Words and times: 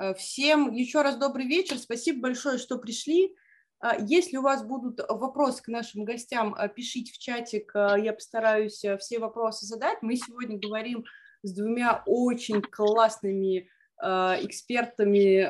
Э, 0.00 0.14
всем 0.14 0.72
еще 0.72 1.02
раз 1.02 1.16
добрый 1.16 1.46
вечер. 1.46 1.78
Спасибо 1.78 2.22
большое, 2.22 2.58
что 2.58 2.78
пришли. 2.78 3.36
Э, 3.82 3.90
если 4.00 4.38
у 4.38 4.42
вас 4.42 4.64
будут 4.64 5.00
вопросы 5.08 5.62
к 5.62 5.68
нашим 5.68 6.04
гостям, 6.04 6.54
э, 6.54 6.68
пишите 6.68 7.12
в 7.12 7.18
чатик, 7.18 7.72
я 7.74 8.12
постараюсь 8.12 8.82
все 8.98 9.18
вопросы 9.18 9.66
задать. 9.66 9.98
Мы 10.00 10.16
сегодня 10.16 10.58
говорим 10.58 11.04
с 11.42 11.54
двумя 11.54 12.02
очень 12.06 12.62
классными 12.62 13.68
экспертами 14.02 15.44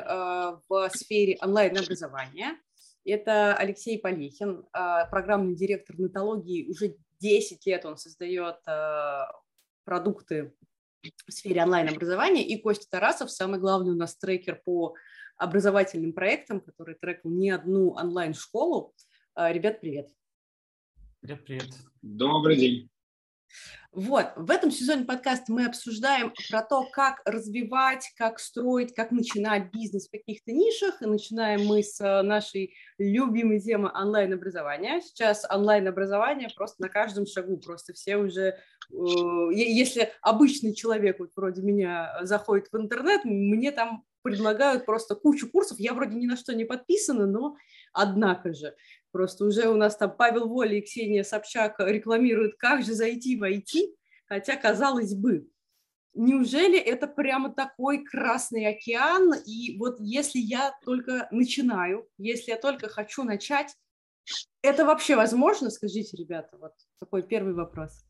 в 0.67 0.89
сфере 0.89 1.37
онлайн-образования. 1.41 2.57
Это 3.05 3.55
Алексей 3.55 3.97
Полехин, 3.97 4.65
программный 4.73 5.55
директор 5.55 5.97
нетологии. 5.97 6.69
Уже 6.69 6.97
10 7.21 7.65
лет 7.65 7.85
он 7.85 7.95
создает 7.95 8.57
продукты 9.85 10.53
в 11.03 11.31
сфере 11.31 11.63
онлайн-образования, 11.63 12.45
и 12.45 12.61
Костя 12.61 12.89
Тарасов, 12.89 13.31
самый 13.31 13.59
главный 13.59 13.91
у 13.91 13.95
нас 13.95 14.15
трекер 14.15 14.61
по 14.63 14.95
образовательным 15.37 16.13
проектам, 16.13 16.61
который 16.61 16.95
трекал 16.95 17.31
не 17.31 17.49
одну 17.49 17.91
онлайн-школу. 17.91 18.93
А, 19.33 19.51
ребят, 19.51 19.81
привет. 19.81 20.09
Привет, 21.21 21.45
привет. 21.45 21.69
Добрый 22.01 22.57
день. 22.57 22.89
Вот, 23.93 24.27
в 24.37 24.49
этом 24.49 24.71
сезоне 24.71 25.03
подкаста 25.03 25.51
мы 25.51 25.65
обсуждаем 25.65 26.31
про 26.49 26.61
то, 26.61 26.85
как 26.93 27.21
развивать, 27.25 28.09
как 28.17 28.39
строить, 28.39 28.95
как 28.95 29.11
начинать 29.11 29.69
бизнес 29.73 30.07
в 30.07 30.11
каких-то 30.11 30.53
нишах. 30.53 31.01
И 31.01 31.05
начинаем 31.05 31.65
мы 31.65 31.83
с 31.83 31.99
э, 31.99 32.21
нашей 32.21 32.73
любимой 32.97 33.59
темы 33.59 33.91
онлайн-образования. 33.93 35.01
Сейчас 35.01 35.45
онлайн-образование 35.49 36.47
просто 36.55 36.81
на 36.81 36.87
каждом 36.87 37.25
шагу, 37.25 37.57
просто 37.57 37.91
все 37.93 38.15
уже... 38.15 38.57
Э, 38.93 39.53
если 39.53 40.13
обычный 40.21 40.73
человек, 40.73 41.19
вот 41.19 41.31
вроде 41.35 41.61
меня, 41.61 42.17
заходит 42.21 42.69
в 42.71 42.77
интернет, 42.77 43.25
мне 43.25 43.71
там 43.71 44.05
предлагают 44.21 44.85
просто 44.85 45.15
кучу 45.15 45.49
курсов. 45.49 45.79
Я 45.79 45.93
вроде 45.93 46.15
ни 46.15 46.27
на 46.27 46.37
что 46.37 46.53
не 46.53 46.63
подписана, 46.63 47.25
но 47.25 47.57
однако 47.91 48.53
же. 48.53 48.73
Просто 49.11 49.45
уже 49.45 49.67
у 49.67 49.75
нас 49.75 49.97
там 49.97 50.15
Павел 50.15 50.47
Воля 50.47 50.77
и 50.77 50.81
Ксения 50.81 51.23
Собчак 51.23 51.75
рекламируют, 51.79 52.55
как 52.57 52.83
же 52.83 52.93
зайти 52.93 53.37
в 53.37 53.43
IT, 53.43 53.93
хотя, 54.25 54.55
казалось 54.55 55.13
бы, 55.13 55.47
неужели 56.13 56.79
это 56.79 57.07
прямо 57.07 57.53
такой 57.53 58.03
красный 58.03 58.67
океан? 58.67 59.33
И 59.45 59.77
вот 59.77 59.97
если 59.99 60.39
я 60.39 60.73
только 60.85 61.27
начинаю, 61.31 62.07
если 62.17 62.51
я 62.51 62.57
только 62.57 62.87
хочу 62.87 63.23
начать, 63.23 63.75
это 64.61 64.85
вообще 64.85 65.15
возможно? 65.15 65.69
Скажите, 65.69 66.15
ребята, 66.15 66.57
вот 66.57 66.73
такой 66.99 67.23
первый 67.23 67.53
вопрос. 67.53 68.05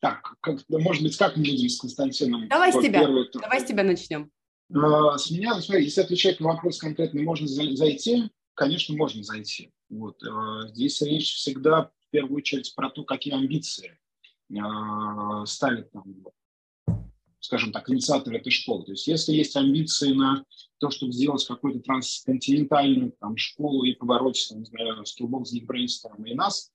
Так, 0.00 0.34
как, 0.40 0.60
может 0.68 1.02
быть, 1.02 1.16
как 1.16 1.36
мы 1.36 1.42
будем 1.42 1.68
с 1.68 1.78
Константином? 1.78 2.48
Давай 2.48 2.72
с 2.72 2.80
тебя, 2.80 3.00
первый, 3.00 3.28
давай 3.32 3.60
с 3.60 3.64
тебя 3.64 3.82
начнем. 3.82 4.30
А, 4.74 5.18
с 5.18 5.30
меня, 5.30 5.60
смотри, 5.60 5.84
если 5.84 6.00
отвечать 6.00 6.40
на 6.40 6.48
вопрос 6.48 6.78
конкретно, 6.78 7.22
можно 7.22 7.46
зайти, 7.46 8.30
конечно, 8.60 8.94
можно 8.94 9.22
зайти. 9.22 9.72
Вот. 9.88 10.22
Э, 10.22 10.68
здесь 10.74 11.00
речь 11.00 11.32
всегда 11.32 11.84
в 11.84 12.10
первую 12.10 12.36
очередь 12.36 12.74
про 12.76 12.90
то, 12.90 13.04
какие 13.04 13.32
амбиции 13.32 13.98
э, 14.50 15.46
ставит 15.46 15.90
там, 15.90 16.04
скажем 17.40 17.72
так, 17.72 17.88
инициатор 17.88 18.34
этой 18.34 18.50
школы. 18.50 18.84
То 18.84 18.92
есть 18.92 19.06
если 19.06 19.32
есть 19.32 19.56
амбиции 19.56 20.12
на 20.12 20.44
то, 20.78 20.90
чтобы 20.90 21.12
сделать 21.12 21.46
какую-то 21.46 21.80
трансконтинентальную 21.80 23.12
там, 23.18 23.38
школу 23.38 23.84
и 23.84 23.94
побороть, 23.94 24.46
там, 24.50 24.58
не 24.58 24.66
знаю, 24.66 25.04
Skillbox, 25.04 25.44
Geekbrains 25.54 26.26
и 26.26 26.34
нас, 26.34 26.70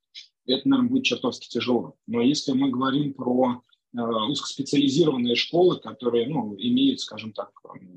это, 0.47 0.67
наверное, 0.67 0.89
будет 0.89 1.03
чертовски 1.03 1.47
тяжело. 1.49 1.97
Но 2.07 2.19
если 2.21 2.53
мы 2.53 2.71
говорим 2.71 3.13
про 3.13 3.61
э, 3.95 3.99
узкоспециализированные 4.01 5.35
школы, 5.35 5.79
которые 5.79 6.27
ну, 6.29 6.55
имеют, 6.57 7.01
скажем 7.01 7.31
так, 7.31 7.51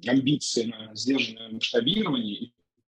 амбиции 0.06 0.64
на 0.64 0.94
сдержанное 0.94 1.48
масштабирование 1.48 2.34
и 2.34 2.52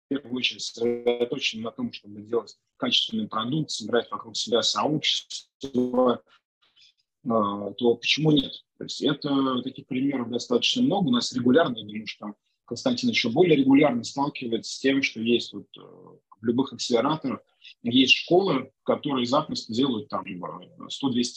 первую 0.08 0.34
очередь 0.34 0.62
сосредоточены 0.62 1.62
на 1.62 1.70
том, 1.70 1.92
чтобы 1.92 2.22
делать 2.22 2.56
качественный 2.76 3.28
продукт, 3.28 3.70
собирать 3.70 4.10
вокруг 4.10 4.36
себя 4.36 4.62
сообщество, 4.62 6.22
а, 7.26 7.70
то 7.72 7.94
почему 7.96 8.32
нет? 8.32 8.52
То 8.78 8.84
есть 8.84 9.02
это 9.02 9.62
таких 9.62 9.86
примеров 9.86 10.30
достаточно 10.30 10.82
много. 10.82 11.08
У 11.08 11.12
нас 11.12 11.32
регулярно, 11.32 11.78
я 11.78 11.84
думаю, 11.84 12.06
что 12.06 12.34
Константин 12.66 13.10
еще 13.10 13.30
более 13.30 13.56
регулярно 13.56 14.04
сталкивается 14.04 14.74
с 14.74 14.78
тем, 14.78 15.02
что 15.02 15.20
есть 15.20 15.52
вот 15.52 15.66
э, 15.76 15.80
в 15.80 16.44
любых 16.44 16.72
акселераторах 16.72 17.40
есть 17.82 18.14
школы, 18.14 18.72
которые 18.82 19.26
запросто 19.26 19.72
делают 19.72 20.08
там 20.08 20.24
100-200 20.24 20.88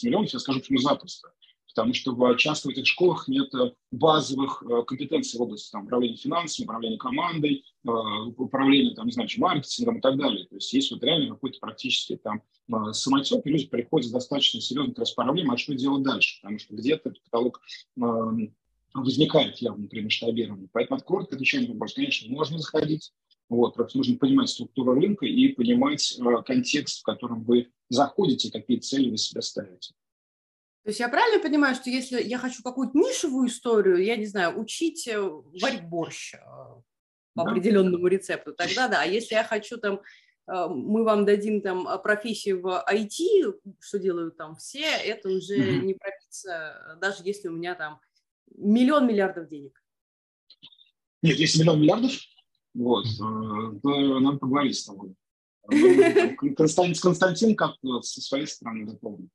миллионов. 0.04 0.32
Я 0.32 0.38
скажу, 0.38 0.60
почему 0.60 0.78
запросто 0.78 1.32
потому 1.78 1.94
что 1.94 2.34
часто 2.34 2.68
в 2.68 2.72
этих 2.72 2.86
школах 2.86 3.28
нет 3.28 3.54
э, 3.54 3.72
базовых 3.92 4.64
э, 4.68 4.82
компетенций 4.82 5.38
в 5.38 5.42
области 5.42 5.70
там, 5.70 5.84
управления 5.84 6.16
финансами, 6.16 6.64
управления 6.64 6.98
командой, 6.98 7.64
э, 7.86 7.90
управления, 8.36 8.94
там, 8.94 9.06
не 9.06 9.12
знаю, 9.12 9.28
маркетингом 9.36 9.98
и 9.98 10.00
так 10.00 10.16
далее. 10.16 10.46
То 10.46 10.56
есть 10.56 10.72
есть 10.72 10.90
вот 10.90 11.04
реально 11.04 11.34
какой-то 11.34 11.60
практически 11.60 12.16
там 12.16 12.42
самотек, 12.92 13.46
и 13.46 13.50
люди 13.50 13.66
приходят 13.66 14.08
с 14.08 14.12
достаточно 14.12 14.60
серьезной 14.60 14.92
как 14.92 15.00
раз 15.00 15.12
проблемой, 15.12 15.54
а 15.54 15.58
что 15.58 15.74
делать 15.74 16.02
дальше, 16.02 16.40
потому 16.42 16.58
что 16.58 16.74
где-то 16.74 17.10
этот 17.10 17.22
потолок 17.22 17.60
возникает 18.92 19.56
явно 19.58 19.86
при 19.86 20.02
масштабировании. 20.02 20.68
Поэтому 20.72 20.98
от 20.98 21.04
коротко 21.04 21.36
отвечая 21.36 21.62
на 21.62 21.72
вопрос, 21.72 21.94
конечно, 21.94 22.30
можно 22.30 22.58
заходить, 22.58 23.12
вот, 23.48 23.74
просто 23.74 23.96
нужно 23.96 24.18
понимать 24.18 24.50
структуру 24.50 24.92
рынка 24.94 25.24
и 25.24 25.48
понимать 25.48 26.18
э, 26.18 26.42
контекст, 26.44 27.00
в 27.00 27.02
котором 27.04 27.44
вы 27.44 27.68
заходите, 27.88 28.50
какие 28.50 28.78
цели 28.78 29.10
вы 29.10 29.16
себе 29.16 29.40
ставите. 29.40 29.94
То 30.84 30.90
есть 30.90 31.00
я 31.00 31.08
правильно 31.08 31.42
понимаю, 31.42 31.74
что 31.74 31.90
если 31.90 32.22
я 32.22 32.38
хочу 32.38 32.62
какую-то 32.62 32.96
нишевую 32.96 33.48
историю, 33.48 34.02
я 34.02 34.16
не 34.16 34.26
знаю, 34.26 34.58
учить 34.58 35.06
э, 35.06 35.20
варить 35.20 35.84
борщ 35.84 36.34
э, 36.34 36.38
по 36.38 37.44
да. 37.44 37.50
определенному 37.50 38.06
рецепту, 38.06 38.54
тогда 38.54 38.88
да. 38.88 39.02
А 39.02 39.04
если 39.04 39.34
я 39.34 39.44
хочу 39.44 39.76
там, 39.76 40.00
э, 40.46 40.66
мы 40.68 41.04
вам 41.04 41.24
дадим 41.24 41.60
там 41.60 41.86
профессию 42.02 42.62
в 42.62 42.84
IT, 42.90 43.54
что 43.80 43.98
делают 43.98 44.36
там 44.36 44.56
все, 44.56 44.84
это 44.84 45.28
уже 45.28 45.58
mm-hmm. 45.58 45.80
не 45.80 45.94
пробиться, 45.94 46.96
даже 47.00 47.22
если 47.24 47.48
у 47.48 47.52
меня 47.52 47.74
там 47.74 48.00
миллион 48.56 49.06
миллиардов 49.06 49.48
денег. 49.48 49.82
Нет, 51.22 51.38
если 51.38 51.60
миллион 51.60 51.80
миллиардов, 51.80 52.12
вот, 52.72 53.04
то 53.18 54.20
надо 54.20 54.38
поговорить 54.38 54.76
с 54.76 54.84
тобой. 54.84 55.14
Константин, 56.56 57.02
Константин 57.02 57.56
как 57.56 57.74
со 58.02 58.20
своей 58.22 58.46
стороны 58.46 58.86
дополнит. 58.86 59.28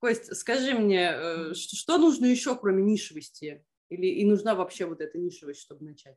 Кость, 0.00 0.34
скажи 0.36 0.74
мне, 0.74 1.10
э, 1.12 1.54
что 1.54 1.98
нужно 1.98 2.26
еще, 2.26 2.56
кроме 2.56 2.82
нишевости? 2.82 3.64
Или 3.88 4.06
и 4.06 4.24
нужна 4.24 4.54
вообще 4.54 4.86
вот 4.86 5.00
эта 5.00 5.18
нишевость, 5.18 5.60
чтобы 5.60 5.84
начать? 5.84 6.16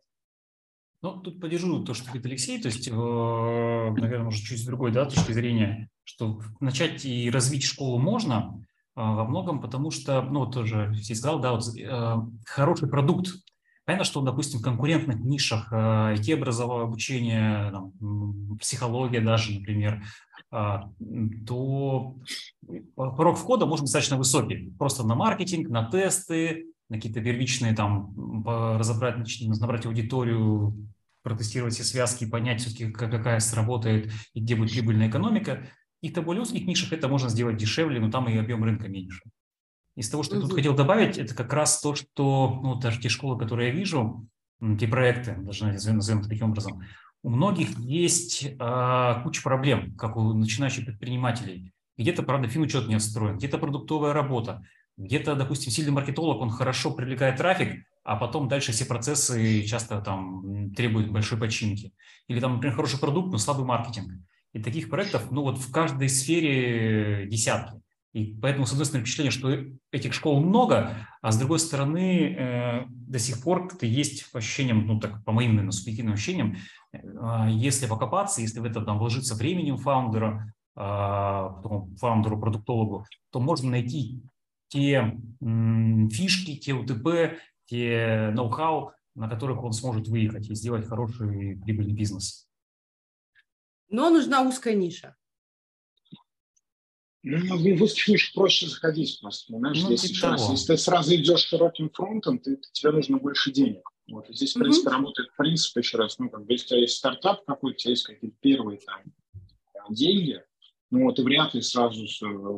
Ну, 1.01 1.19
тут 1.19 1.41
поддержу 1.41 1.83
то, 1.83 1.95
что 1.95 2.05
говорит 2.05 2.25
Алексей, 2.27 2.61
то 2.61 2.67
есть, 2.67 2.87
э, 2.87 2.91
наверное, 2.91 4.25
может, 4.25 4.43
чуть 4.43 4.59
с 4.59 4.65
другой 4.65 4.91
да, 4.91 5.05
точки 5.05 5.31
зрения, 5.31 5.89
что 6.03 6.41
начать 6.59 7.05
и 7.05 7.31
развить 7.31 7.63
школу 7.63 7.97
можно 7.97 8.63
э, 8.95 9.01
во 9.01 9.25
многом, 9.25 9.61
потому 9.61 9.89
что, 9.89 10.21
ну, 10.21 10.41
вот 10.41 10.53
тоже 10.53 10.83
Алексей 10.83 11.15
сказал, 11.15 11.39
да, 11.39 11.53
вот 11.53 11.63
хороший 12.45 12.87
продукт. 12.87 13.29
Понятно, 13.85 14.05
что, 14.05 14.21
допустим, 14.21 14.59
в 14.59 14.63
конкурентных 14.63 15.19
нишах 15.21 15.73
IT-образовое 15.73 16.83
обучение, 16.83 17.71
там, 17.71 18.57
психология 18.59 19.21
даже, 19.21 19.57
например, 19.57 20.03
то 20.51 22.15
порог 22.95 23.37
входа 23.37 23.65
может 23.65 23.83
быть 23.83 23.87
достаточно 23.87 24.17
высокий. 24.17 24.73
Просто 24.77 25.05
на 25.07 25.15
маркетинг, 25.15 25.69
на 25.69 25.89
тесты, 25.89 26.65
на 26.89 26.97
какие-то 26.97 27.21
первичные 27.21 27.73
там, 27.73 28.45
разобрать, 28.77 29.15
набрать 29.41 29.85
аудиторию, 29.85 30.75
протестировать 31.23 31.73
все 31.73 31.83
связки, 31.83 32.29
понять 32.29 32.61
все-таки, 32.61 32.91
какая 32.91 33.39
сработает 33.39 34.11
и 34.33 34.41
где 34.41 34.55
будет 34.55 34.71
прибыльная 34.71 35.09
экономика. 35.09 35.65
И 36.01 36.11
в 36.11 36.21
более 36.21 36.41
узких 36.41 36.65
нишах 36.65 36.91
это 36.93 37.07
можно 37.07 37.29
сделать 37.29 37.57
дешевле, 37.57 37.99
но 37.99 38.11
там 38.11 38.27
и 38.27 38.35
объем 38.35 38.63
рынка 38.63 38.89
меньше. 38.89 39.21
Из 39.95 40.09
того, 40.09 40.23
что 40.23 40.35
я 40.35 40.41
тут 40.41 40.53
хотел 40.53 40.75
добавить, 40.75 41.17
это 41.17 41.35
как 41.35 41.53
раз 41.53 41.79
то, 41.79 41.95
что 41.95 42.59
ну, 42.63 42.75
даже 42.75 42.99
те 42.99 43.07
школы, 43.07 43.37
которые 43.37 43.69
я 43.69 43.75
вижу, 43.75 44.25
те 44.79 44.87
проекты, 44.87 45.35
даже 45.37 45.65
назовем 45.65 46.23
таким 46.23 46.49
образом, 46.49 46.81
у 47.23 47.29
многих 47.29 47.77
есть 47.77 48.43
э, 48.43 49.21
куча 49.23 49.41
проблем, 49.43 49.95
как 49.95 50.17
у 50.17 50.33
начинающих 50.33 50.85
предпринимателей. 50.85 51.71
Где-то, 51.97 52.23
правда, 52.23 52.47
финучет 52.47 52.87
не 52.87 52.95
отстроен, 52.95 53.37
где-то 53.37 53.57
продуктовая 53.57 54.13
работа, 54.13 54.65
где-то, 54.97 55.35
допустим, 55.35 55.71
сильный 55.71 55.91
маркетолог, 55.91 56.41
он 56.41 56.49
хорошо 56.49 56.91
привлекает 56.91 57.37
трафик, 57.37 57.85
а 58.03 58.15
потом 58.15 58.47
дальше 58.47 58.71
все 58.71 58.85
процессы 58.85 59.63
часто 59.63 60.01
там 60.01 60.73
требуют 60.73 61.11
большой 61.11 61.37
починки. 61.37 61.93
Или 62.27 62.39
там, 62.39 62.55
например, 62.55 62.75
хороший 62.75 62.99
продукт, 62.99 63.31
но 63.31 63.37
слабый 63.37 63.65
маркетинг. 63.65 64.11
И 64.53 64.61
таких 64.61 64.89
проектов, 64.89 65.31
ну 65.31 65.43
вот 65.43 65.59
в 65.59 65.71
каждой 65.71 66.09
сфере 66.09 67.27
десятки. 67.29 67.81
И 68.13 68.35
поэтому, 68.41 68.65
с 68.65 68.71
одной 68.71 68.85
стороны, 68.85 69.05
впечатление, 69.05 69.31
что 69.31 69.57
этих 69.91 70.13
школ 70.13 70.43
много, 70.43 71.07
а 71.21 71.31
с 71.31 71.37
другой 71.37 71.59
стороны, 71.59 72.35
э, 72.37 72.83
до 72.87 73.19
сих 73.19 73.41
пор 73.41 73.69
как-то 73.69 73.85
есть 73.85 74.29
по 74.31 74.41
ну 74.41 74.99
так, 74.99 75.23
по 75.23 75.31
моим, 75.31 75.51
наверное, 75.51 75.71
субъективным 75.71 76.15
ощущениям, 76.15 76.57
если 77.49 77.87
покопаться, 77.87 78.41
если 78.41 78.59
в 78.59 78.65
это 78.65 78.81
там 78.81 78.99
вложиться 78.99 79.35
временем 79.35 79.77
фаундера, 79.77 80.53
э, 80.75 80.81
фаундеру, 81.99 82.39
продуктологу, 82.39 83.05
то 83.31 83.39
можно 83.39 83.71
найти 83.71 84.21
те 84.67 85.17
фишки, 85.39 86.57
те 86.57 86.73
УТП, 86.73 87.39
те 87.65 88.31
ноу-хау, 88.33 88.91
на 89.15 89.29
которых 89.29 89.63
он 89.63 89.73
сможет 89.73 90.07
выехать 90.07 90.49
и 90.49 90.55
сделать 90.55 90.87
хороший 90.87 91.57
прибыльный 91.57 91.93
бизнес. 91.93 92.47
Но 93.89 94.09
нужна 94.09 94.41
узкая 94.41 94.73
ниша. 94.73 95.15
Ну, 97.23 97.57
в 97.57 97.83
узких 97.83 98.07
нишах 98.07 98.33
проще 98.33 98.67
заходить 98.67 99.19
просто, 99.21 99.53
понимаешь? 99.53 99.81
Ну, 99.83 99.91
если, 99.91 100.25
раз, 100.25 100.49
если 100.49 100.73
ты 100.73 100.77
сразу 100.77 101.13
идешь 101.15 101.41
широким 101.41 101.89
фронтом, 101.91 102.39
ты, 102.39 102.59
тебе 102.71 102.91
нужно 102.91 103.17
больше 103.17 103.51
денег. 103.51 103.83
Вот. 104.09 104.29
И 104.29 104.33
здесь, 104.33 104.55
в 104.55 104.59
принципе, 104.59 104.89
mm-hmm. 104.89 104.93
работает 104.93 105.29
принцип, 105.37 105.77
еще 105.77 105.97
раз, 105.97 106.19
ну, 106.19 106.29
как 106.29 106.45
бы, 106.45 106.53
если 106.53 106.65
у 106.65 106.67
тебя 106.69 106.79
есть 106.79 106.97
стартап 106.97 107.45
какой-то, 107.45 107.75
у 107.75 107.77
тебя 107.77 107.91
есть 107.91 108.05
какие-то 108.05 108.37
первые 108.41 108.79
там 108.79 109.93
деньги, 109.93 110.41
ну, 110.89 111.05
вот, 111.05 111.17
и 111.19 111.21
вряд 111.21 111.53
ли 111.53 111.61
сразу 111.61 112.05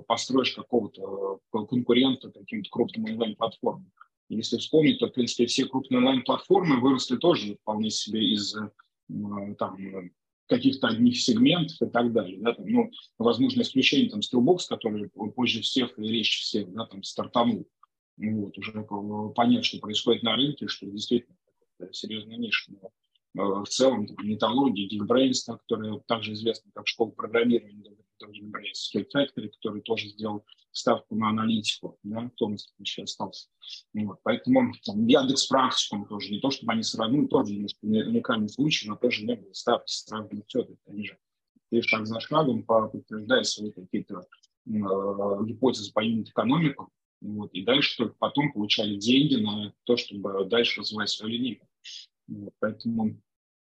построишь 0.08 0.54
какого-то 0.54 1.40
э, 1.54 1.66
конкурента 1.68 2.32
каким-то 2.32 2.70
крупным 2.72 3.06
онлайн-платформам. 3.06 3.92
Если 4.30 4.58
вспомнить, 4.58 5.00
то, 5.00 5.08
в 5.08 5.14
принципе, 5.14 5.46
все 5.46 5.66
крупные 5.66 6.00
онлайн-платформы 6.00 6.82
выросли 6.82 7.18
тоже 7.18 7.56
вполне 7.62 7.92
себе 7.92 8.34
из 8.34 8.56
э, 8.56 8.70
там, 9.60 9.78
каких-то 10.48 10.88
одних 10.88 11.20
сегментов 11.22 11.80
и 11.82 11.92
так 11.92 12.12
далее. 12.12 12.40
Да, 12.40 12.54
там, 12.54 12.66
ну, 12.68 12.92
возможно, 13.20 13.62
исключение 13.62 14.10
там 14.10 14.22
Skillbox, 14.22 14.62
который 14.68 15.10
позже 15.10 15.62
всех 15.62 15.98
и 16.00 16.02
резче 16.02 16.42
всех 16.42 16.74
да, 16.74 16.88
там, 16.88 17.04
стартанул. 17.04 17.68
Ну, 18.18 18.42
вот, 18.46 18.58
уже 18.58 18.86
понять, 19.36 19.66
что 19.66 19.80
происходит 19.80 20.24
на 20.24 20.36
рынке, 20.36 20.68
что 20.68 20.86
действительно 20.86 21.36
серьезная 21.92 22.38
ниша. 22.38 22.72
Но 22.72 22.92
Э, 23.36 23.42
в 23.42 23.66
целом 23.66 24.08
металлургия, 24.22 24.88
Geekbrains, 24.88 25.46
которая 25.48 26.00
также 26.08 26.34
известна 26.34 26.72
как 26.74 26.88
школа 26.88 27.12
программирования, 27.12 27.96
Geekbrains, 28.22 28.78
Skate 28.94 29.08
Factory, 29.14 29.50
который 29.50 29.82
тоже 29.82 30.08
сделал 30.10 30.46
ставку 30.72 31.16
на 31.16 31.30
аналитику, 31.30 31.98
да, 32.04 32.32
Томас 32.38 32.74
еще 32.78 33.04
остался. 33.04 33.50
Вот, 33.94 34.20
поэтому 34.24 34.74
там, 34.86 35.06
Яндекс 35.08 35.48
практикум 35.48 36.08
тоже, 36.08 36.32
не 36.32 36.40
то 36.40 36.52
чтобы 36.52 36.74
они 36.74 36.84
сравнили, 36.84 37.26
тоже 37.26 37.54
немножко 37.54 37.80
уникальный 37.84 38.50
случай, 38.50 38.88
но 38.88 38.96
тоже 38.96 39.26
не 39.26 39.36
было 39.36 39.52
ставки 39.54 39.92
сравнивать 39.92 40.46
все 40.48 40.62
это, 40.62 40.76
они 40.88 41.06
же 41.06 41.18
и 41.72 41.82
шаг 41.82 42.06
за 42.06 42.20
шагом 42.20 42.64
подтверждая 42.64 43.42
свои 43.42 43.72
какие-то 43.72 44.28
э, 44.68 44.70
гипотезы 44.70 45.92
по 45.92 46.02
юнит-экономику, 46.02 46.92
вот, 47.24 47.54
и 47.54 47.64
дальше 47.64 47.98
только 47.98 48.16
потом 48.20 48.52
получали 48.52 48.98
деньги 48.98 49.36
на 49.36 49.74
то, 49.86 49.96
чтобы 49.96 50.46
дальше 50.46 50.82
развивать 50.82 51.10
свою 51.10 51.34
линейку. 51.34 51.68
Вот, 52.28 52.54
поэтому 52.60 53.18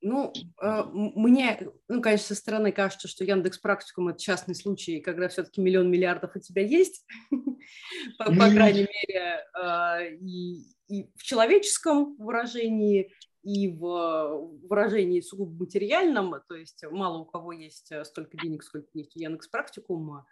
ну, 0.03 0.33
э, 0.63 0.85
мне, 0.93 1.69
ну, 1.89 2.01
конечно, 2.01 2.29
со 2.29 2.35
стороны 2.35 2.73
кажется, 2.73 3.07
что 3.07 3.25
Яндекс 3.25 3.59
Практикум– 3.59 4.09
это 4.11 4.19
частный 4.19 4.55
случай, 4.55 5.01
когда 5.01 5.29
все-таки 5.29 5.61
миллион 5.61 5.91
миллиардов 5.91 6.37
у 6.37 6.41
тебя 6.41 6.65
есть, 6.65 7.05
по, 8.19 8.25
по 8.25 8.51
крайней 8.51 8.87
мере, 8.89 9.45
э, 9.63 10.17
и, 10.23 10.63
и 10.89 11.11
в 11.17 11.23
человеческом 11.23 12.17
выражении, 12.17 13.13
и 13.43 13.69
в 13.69 14.59
выражении 14.69 15.21
сугубо 15.21 15.65
материальном, 15.65 16.35
то 16.49 16.55
есть 16.55 16.83
мало 16.91 17.19
у 17.19 17.25
кого 17.27 17.53
есть 17.53 17.93
э, 17.93 18.05
столько 18.05 18.39
денег, 18.39 18.63
сколько 18.63 18.89
есть 18.95 19.15
у 19.17 19.21
Яндекс 19.21 19.49
Практикума, 19.49 20.25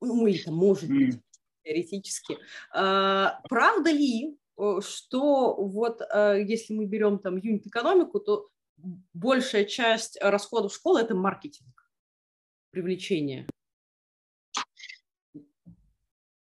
ну, 0.00 0.28
или 0.28 0.40
это 0.40 0.52
может 0.52 0.88
быть 0.88 1.20
теоретически. 1.64 2.38
Правда 2.72 3.90
ли, 3.90 4.38
что 4.80 5.54
вот 5.54 6.00
если 6.12 6.74
мы 6.74 6.86
берем 6.86 7.18
там 7.18 7.36
юнит-экономику, 7.36 8.20
то 8.20 8.48
большая 9.14 9.64
часть 9.64 10.18
расходов 10.20 10.74
школы– 10.74 11.00
это 11.02 11.14
маркетинг, 11.14 11.90
привлечение. 12.70 13.46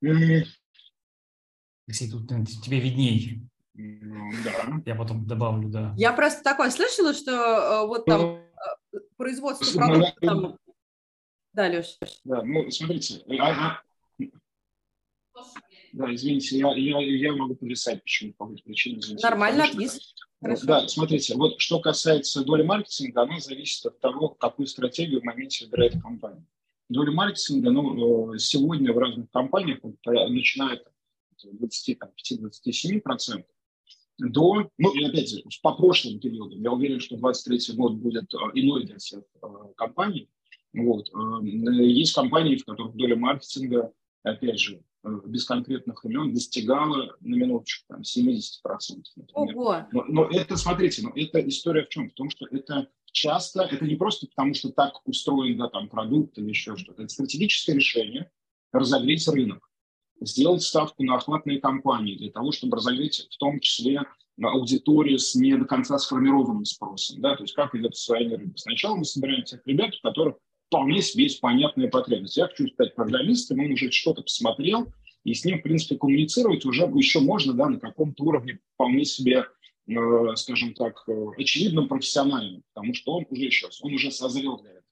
Если 0.01 0.45
тут 2.09 2.29
тебе 2.63 2.79
видней. 2.79 3.41
Да. 3.73 4.81
Я 4.85 4.95
потом 4.95 5.25
добавлю, 5.25 5.69
да. 5.69 5.94
Я 5.97 6.13
просто 6.13 6.44
такое 6.44 6.69
слышала, 6.69 7.13
что 7.13 7.31
э, 7.31 7.88
вот 7.88 8.06
там 8.06 8.21
ну, 8.21 8.39
э, 8.94 9.00
производство 9.15 9.65
продуктов 9.77 10.15
там... 10.21 10.57
Да, 11.53 11.67
Леш. 11.67 11.97
Да, 12.25 12.44
ну, 12.44 12.69
смотрите, 12.69 13.23
а, 13.39 13.50
а, 13.50 13.81
да, 15.94 16.13
извините, 16.13 16.57
я, 16.57 16.74
я, 16.75 17.00
я 17.00 17.33
могу 17.33 17.56
повисать 17.56 18.03
почему 18.03 18.33
по 18.33 18.45
какой 18.45 18.62
причине. 18.63 19.01
Нормально, 19.21 19.65
отвис. 19.65 20.13
Хорошо. 20.41 20.65
Да, 20.65 20.88
смотрите, 20.88 21.36
вот 21.36 21.59
что 21.59 21.80
касается 21.80 22.45
доли 22.45 22.63
маркетинга, 22.63 23.24
она 23.24 23.39
зависит 23.39 23.86
от 23.86 24.00
того, 24.00 24.30
какую 24.30 24.68
стратегию 24.68 25.19
в 25.21 25.25
моменте 25.25 25.65
выбирает 25.65 26.01
компания. 26.01 26.45
Доля 26.88 27.12
маркетинга, 27.12 27.71
ну, 27.71 28.33
э, 28.33 28.39
сегодня 28.39 28.94
в 28.94 28.97
разных 28.97 29.30
компаниях 29.31 29.80
начинает 30.06 30.88
от 31.31 31.45
25-27% 31.53 33.44
до, 34.19 34.69
ну, 34.77 34.94
и 34.94 35.03
опять 35.03 35.30
же, 35.30 35.44
по 35.62 35.74
прошлым 35.74 36.19
периодам, 36.19 36.62
я 36.62 36.71
уверен, 36.71 37.00
что 37.00 37.18
23 37.18 37.75
год 37.75 37.94
будет 37.95 38.33
э, 38.33 38.38
иной 38.53 38.85
для 38.85 38.97
всех 38.97 39.24
э, 39.42 39.47
компаний. 39.75 40.30
Вот. 40.71 41.09
Есть 41.42 42.13
компании, 42.13 42.56
в 42.56 42.63
которых 42.63 42.95
доля 42.95 43.15
маркетинга, 43.15 43.92
опять 44.24 44.59
же, 44.59 44.81
Э, 44.81 44.88
без 45.25 45.45
конкретных 45.45 46.03
имен 46.06 46.33
достигала 46.33 47.15
на 47.19 47.35
минуточку 47.35 47.85
там, 47.88 48.01
70%. 48.01 48.33
Например. 49.15 49.57
Ого. 49.57 49.88
Но, 49.91 50.03
но 50.07 50.25
это, 50.25 50.56
смотрите, 50.57 51.01
но 51.03 51.11
это 51.15 51.39
история 51.47 51.85
в 51.85 51.89
чем? 51.89 52.09
В 52.09 52.13
том, 52.13 52.29
что 52.29 52.45
это 52.51 52.89
часто, 53.11 53.63
это 53.63 53.85
не 53.85 53.95
просто 53.95 54.27
потому, 54.27 54.53
что 54.53 54.69
так 54.69 54.94
устроен 55.07 55.57
да, 55.57 55.69
там, 55.69 55.89
продукт 55.89 56.38
или 56.38 56.50
еще 56.50 56.75
что-то. 56.77 57.03
Это 57.03 57.11
стратегическое 57.11 57.73
решение 57.73 58.31
разогреть 58.71 59.27
рынок, 59.27 59.67
сделать 60.21 60.63
ставку 60.63 61.03
на 61.03 61.15
охватные 61.15 61.59
компании 61.59 62.17
для 62.17 62.31
того, 62.31 62.51
чтобы 62.51 62.77
разогреть 62.77 63.27
в 63.31 63.38
том 63.38 63.59
числе 63.59 64.03
аудиторию 64.41 65.19
с 65.19 65.35
не 65.35 65.57
до 65.57 65.65
конца 65.65 65.97
сформированным 65.97 66.65
спросом. 66.65 67.21
Да? 67.21 67.35
То 67.35 67.44
есть 67.44 67.53
как 67.53 67.75
идет 67.75 67.94
освоение 67.94 68.38
рынка. 68.38 68.57
Сначала 68.57 68.95
мы 68.95 69.06
собираем 69.06 69.44
тех 69.44 69.61
ребят, 69.65 69.94
у 69.95 70.07
которых 70.07 70.35
вполне 70.69 71.01
себе 71.01 71.24
есть 71.24 71.42
понятная 71.42 71.89
потребность. 71.89 72.38
Я 72.38 72.48
хочу 72.48 72.68
стать 72.68 72.95
программистом, 72.95 73.60
он 73.60 73.71
уже 73.71 73.92
что-то 73.92 74.21
посмотрел, 74.21 74.94
и 75.24 75.33
с 75.33 75.44
ним, 75.44 75.60
в 75.60 75.63
принципе, 75.63 75.98
коммуницировать 75.98 76.63
уже 76.63 76.83
еще 76.83 77.19
можно 77.19 77.54
да, 77.54 77.69
на 77.69 77.80
каком-то 77.80 78.24
уровне 78.24 78.60
вполне 78.75 79.04
себе, 79.04 79.45
э, 79.88 80.36
скажем 80.36 80.75
так, 80.75 81.04
э, 81.07 81.25
очевидном 81.38 81.88
профессиональном, 81.88 82.63
потому 82.74 82.94
что 82.94 83.13
он 83.13 83.25
уже 83.30 83.50
сейчас, 83.50 83.83
он 83.83 83.95
уже 83.95 84.12
созрел 84.12 84.60
для 84.60 84.69
этого. 84.69 84.83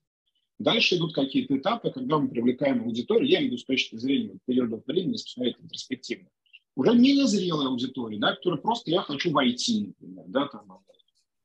Дальше 0.59 0.95
идут 0.95 1.13
какие-то 1.13 1.55
этапы, 1.55 1.91
когда 1.91 2.17
мы 2.17 2.27
привлекаем 2.27 2.81
аудиторию, 2.83 3.29
я 3.29 3.39
имею 3.39 3.57
в 3.57 3.59
с 3.59 3.65
точки 3.65 3.95
зрения 3.95 4.37
периода 4.45 4.81
времени, 4.87 5.13
если 5.13 5.25
посмотреть 5.25 5.57
перспективно, 5.69 6.29
уже 6.75 6.95
не 6.95 7.13
незрелая 7.13 7.67
аудитория, 7.67 8.17
да, 8.17 8.35
которая 8.35 8.59
просто 8.59 8.89
я 8.89 9.01
хочу 9.01 9.31
войти, 9.31 9.93
например, 9.99 10.25
да, 10.27 10.47
там, 10.47 10.79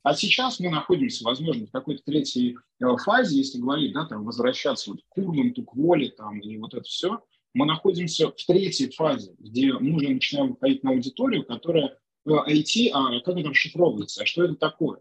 а 0.02 0.14
сейчас 0.14 0.58
мы 0.58 0.70
находимся, 0.70 1.24
возможно, 1.24 1.66
в 1.66 1.70
какой-то 1.70 2.02
третьей 2.04 2.56
э, 2.80 2.84
фазе, 3.04 3.36
если 3.36 3.58
говорить, 3.58 3.92
да, 3.92 4.06
там, 4.06 4.24
возвращаться 4.24 4.90
вот 4.90 5.00
к 5.02 5.08
Курманту, 5.08 5.62
к 5.64 5.74
воле 5.74 6.10
там, 6.10 6.40
и 6.40 6.58
вот 6.58 6.74
это 6.74 6.84
все, 6.84 7.20
мы 7.54 7.66
находимся 7.66 8.28
в 8.28 8.44
третьей 8.46 8.90
фазе, 8.90 9.34
где 9.38 9.72
мы 9.72 9.96
уже 9.96 10.08
начинаем 10.08 10.50
выходить 10.50 10.82
на 10.82 10.90
аудиторию, 10.90 11.44
которая 11.44 11.98
IT, 12.26 12.88
э, 12.88 12.90
а 12.92 13.20
как 13.20 13.36
это 13.36 13.50
расшифровывается, 13.50 14.22
а 14.22 14.26
что 14.26 14.44
это 14.44 14.56
такое? 14.56 15.00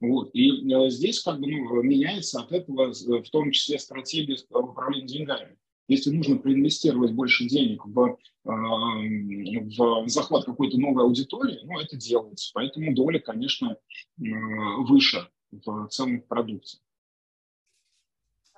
Вот. 0.00 0.30
И 0.32 0.72
э, 0.72 0.90
здесь 0.90 1.20
как 1.22 1.40
бы 1.40 1.46
ну, 1.46 1.82
меняется 1.82 2.40
от 2.40 2.52
этого 2.52 2.92
в 2.92 3.30
том 3.30 3.50
числе 3.50 3.78
стратегия 3.78 4.36
управления 4.50 5.06
деньгами. 5.06 5.56
Если 5.88 6.10
нужно 6.10 6.36
проинвестировать 6.36 7.12
больше 7.12 7.44
денег 7.44 7.84
в, 7.86 8.18
э, 8.44 8.48
в 8.48 10.08
захват 10.08 10.44
какой-то 10.44 10.78
новой 10.78 11.04
аудитории, 11.04 11.60
ну, 11.62 11.78
это 11.78 11.96
делается. 11.96 12.50
Поэтому 12.54 12.94
доля, 12.94 13.20
конечно, 13.20 13.76
выше 14.18 15.28
в 15.50 15.88
целом 15.88 16.22
продукции. 16.22 16.80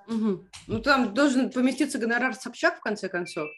Угу. 0.07 0.47
Ну, 0.69 0.81
там 0.81 1.13
должен 1.13 1.51
поместиться 1.51 1.99
гонорар 1.99 2.35
Собчак, 2.35 2.79
в 2.79 2.81
конце 2.81 3.11
концов. 3.11 3.49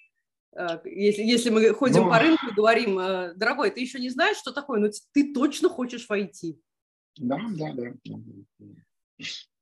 Э, 0.53 0.81
если, 0.85 1.23
если 1.23 1.51
мы 1.51 1.73
ходим 1.73 2.03
ну, 2.03 2.11
по 2.11 2.19
рынку 2.19 2.49
и 2.49 2.55
говорим, 2.55 2.97
дорогой, 3.37 3.71
ты 3.71 3.81
еще 3.81 4.01
не 4.01 4.11
знаешь, 4.11 4.37
что 4.37 4.51
такое, 4.51 4.81
но 4.81 4.89
ты 5.13 5.33
точно 5.33 5.69
хочешь 5.69 6.09
войти. 6.09 6.61
Да, 7.17 7.39
да, 7.51 7.73
да. 7.73 7.93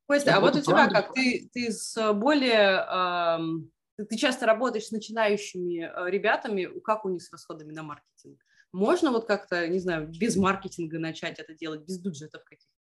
Костя, 0.06 0.36
а 0.36 0.40
вот 0.40 0.56
у 0.56 0.62
тебя 0.62 0.88
как? 0.88 1.12
Ты, 1.12 1.50
ты 1.52 1.70
с 1.70 2.14
более 2.14 3.66
ты 4.04 4.16
часто 4.16 4.46
работаешь 4.46 4.86
с 4.86 4.90
начинающими 4.90 5.84
э, 5.84 6.10
ребятами, 6.10 6.68
как 6.80 7.04
у 7.04 7.08
них 7.08 7.22
с 7.22 7.32
расходами 7.32 7.72
на 7.72 7.82
маркетинг? 7.82 8.38
Можно 8.72 9.10
вот 9.10 9.26
как-то, 9.26 9.66
не 9.66 9.78
знаю, 9.78 10.08
без 10.08 10.36
маркетинга 10.36 10.98
начать 10.98 11.38
это 11.38 11.54
делать, 11.54 11.84
без 11.86 11.98
бюджетов 12.00 12.44
каких-то? 12.44 12.72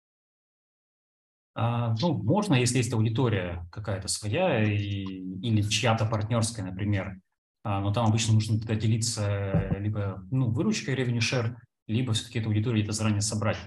А, 1.56 1.96
ну, 2.00 2.14
можно, 2.14 2.54
если 2.54 2.78
есть 2.78 2.94
аудитория 2.94 3.68
какая-то 3.72 4.08
своя 4.08 4.64
и, 4.64 5.04
или 5.04 5.62
чья-то 5.62 6.06
партнерская, 6.06 6.66
например. 6.66 7.20
А, 7.64 7.82
но 7.82 7.92
там 7.92 8.06
обычно 8.06 8.34
нужно 8.34 8.60
тогда 8.60 8.76
делиться 8.76 9.76
либо 9.80 10.24
ну, 10.30 10.52
выручкой 10.52 10.96
revenue 10.96 11.18
share, 11.18 11.56
либо 11.88 12.14
все-таки 12.14 12.40
эту 12.40 12.50
аудиторию 12.50 12.84
это 12.84 12.92
заранее 12.92 13.22
собрать. 13.22 13.58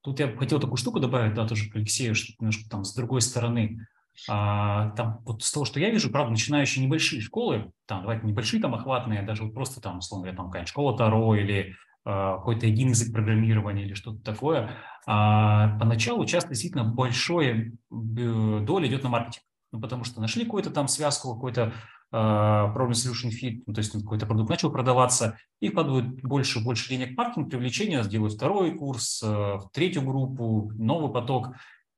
Тут 0.00 0.20
я 0.20 0.36
хотел 0.36 0.58
такую 0.58 0.78
штуку 0.78 1.00
добавить, 1.00 1.34
да, 1.34 1.46
тоже 1.46 1.70
к 1.70 1.76
Алексею, 1.76 2.14
что 2.14 2.32
немножко 2.40 2.68
там 2.68 2.84
с 2.84 2.94
другой 2.94 3.20
стороны. 3.20 3.86
А, 4.28 4.90
там 4.90 5.20
вот 5.24 5.42
с 5.42 5.50
того, 5.52 5.64
что 5.64 5.80
я 5.80 5.90
вижу, 5.90 6.10
правда, 6.10 6.32
начинающие 6.32 6.84
небольшие 6.84 7.20
школы, 7.20 7.72
там, 7.86 8.02
давайте 8.02 8.26
небольшие 8.26 8.60
там 8.60 8.74
охватные, 8.74 9.22
даже 9.22 9.44
вот 9.44 9.54
просто 9.54 9.80
там, 9.80 9.98
условно 9.98 10.24
говоря, 10.24 10.36
там 10.36 10.46
какая-нибудь 10.46 10.68
школа 10.68 10.96
Таро 10.96 11.34
или 11.34 11.74
какой-то 12.04 12.66
один 12.66 12.88
язык 12.88 13.12
программирования 13.12 13.84
или 13.84 13.94
что-то 13.94 14.22
такое. 14.22 14.70
А 15.06 15.78
поначалу 15.78 16.26
часто 16.26 16.50
действительно 16.50 16.84
большое 16.84 17.72
доля 17.90 18.88
идет 18.88 19.04
на 19.04 19.08
маркетинг. 19.08 19.44
Ну, 19.70 19.80
потому 19.80 20.04
что 20.04 20.20
нашли 20.20 20.44
какую-то 20.44 20.70
там 20.70 20.88
связку, 20.88 21.34
какой-то 21.34 21.72
problem 22.12 22.90
solution 22.90 23.30
fit, 23.30 23.62
ну, 23.66 23.72
то 23.72 23.78
есть 23.78 23.92
какой-то 23.92 24.26
продукт 24.26 24.50
начал 24.50 24.70
продаваться, 24.70 25.38
и 25.60 25.70
вкладывают 25.70 26.22
больше 26.22 26.62
больше 26.62 26.90
денег 26.90 27.14
в 27.14 27.16
маркетинг, 27.16 27.50
привлечение, 27.50 28.04
делают 28.04 28.34
второй 28.34 28.76
курс, 28.76 29.24
третью 29.72 30.02
группу, 30.02 30.70
новый 30.74 31.10
поток. 31.10 31.54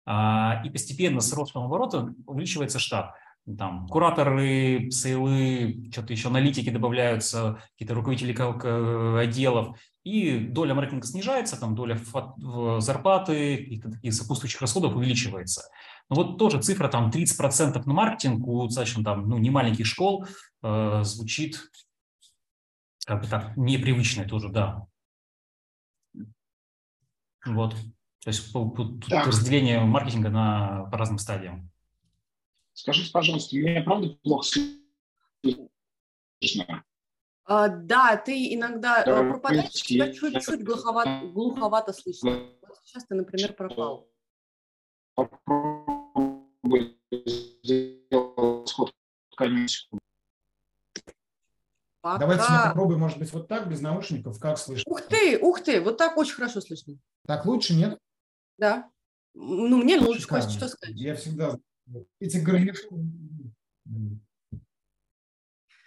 И 0.07 0.71
постепенно 0.71 1.21
с 1.21 1.33
ростом 1.33 1.65
оборота 1.65 2.15
увеличивается 2.27 2.79
штат 2.79 3.15
там 3.59 3.87
кураторы, 3.89 4.91
сейлы, 4.91 5.91
что-то 5.93 6.13
еще 6.13 6.29
аналитики 6.29 6.71
добавляются, 6.71 7.61
какие-то 7.73 7.95
руководители 7.95 8.33
отделов, 9.23 9.79
и 10.03 10.39
доля 10.39 10.75
маркетинга 10.75 11.07
снижается, 11.07 11.61
там 11.61 11.75
доля 11.75 11.99
зарплаты, 12.79 13.59
каких-то 13.59 13.91
таких 13.91 14.15
сопутствующих 14.15 14.61
расходов 14.61 14.97
увеличивается. 14.97 15.69
Но 16.09 16.17
вот 16.17 16.39
тоже 16.39 16.61
цифра 16.61 16.89
там 16.89 17.11
30% 17.11 17.83
на 17.85 17.93
маркетинг 17.93 18.47
у 18.47 18.65
достаточно 18.65 19.05
там, 19.05 19.29
ну, 19.29 19.39
не 19.39 19.51
маленьких 19.51 19.87
школ 19.87 20.27
э, 20.63 21.01
звучит 21.03 21.61
как 23.07 23.23
бы 23.23 23.29
так 23.29 23.57
непривычно 23.57 24.25
тоже, 24.25 24.49
да. 24.49 24.87
Вот. 27.47 27.77
То 28.25 28.31
есть 28.31 28.53
тут 28.53 29.07
разделение 29.11 29.81
маркетинга 29.81 30.31
на, 30.31 30.89
по 30.91 30.97
разным 30.97 31.19
стадиям. 31.19 31.71
Скажите, 32.73 33.13
пожалуйста, 33.13 33.55
меня 33.55 33.83
правда 33.83 34.17
плохо 34.23 34.49
слышно? 36.41 36.85
А, 37.45 37.69
да, 37.69 38.17
ты 38.17 38.55
иногда 38.55 39.05
да, 39.05 39.23
пропадаешь, 39.25 39.71
тебя 39.71 40.11
чуть-чуть 40.11 40.65
глуховато, 40.65 41.27
глуховато 41.27 41.93
слышно. 41.93 42.49
сейчас 42.85 43.05
ты, 43.05 43.15
например, 43.15 43.53
пропал. 43.53 44.09
Попробуй 45.15 46.99
сделать 47.63 48.69
сход 48.69 48.95
Пока... 52.01 52.19
Давайте 52.19 52.45
попробуем, 52.69 53.01
может 53.01 53.19
быть, 53.19 53.33
вот 53.33 53.49
так, 53.49 53.69
без 53.69 53.81
наушников, 53.81 54.39
как 54.39 54.59
слышно? 54.59 54.91
Ух 54.91 55.03
ты, 55.03 55.39
ух 55.39 55.63
ты, 55.63 55.81
вот 55.81 55.99
так 55.99 56.17
очень 56.17 56.35
хорошо 56.35 56.63
слышно. 56.63 56.99
Так 57.27 57.45
лучше, 57.47 57.75
нет? 57.75 57.99
Да. 58.59 58.91
Ну, 59.35 59.79
мне 59.79 59.99
лучше, 59.99 60.29
Костя, 60.29 60.51
что 60.51 60.69
сказать. 60.69 60.97
Я 60.97 61.15
всегда 61.17 61.59
эти 62.21 62.39
гарнитуры. 62.39 63.05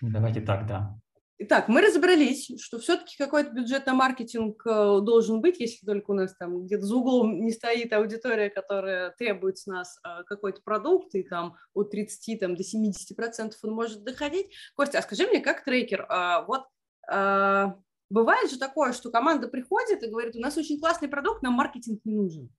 Давайте 0.02 0.42
так, 0.42 0.68
да. 0.68 1.00
Итак, 1.40 1.68
мы 1.68 1.82
разобрались, 1.82 2.52
что 2.60 2.80
все-таки 2.80 3.16
какой-то 3.16 3.52
бюджет 3.52 3.86
на 3.86 3.94
маркетинг 3.94 4.66
э, 4.66 5.02
должен 5.02 5.40
быть, 5.40 5.60
если 5.60 5.86
только 5.86 6.10
у 6.10 6.14
нас 6.16 6.36
там 6.36 6.66
где-то 6.66 6.84
за 6.84 6.96
углом 6.96 7.46
не 7.46 7.52
стоит 7.52 7.94
аудитория, 7.94 8.50
которая 8.50 9.12
требует 9.12 9.60
с 9.60 9.68
нас 9.68 10.00
э, 10.04 10.24
какой-то 10.26 10.62
продукт, 10.64 11.14
и 11.14 11.22
там 11.22 11.56
от 11.76 11.92
30 11.92 12.40
там, 12.40 12.56
до 12.56 12.64
70 12.64 13.16
процентов 13.16 13.60
он 13.64 13.74
может 13.74 14.04
доходить. 14.04 14.48
Костя, 14.76 14.98
а 14.98 15.04
скажи 15.04 15.28
мне, 15.28 15.40
как 15.40 15.64
трекер, 15.64 16.08
а, 16.10 16.42
вот 16.42 16.64
а, 17.08 17.76
бывает 18.10 18.50
же 18.52 18.58
такое, 18.58 18.94
что 18.94 19.12
команда 19.12 19.48
приходит 19.48 20.04
и 20.04 20.10
говорит, 20.10 20.36
у 20.36 20.40
нас 20.40 20.58
очень 20.58 20.80
классный 20.80 21.08
продукт, 21.08 21.42
нам 21.42 21.54
маркетинг 21.54 22.02
не 22.06 22.14
нужен. 22.14 22.50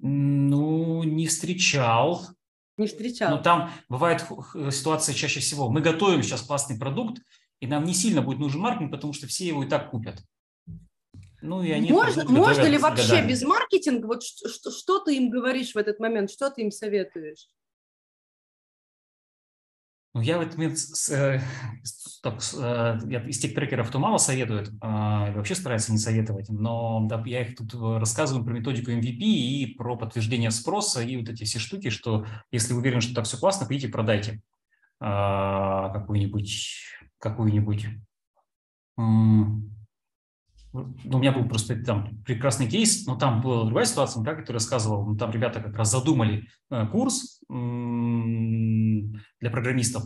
Ну, 0.00 1.02
не 1.04 1.26
встречал. 1.26 2.22
Не 2.78 2.86
встречал. 2.86 3.30
Но 3.30 3.42
там 3.42 3.70
бывает 3.88 4.24
ситуация 4.70 5.14
чаще 5.14 5.40
всего. 5.40 5.68
Мы 5.68 5.82
готовим 5.82 6.22
сейчас 6.22 6.42
классный 6.42 6.78
продукт, 6.78 7.20
и 7.60 7.66
нам 7.66 7.84
не 7.84 7.92
сильно 7.92 8.22
будет 8.22 8.38
нужен 8.38 8.60
маркетинг, 8.60 8.92
потому 8.92 9.12
что 9.12 9.26
все 9.26 9.46
его 9.46 9.62
и 9.64 9.68
так 9.68 9.90
купят. 9.90 10.22
Ну, 11.42 11.62
и 11.62 11.70
они 11.70 11.90
можно, 11.90 12.24
можно 12.24 12.66
ли 12.66 12.76
вообще 12.76 13.08
годами. 13.08 13.28
без 13.28 13.42
маркетинга? 13.42 14.06
Вот 14.06 14.22
что, 14.22 14.48
что, 14.48 14.70
что 14.70 14.98
ты 14.98 15.16
им 15.16 15.30
говоришь 15.30 15.74
в 15.74 15.78
этот 15.78 15.98
момент? 15.98 16.30
Что 16.30 16.50
ты 16.50 16.62
им 16.62 16.70
советуешь? 16.70 17.48
Ну, 20.20 20.24
я 20.24 20.36
в 20.36 20.42
этот 20.42 20.58
момент 20.58 20.76
э, 21.12 21.40
так, 22.22 22.42
э, 22.54 22.98
я, 23.08 23.26
из 23.26 23.38
тех 23.38 23.54
трекеров, 23.54 23.88
кто 23.88 23.98
мало 23.98 24.18
советует, 24.18 24.68
э, 24.68 24.72
вообще 24.82 25.54
старается 25.54 25.92
не 25.92 25.98
советовать, 25.98 26.50
но 26.50 27.06
да, 27.08 27.22
я 27.24 27.40
их 27.40 27.56
тут 27.56 27.72
рассказываю 27.74 28.44
про 28.44 28.52
методику 28.52 28.90
MVP 28.90 29.16
и 29.16 29.74
про 29.78 29.96
подтверждение 29.96 30.50
спроса 30.50 31.00
и 31.00 31.16
вот 31.16 31.30
эти 31.30 31.44
все 31.44 31.58
штуки, 31.58 31.88
что 31.88 32.26
если 32.52 32.74
вы 32.74 32.80
уверены, 32.80 33.00
что 33.00 33.14
так 33.14 33.24
все 33.24 33.38
классно, 33.38 33.66
пойдите 33.66 33.88
продайте 33.88 34.42
какую-нибудь 34.98 36.68
какую-нибудь 37.18 37.86
ну, 38.98 39.62
у 40.72 41.18
меня 41.18 41.32
был 41.32 41.48
просто 41.48 41.82
там 41.82 42.22
прекрасный 42.24 42.68
кейс, 42.68 43.04
но 43.06 43.16
там 43.16 43.40
была 43.40 43.64
другая 43.64 43.86
ситуация, 43.86 44.22
как 44.22 44.46
ты 44.46 44.52
рассказывал, 44.52 45.04
ну, 45.04 45.16
там 45.16 45.32
ребята 45.32 45.60
как 45.60 45.76
раз 45.76 45.90
задумали 45.90 46.46
э, 46.70 46.86
курс 46.86 47.40
для 47.48 49.50
программистов, 49.50 50.04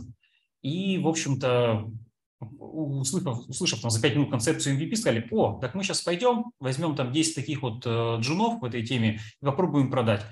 и, 0.61 0.97
в 0.97 1.07
общем-то, 1.07 1.91
услышав, 2.39 3.47
услышав 3.47 3.81
там 3.81 3.91
за 3.91 4.01
5 4.01 4.15
минут 4.15 4.31
концепцию 4.31 4.79
MVP, 4.79 4.95
сказали, 4.95 5.27
о, 5.31 5.59
так 5.59 5.75
мы 5.75 5.83
сейчас 5.83 6.01
пойдем, 6.01 6.45
возьмем 6.59 6.95
там 6.95 7.11
10 7.11 7.35
таких 7.35 7.61
вот 7.61 7.85
э, 7.85 8.17
джунов 8.19 8.61
в 8.61 8.65
этой 8.65 8.85
теме 8.85 9.19
и 9.41 9.45
попробуем 9.45 9.91
продать. 9.91 10.25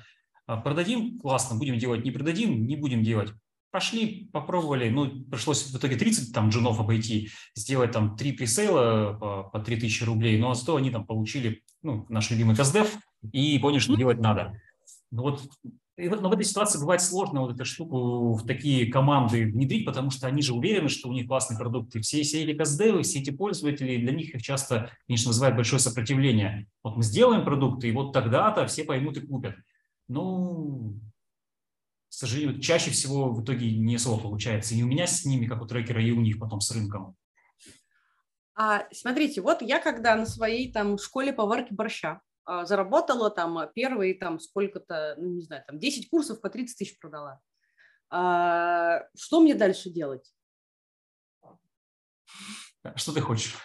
А 0.45 0.57
продадим, 0.57 1.19
классно, 1.19 1.57
будем 1.57 1.77
делать, 1.77 2.03
не 2.03 2.11
продадим, 2.11 2.65
не 2.65 2.75
будем 2.75 3.03
делать. 3.03 3.31
Пошли, 3.73 4.29
попробовали, 4.31 4.89
ну, 4.89 5.23
пришлось 5.31 5.63
в 5.63 5.75
итоге 5.75 5.95
30 5.95 6.31
там 6.31 6.49
джунов 6.49 6.79
обойти, 6.79 7.31
сделать 7.55 7.91
там 7.91 8.15
3 8.15 8.33
пресейла 8.33 9.17
по, 9.19 9.43
по 9.45 9.59
3000 9.59 10.03
рублей, 10.03 10.37
но 10.37 10.53
зато 10.53 10.75
они 10.75 10.91
там 10.91 11.07
получили, 11.07 11.63
ну, 11.81 12.05
наш 12.07 12.29
любимый 12.29 12.55
КСДФ 12.55 12.95
и 13.31 13.57
поняли, 13.57 13.79
что 13.79 13.95
делать 13.95 14.19
надо. 14.19 14.61
Ну, 15.09 15.23
вот, 15.23 15.41
но 15.97 16.29
в 16.29 16.33
этой 16.33 16.45
ситуации 16.45 16.77
бывает 16.77 17.01
сложно 17.01 17.41
вот 17.41 17.55
эту 17.55 17.65
штуку 17.65 18.33
в 18.35 18.45
такие 18.45 18.91
команды 18.91 19.47
внедрить, 19.47 19.85
потому 19.85 20.11
что 20.11 20.27
они 20.27 20.43
же 20.43 20.53
уверены, 20.53 20.87
что 20.87 21.09
у 21.09 21.13
них 21.13 21.25
классный 21.25 21.57
продукт. 21.57 21.95
И 21.95 21.99
все, 21.99 22.21
все 22.21 22.43
эти 22.43 22.55
КСД, 22.55 23.01
все 23.01 23.21
эти 23.21 23.31
пользователи, 23.31 23.97
для 23.97 24.13
них 24.13 24.35
их 24.35 24.43
часто, 24.43 24.91
конечно, 25.07 25.29
вызывает 25.29 25.55
большое 25.55 25.79
сопротивление. 25.79 26.67
Вот 26.83 26.95
мы 26.95 27.01
сделаем 27.01 27.43
продукты, 27.43 27.89
и 27.89 27.91
вот 27.91 28.13
тогда-то 28.13 28.67
все 28.67 28.83
поймут 28.83 29.17
и 29.17 29.21
купят. 29.21 29.55
Ну, 30.07 30.99
к 32.13 32.15
сожалению, 32.15 32.61
чаще 32.61 32.91
всего 32.91 33.33
в 33.33 33.43
итоге 33.43 33.75
не 33.75 33.95
особо 33.95 34.21
получается. 34.21 34.75
И 34.75 34.83
у 34.83 34.85
меня 34.85 35.07
с 35.07 35.25
ними, 35.25 35.47
как 35.47 35.63
у 35.63 35.65
трекера, 35.65 35.99
и 35.99 36.11
у 36.11 36.21
них 36.21 36.37
потом 36.37 36.61
с 36.61 36.69
рынком. 36.69 37.17
А, 38.53 38.85
смотрите, 38.91 39.41
вот 39.41 39.63
я 39.63 39.79
когда 39.79 40.15
на 40.15 40.27
своей 40.27 40.71
там 40.71 40.99
школе 40.99 41.33
поварки 41.33 41.73
борща 41.73 42.21
а, 42.45 42.67
заработала 42.67 43.31
там 43.31 43.67
первые 43.73 44.13
там 44.13 44.39
сколько-то, 44.39 45.15
ну 45.17 45.29
не 45.29 45.41
знаю, 45.41 45.63
там 45.65 45.79
10 45.79 46.07
курсов 46.07 46.39
по 46.39 46.51
30 46.51 46.77
тысяч 46.77 46.99
продала. 46.99 47.41
А, 48.11 49.01
что 49.17 49.41
мне 49.41 49.55
дальше 49.55 49.89
делать? 49.89 50.31
Что 52.93 53.11
ты 53.11 53.21
хочешь? 53.21 53.55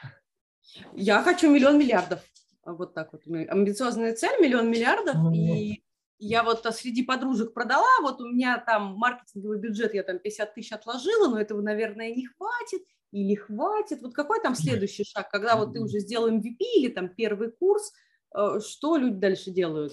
Я 0.95 1.23
хочу 1.23 1.51
миллион 1.51 1.79
миллиардов. 1.79 2.23
Вот 2.65 2.95
так 2.95 3.13
вот. 3.13 3.27
Амбициозная 3.27 4.17
цель, 4.17 4.41
миллион 4.41 4.71
миллиардов. 4.71 5.17
Mm-hmm. 5.17 5.37
И 5.37 5.85
я 6.19 6.43
вот 6.43 6.67
а, 6.67 6.73
среди 6.73 7.05
подружек 7.05 7.55
продала, 7.55 8.01
вот 8.03 8.21
у 8.21 8.27
меня 8.27 8.59
там 8.59 8.95
маркетинговый 8.97 9.59
бюджет, 9.59 9.95
я 9.95 10.03
там 10.03 10.19
50 10.19 10.55
тысяч 10.55 10.73
отложила, 10.73 11.29
но 11.29 11.41
этого, 11.41 11.61
наверное, 11.61 12.15
не 12.15 12.27
хватит 12.27 12.83
или 13.13 13.35
хватит. 13.35 14.03
Вот 14.03 14.15
какой 14.15 14.41
там 14.43 14.55
следующий 14.55 15.05
шаг, 15.05 15.31
когда 15.31 15.57
вот 15.57 15.73
ты 15.73 15.81
уже 15.81 16.01
сделал 16.01 16.31
MVP 16.31 16.57
или 16.77 16.89
там 16.89 17.09
первый 17.09 17.53
курс, 17.53 17.93
э, 18.37 18.59
что 18.67 18.97
люди 18.97 19.17
дальше 19.17 19.51
делают? 19.51 19.93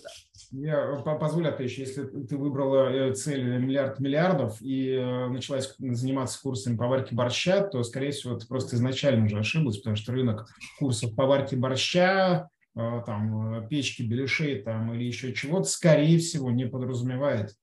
Я 0.51 0.95
позволю 1.19 1.49
отвечу, 1.49 1.81
если 1.81 2.03
ты 2.03 2.37
выбрала 2.37 2.89
э, 2.89 3.13
цель 3.13 3.43
миллиард 3.43 3.99
миллиардов 3.99 4.61
и 4.61 4.93
э, 4.93 5.27
началась 5.27 5.75
заниматься 5.77 6.41
курсами 6.41 6.75
по 6.75 6.87
варке 6.87 7.15
борща, 7.15 7.61
то, 7.61 7.83
скорее 7.83 8.11
всего, 8.11 8.35
ты 8.35 8.47
просто 8.47 8.75
изначально 8.75 9.25
уже 9.25 9.37
ошиблась, 9.37 9.77
потому 9.77 9.95
что 9.95 10.11
рынок 10.11 10.47
курсов 10.79 11.15
по 11.15 11.25
варке 11.25 11.55
борща 11.55 12.49
Э, 12.54 12.54
там, 12.75 13.55
э, 13.55 13.67
печки, 13.69 14.03
беляшей 14.03 14.61
там, 14.61 14.93
или 14.93 15.05
еще 15.05 15.33
чего-то, 15.33 15.65
скорее 15.65 16.19
всего, 16.19 16.51
не 16.51 16.67
подразумевает 16.67 17.55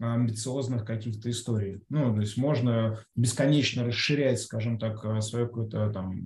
амбициозных 0.00 0.84
каких-то 0.84 1.30
историй. 1.30 1.82
Ну, 1.88 2.14
то 2.14 2.20
есть 2.20 2.36
можно 2.36 3.00
бесконечно 3.16 3.84
расширять, 3.84 4.40
скажем 4.40 4.78
так, 4.78 5.04
э, 5.04 5.20
свой 5.20 5.46
какой-то 5.46 5.90
там 5.90 6.20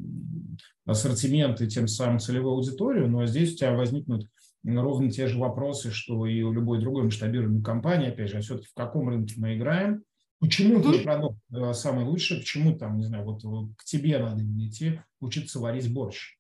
ассортимент 0.85 1.61
и 1.61 1.69
тем 1.69 1.89
самым 1.89 2.19
целевую 2.19 2.55
аудиторию, 2.55 3.09
но 3.09 3.25
здесь 3.27 3.55
у 3.55 3.57
тебя 3.57 3.73
возникнут 3.75 4.27
ровно 4.65 5.11
те 5.11 5.27
же 5.27 5.39
вопросы, 5.39 5.91
что 5.91 6.27
и 6.27 6.43
у 6.43 6.53
любой 6.53 6.81
другой 6.81 7.05
масштабируемой 7.05 7.63
компании, 7.63 8.09
опять 8.09 8.31
же, 8.31 8.39
а 8.39 8.41
все-таки 8.41 8.69
в 8.69 8.75
каком 8.75 9.09
рынке 9.09 9.35
мы 9.39 9.57
играем, 9.57 10.03
почему 10.41 10.83
твой 10.83 11.01
продукт 11.01 11.39
самый 11.73 12.05
лучший, 12.05 12.39
почему 12.39 12.77
там, 12.77 12.99
не 12.99 13.05
знаю, 13.05 13.25
вот 13.25 13.43
к 13.77 13.85
тебе 13.85 14.19
надо 14.19 14.43
идти 14.43 15.01
учиться 15.21 15.61
варить 15.61 15.93
борщ. 15.93 16.38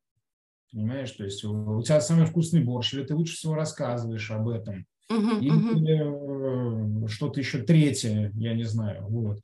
Понимаешь, 0.73 1.11
то 1.13 1.25
есть 1.25 1.45
у 1.45 1.83
тебя 1.83 2.01
самый 2.01 2.27
вкусный 2.27 2.63
борщ, 2.63 2.93
или 2.93 3.05
ты 3.05 3.15
лучше 3.15 3.37
всего 3.37 3.55
рассказываешь 3.55 4.31
об 4.31 4.49
этом, 4.49 4.87
uh-huh, 5.11 5.41
или 5.41 6.03
uh-huh. 6.03 7.09
что-то 7.09 7.41
еще 7.41 7.63
третье, 7.63 8.31
я 8.35 8.55
не 8.55 8.65
знаю. 8.65 9.07
Вот. 9.09 9.39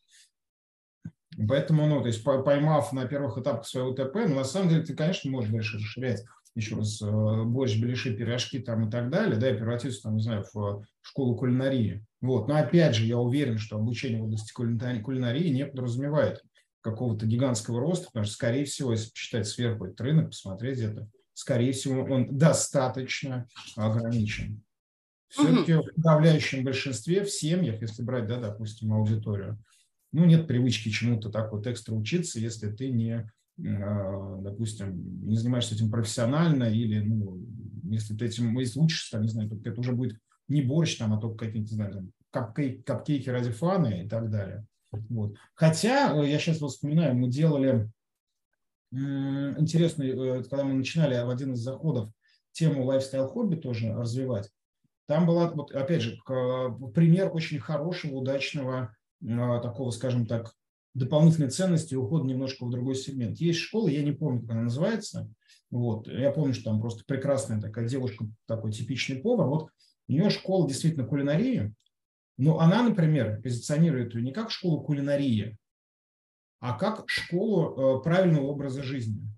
Поэтому, 1.48 1.86
ну, 1.86 2.00
то 2.00 2.08
есть 2.08 2.22
поймав 2.22 2.92
на 2.92 3.06
первых 3.06 3.38
этапах 3.38 3.66
своего 3.66 3.92
ТП, 3.92 4.16
ну, 4.28 4.36
на 4.36 4.44
самом 4.44 4.68
деле 4.68 4.84
ты, 4.84 4.94
конечно, 4.94 5.30
можешь 5.30 5.50
дальше 5.50 5.78
расширять 5.78 6.24
еще 6.54 6.76
раз, 6.76 7.02
э, 7.02 7.42
борщ, 7.44 7.76
беляши, 7.76 8.14
пирожки 8.14 8.60
там 8.60 8.86
и 8.86 8.90
так 8.90 9.10
далее, 9.10 9.36
да, 9.38 9.50
и 9.50 9.56
превратиться, 9.56 10.02
там, 10.02 10.16
не 10.16 10.22
знаю, 10.22 10.44
в 10.52 10.84
школу 11.00 11.36
кулинарии. 11.36 12.04
Вот. 12.20 12.46
Но 12.48 12.56
опять 12.56 12.94
же, 12.94 13.06
я 13.06 13.18
уверен, 13.18 13.58
что 13.58 13.76
обучение 13.76 14.20
в 14.20 14.26
области 14.26 14.52
кулинарии 14.52 15.48
не 15.48 15.66
подразумевает 15.66 16.42
какого-то 16.84 17.24
гигантского 17.24 17.80
роста, 17.80 18.06
потому 18.06 18.26
что, 18.26 18.34
скорее 18.34 18.66
всего, 18.66 18.92
если 18.92 19.10
посчитать 19.10 19.48
сверху 19.48 19.86
этот 19.86 20.00
рынок, 20.02 20.28
посмотреть 20.28 20.80
это, 20.80 21.08
скорее 21.32 21.72
всего, 21.72 22.04
он 22.04 22.36
достаточно 22.36 23.48
ограничен. 23.74 24.62
Все-таки 25.28 25.72
в 25.72 25.82
подавляющем 25.96 26.62
большинстве, 26.62 27.24
в 27.24 27.30
семьях, 27.30 27.80
если 27.80 28.02
брать, 28.02 28.26
да, 28.26 28.38
допустим, 28.38 28.92
аудиторию, 28.92 29.58
ну, 30.12 30.26
нет 30.26 30.46
привычки 30.46 30.90
чему-то 30.90 31.30
так 31.30 31.52
вот 31.52 31.66
экстра 31.66 31.94
учиться, 31.94 32.38
если 32.38 32.70
ты 32.70 32.90
не, 32.90 33.28
а, 33.58 34.38
допустим, 34.42 35.26
не 35.26 35.36
занимаешься 35.36 35.74
этим 35.74 35.90
профессионально 35.90 36.64
или, 36.64 37.00
ну, 37.00 37.40
если 37.84 38.14
ты 38.14 38.26
этим, 38.26 38.56
если 38.58 38.78
учишься, 38.78 39.18
не 39.18 39.28
знаю, 39.28 39.48
то 39.48 39.56
это 39.64 39.80
уже 39.80 39.92
будет 39.92 40.18
не 40.48 40.60
борщ 40.60 40.96
там, 40.98 41.14
а 41.14 41.20
только 41.20 41.46
какие-то, 41.46 41.70
не 41.70 41.76
знаю, 41.76 41.92
там, 41.92 42.12
капкей, 42.30 42.82
капкейки 42.82 43.30
ради 43.30 43.50
фана 43.50 44.02
и 44.02 44.08
так 44.08 44.30
далее. 44.30 44.66
Вот. 45.08 45.34
Хотя, 45.54 46.14
э, 46.14 46.28
я 46.28 46.38
сейчас 46.38 46.58
вспоминаю, 46.58 47.14
мы 47.14 47.28
делали 47.28 47.90
интересный, 48.92 50.10
э, 50.10 50.42
когда 50.44 50.64
мы 50.64 50.74
начинали 50.74 51.20
в 51.24 51.30
один 51.30 51.54
из 51.54 51.60
заходов 51.60 52.10
тему 52.52 52.84
лайфстайл-хобби 52.84 53.56
тоже 53.56 53.92
развивать, 53.92 54.50
там 55.06 55.26
была, 55.26 55.50
вот 55.50 55.72
опять 55.72 56.00
же, 56.00 56.16
пример 56.26 57.30
очень 57.34 57.58
хорошего, 57.58 58.16
удачного, 58.16 58.94
такого, 59.20 59.90
скажем 59.90 60.26
так, 60.26 60.54
дополнительной 60.94 61.50
ценности 61.50 61.94
ухода 61.94 62.24
немножко 62.26 62.64
в 62.64 62.70
другой 62.70 62.94
сегмент. 62.94 63.38
Есть 63.38 63.58
школа, 63.58 63.88
я 63.88 64.02
не 64.02 64.12
помню, 64.12 64.42
как 64.42 64.50
она 64.52 64.62
называется. 64.62 65.28
Вот. 65.70 66.06
Я 66.06 66.30
помню, 66.30 66.54
что 66.54 66.70
там 66.70 66.80
просто 66.80 67.02
прекрасная 67.06 67.60
такая 67.60 67.88
девушка, 67.88 68.26
такой 68.46 68.72
типичный 68.72 69.16
повар. 69.16 69.48
Вот 69.48 69.70
у 70.08 70.12
нее 70.12 70.30
школа 70.30 70.68
действительно 70.68 71.06
кулинарии, 71.06 71.74
но 72.36 72.60
она, 72.60 72.82
например, 72.82 73.40
позиционирует 73.42 74.14
ее 74.14 74.22
не 74.22 74.32
как 74.32 74.50
школу 74.50 74.82
кулинарии, 74.82 75.56
а 76.60 76.78
как 76.78 77.04
школу 77.08 77.98
э, 77.98 78.02
правильного 78.02 78.46
образа 78.46 78.82
жизни. 78.82 79.28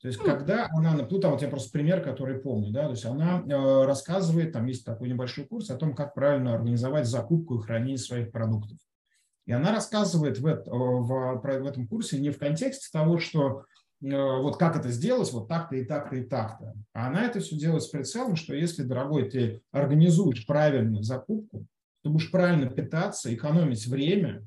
То 0.00 0.08
есть, 0.08 0.18
когда 0.18 0.66
она, 0.70 0.94
ну, 0.94 1.20
там 1.20 1.32
вот 1.32 1.42
я 1.42 1.48
просто 1.48 1.70
пример, 1.70 2.02
который 2.02 2.38
помню, 2.38 2.72
да, 2.72 2.84
то 2.84 2.90
есть 2.90 3.04
она 3.04 3.40
э, 3.40 3.84
рассказывает, 3.84 4.52
там 4.52 4.66
есть 4.66 4.84
такой 4.84 5.08
небольшой 5.08 5.44
курс 5.44 5.70
о 5.70 5.76
том, 5.76 5.94
как 5.94 6.14
правильно 6.14 6.54
организовать 6.54 7.06
закупку 7.06 7.56
и 7.56 7.62
хранение 7.62 7.98
своих 7.98 8.32
продуктов. 8.32 8.78
И 9.46 9.52
она 9.52 9.72
рассказывает 9.72 10.38
в, 10.38 10.46
это, 10.46 10.70
в, 10.70 11.40
в 11.42 11.66
этом 11.66 11.86
курсе 11.86 12.18
не 12.18 12.30
в 12.30 12.38
контексте 12.38 12.88
того, 12.92 13.18
что 13.18 13.64
э, 14.02 14.06
вот 14.10 14.56
как 14.56 14.76
это 14.76 14.88
сделать, 14.88 15.32
вот 15.32 15.48
так-то 15.48 15.76
и 15.76 15.84
так-то 15.84 16.16
и 16.16 16.24
так-то. 16.24 16.74
А 16.94 17.08
она 17.08 17.26
это 17.26 17.40
все 17.40 17.56
делает 17.56 17.82
с 17.82 17.88
прицелом, 17.88 18.36
что 18.36 18.54
если, 18.54 18.82
дорогой, 18.82 19.30
ты 19.30 19.62
организуешь 19.70 20.46
правильную 20.46 21.02
закупку, 21.02 21.66
ты 22.02 22.10
будешь 22.10 22.30
правильно 22.30 22.66
питаться, 22.68 23.32
экономить 23.34 23.86
время, 23.86 24.46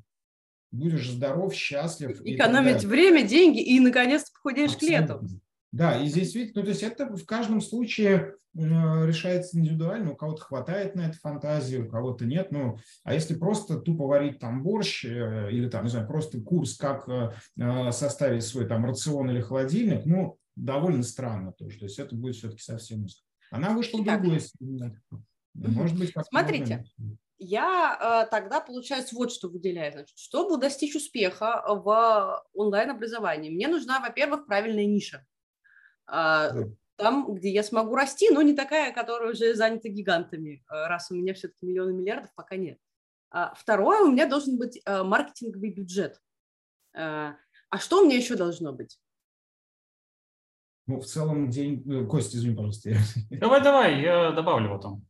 будешь 0.70 1.08
здоров, 1.10 1.54
счастлив. 1.54 2.20
Экономить 2.24 2.84
время, 2.84 3.22
деньги 3.22 3.60
и, 3.60 3.80
наконец-то, 3.80 4.30
похудеешь 4.32 4.76
к 4.76 4.82
лету. 4.82 5.20
Да, 5.72 6.00
и 6.00 6.06
здесь, 6.06 6.34
видите, 6.34 6.52
ну, 6.54 6.62
то 6.62 6.68
есть 6.68 6.84
это 6.84 7.06
в 7.06 7.26
каждом 7.26 7.60
случае 7.60 8.36
э, 8.54 8.60
решается 8.60 9.58
индивидуально, 9.58 10.12
у 10.12 10.16
кого-то 10.16 10.42
хватает 10.42 10.94
на 10.94 11.08
это 11.08 11.18
фантазии, 11.18 11.78
у 11.78 11.88
кого-то 11.88 12.26
нет. 12.26 12.52
Ну, 12.52 12.78
а 13.02 13.12
если 13.12 13.34
просто 13.34 13.80
тупо 13.80 14.06
варить 14.06 14.38
там 14.38 14.62
борщ 14.62 15.04
э, 15.04 15.48
или 15.50 15.68
там, 15.68 15.84
не 15.84 15.90
знаю, 15.90 16.06
просто 16.06 16.40
курс, 16.40 16.76
как 16.76 17.08
э, 17.08 17.90
составить 17.90 18.44
свой 18.44 18.68
там 18.68 18.84
рацион 18.84 19.30
или 19.30 19.40
холодильник, 19.40 20.06
ну, 20.06 20.38
довольно 20.54 21.02
странно 21.02 21.52
тоже. 21.52 21.78
То 21.80 21.86
есть 21.86 21.98
это 21.98 22.14
будет 22.14 22.36
все-таки 22.36 22.62
совсем 22.62 23.04
узко. 23.04 23.24
Она 23.50 23.70
вышла 23.70 23.98
в 23.98 24.04
другой 24.04 24.40
Может 25.54 25.98
быть, 25.98 26.12
Смотрите, 26.28 26.84
я 27.38 28.24
э, 28.26 28.30
тогда, 28.30 28.60
получается, 28.60 29.16
вот 29.16 29.32
что 29.32 29.48
выделяю. 29.48 29.92
Значит, 29.92 30.18
чтобы 30.18 30.56
достичь 30.56 30.94
успеха 30.94 31.62
в 31.66 32.44
онлайн-образовании, 32.54 33.50
мне 33.50 33.68
нужна, 33.68 34.00
во-первых, 34.00 34.46
правильная 34.46 34.86
ниша. 34.86 35.26
Э, 36.10 36.50
там, 36.96 37.34
где 37.34 37.50
я 37.50 37.62
смогу 37.62 37.94
расти, 37.94 38.30
но 38.30 38.42
не 38.42 38.54
такая, 38.54 38.92
которая 38.92 39.32
уже 39.32 39.54
занята 39.54 39.88
гигантами, 39.88 40.64
э, 40.70 40.86
раз 40.86 41.10
у 41.10 41.14
меня 41.14 41.34
все-таки 41.34 41.66
миллионы 41.66 41.92
миллиардов 41.92 42.30
пока 42.34 42.56
нет. 42.56 42.78
А 43.30 43.54
второе, 43.54 44.02
у 44.02 44.12
меня 44.12 44.26
должен 44.26 44.58
быть 44.58 44.80
э, 44.84 45.02
маркетинговый 45.02 45.70
бюджет. 45.70 46.20
А 46.96 47.78
что 47.78 48.00
у 48.00 48.06
меня 48.06 48.16
еще 48.16 48.36
должно 48.36 48.72
быть? 48.72 49.00
Ну, 50.86 51.00
в 51.00 51.06
целом, 51.06 51.50
день... 51.50 52.06
Костя, 52.06 52.36
извини, 52.36 52.54
пожалуйста. 52.54 52.90
Давай, 53.30 53.60
давай, 53.60 54.00
я 54.00 54.30
добавлю 54.30 54.76
потом. 54.76 55.04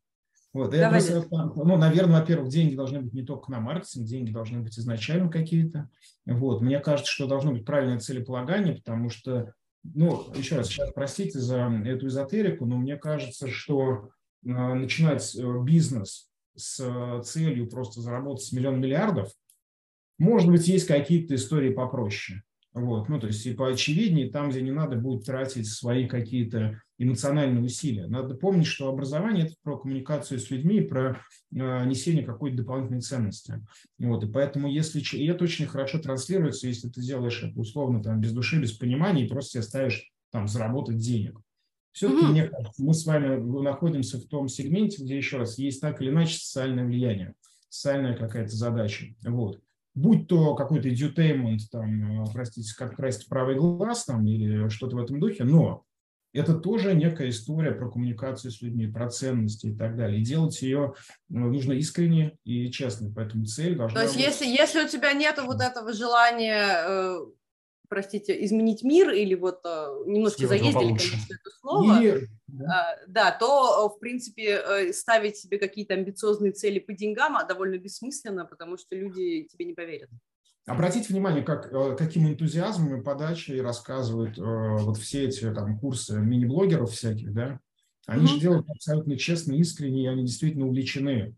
Вот, 0.54 0.72
я 0.72 0.88
просто, 0.88 1.26
ну, 1.30 1.76
наверное, 1.76 2.20
во-первых, 2.20 2.48
деньги 2.48 2.76
должны 2.76 3.00
быть 3.00 3.12
не 3.12 3.24
только 3.24 3.50
на 3.50 3.58
маркетинг, 3.58 4.06
деньги 4.06 4.30
должны 4.30 4.60
быть 4.60 4.78
изначально 4.78 5.28
какие-то. 5.28 5.90
Вот, 6.26 6.62
мне 6.62 6.78
кажется, 6.78 7.10
что 7.10 7.26
должно 7.26 7.52
быть 7.52 7.64
правильное 7.64 7.98
целеполагание, 7.98 8.76
потому 8.76 9.10
что, 9.10 9.52
ну, 9.82 10.32
еще 10.36 10.54
раз, 10.54 10.68
сейчас 10.68 10.92
простите 10.92 11.40
за 11.40 11.82
эту 11.84 12.06
эзотерику, 12.06 12.66
но 12.66 12.76
мне 12.76 12.96
кажется, 12.96 13.48
что 13.48 14.10
э, 14.44 14.48
начинать 14.48 15.34
э, 15.34 15.62
бизнес 15.64 16.30
с 16.54 16.78
э, 16.78 17.22
целью 17.24 17.68
просто 17.68 18.00
заработать 18.00 18.52
миллион 18.52 18.80
миллиардов, 18.80 19.32
может 20.18 20.48
быть, 20.48 20.68
есть 20.68 20.86
какие-то 20.86 21.34
истории 21.34 21.70
попроще. 21.70 22.44
Вот, 22.74 23.08
ну, 23.08 23.20
то 23.20 23.28
есть 23.28 23.46
и 23.46 23.54
поочевиднее, 23.54 24.30
там, 24.30 24.50
где 24.50 24.60
не 24.60 24.72
надо 24.72 24.96
будет 24.96 25.24
тратить 25.24 25.68
свои 25.68 26.08
какие-то 26.08 26.80
эмоциональные 26.98 27.62
усилия. 27.62 28.08
Надо 28.08 28.34
помнить, 28.34 28.66
что 28.66 28.88
образование– 28.88 29.44
это 29.46 29.54
про 29.62 29.78
коммуникацию 29.78 30.40
с 30.40 30.50
людьми, 30.50 30.80
про 30.80 31.20
э, 31.52 31.84
несение 31.86 32.24
какой-то 32.24 32.56
дополнительной 32.56 33.00
ценности. 33.00 33.64
Вот, 34.00 34.24
и 34.24 34.26
поэтому, 34.26 34.68
если 34.68 35.00
и 35.16 35.26
это 35.26 35.44
очень 35.44 35.66
хорошо 35.66 36.00
транслируется, 36.00 36.66
если 36.66 36.88
ты 36.88 37.00
делаешь 37.00 37.44
это 37.44 37.58
условно 37.60 38.02
там, 38.02 38.20
без 38.20 38.32
души, 38.32 38.60
без 38.60 38.72
понимания, 38.72 39.24
и 39.24 39.28
просто 39.28 39.52
себе 39.52 39.62
ставишь 39.62 40.10
там, 40.32 40.48
заработать 40.48 40.96
денег. 40.96 41.38
Все-таки, 41.92 42.24
mm-hmm. 42.24 42.30
мне 42.30 42.48
кажется, 42.48 42.82
мы 42.82 42.92
с 42.92 43.06
вами 43.06 43.36
находимся 43.62 44.18
в 44.18 44.24
том 44.24 44.48
сегменте, 44.48 45.00
где, 45.00 45.16
еще 45.16 45.36
раз, 45.36 45.58
есть 45.58 45.80
так 45.80 46.02
или 46.02 46.10
иначе 46.10 46.38
социальное 46.38 46.84
влияние, 46.84 47.34
социальная 47.68 48.16
какая-то 48.16 48.56
задача. 48.56 49.14
Вот 49.22 49.60
будь 49.94 50.28
то 50.28 50.54
какой-то 50.54 50.88
edutainment, 50.88 51.60
там, 51.70 52.22
э, 52.22 52.26
простите, 52.32 52.74
как 52.76 52.96
красить 52.96 53.28
правый 53.28 53.56
глаз 53.56 54.04
там, 54.04 54.26
или 54.26 54.68
что-то 54.68 54.96
в 54.96 55.00
этом 55.00 55.20
духе, 55.20 55.44
но 55.44 55.84
это 56.34 56.54
тоже 56.54 56.94
некая 56.94 57.30
история 57.30 57.70
про 57.70 57.88
коммуникацию 57.88 58.50
с 58.50 58.60
людьми, 58.60 58.88
про 58.88 59.08
ценности 59.08 59.68
и 59.68 59.74
так 59.76 59.96
далее. 59.96 60.20
И 60.20 60.24
делать 60.24 60.60
ее 60.62 60.94
ну, 61.28 61.48
нужно 61.48 61.74
искренне 61.74 62.36
и 62.42 62.72
честно. 62.72 63.12
Поэтому 63.14 63.44
цель 63.44 63.76
должна 63.76 64.00
То 64.00 64.02
есть 64.02 64.16
быть... 64.16 64.24
если, 64.24 64.46
если 64.46 64.84
у 64.84 64.88
тебя 64.88 65.12
нет 65.12 65.38
вот 65.40 65.60
этого 65.60 65.92
желания 65.92 66.84
э, 66.88 67.18
простите, 67.88 68.44
изменить 68.44 68.82
мир 68.82 69.10
или 69.10 69.34
вот 69.34 69.60
э, 69.64 69.86
немножко 70.06 70.46
Сделать 70.46 70.60
заездили, 70.60 70.88
конечно, 70.88 71.34
это 71.34 71.50
слово, 71.60 72.00
или, 72.00 72.28
да. 72.46 73.28
А, 73.28 73.38
то, 73.38 73.88
в 73.88 73.98
принципе, 73.98 74.60
э, 74.64 74.92
ставить 74.92 75.36
себе 75.36 75.58
какие-то 75.58 75.94
амбициозные 75.94 76.52
цели 76.52 76.78
по 76.78 76.92
деньгам 76.92 77.36
а 77.36 77.44
довольно 77.44 77.78
бессмысленно, 77.78 78.44
потому 78.44 78.76
что 78.76 78.94
люди 78.96 79.48
тебе 79.50 79.64
не 79.66 79.74
поверят. 79.74 80.10
Обратите 80.66 81.12
внимание, 81.12 81.42
как, 81.42 81.72
э, 81.72 81.96
каким 81.96 82.28
энтузиазмом 82.28 83.00
и 83.00 83.04
подачей 83.04 83.60
рассказывают 83.60 84.38
вот 84.38 84.96
все 84.96 85.24
эти 85.24 85.52
там, 85.52 85.78
курсы 85.78 86.18
мини-блогеров 86.18 86.90
всяких, 86.90 87.32
да? 87.32 87.60
Они 88.06 88.24
mm-hmm. 88.24 88.28
же 88.28 88.40
делают 88.40 88.68
абсолютно 88.68 89.16
честно, 89.16 89.52
искренне, 89.54 90.04
и 90.04 90.08
они 90.08 90.22
действительно 90.24 90.66
увлечены 90.66 91.34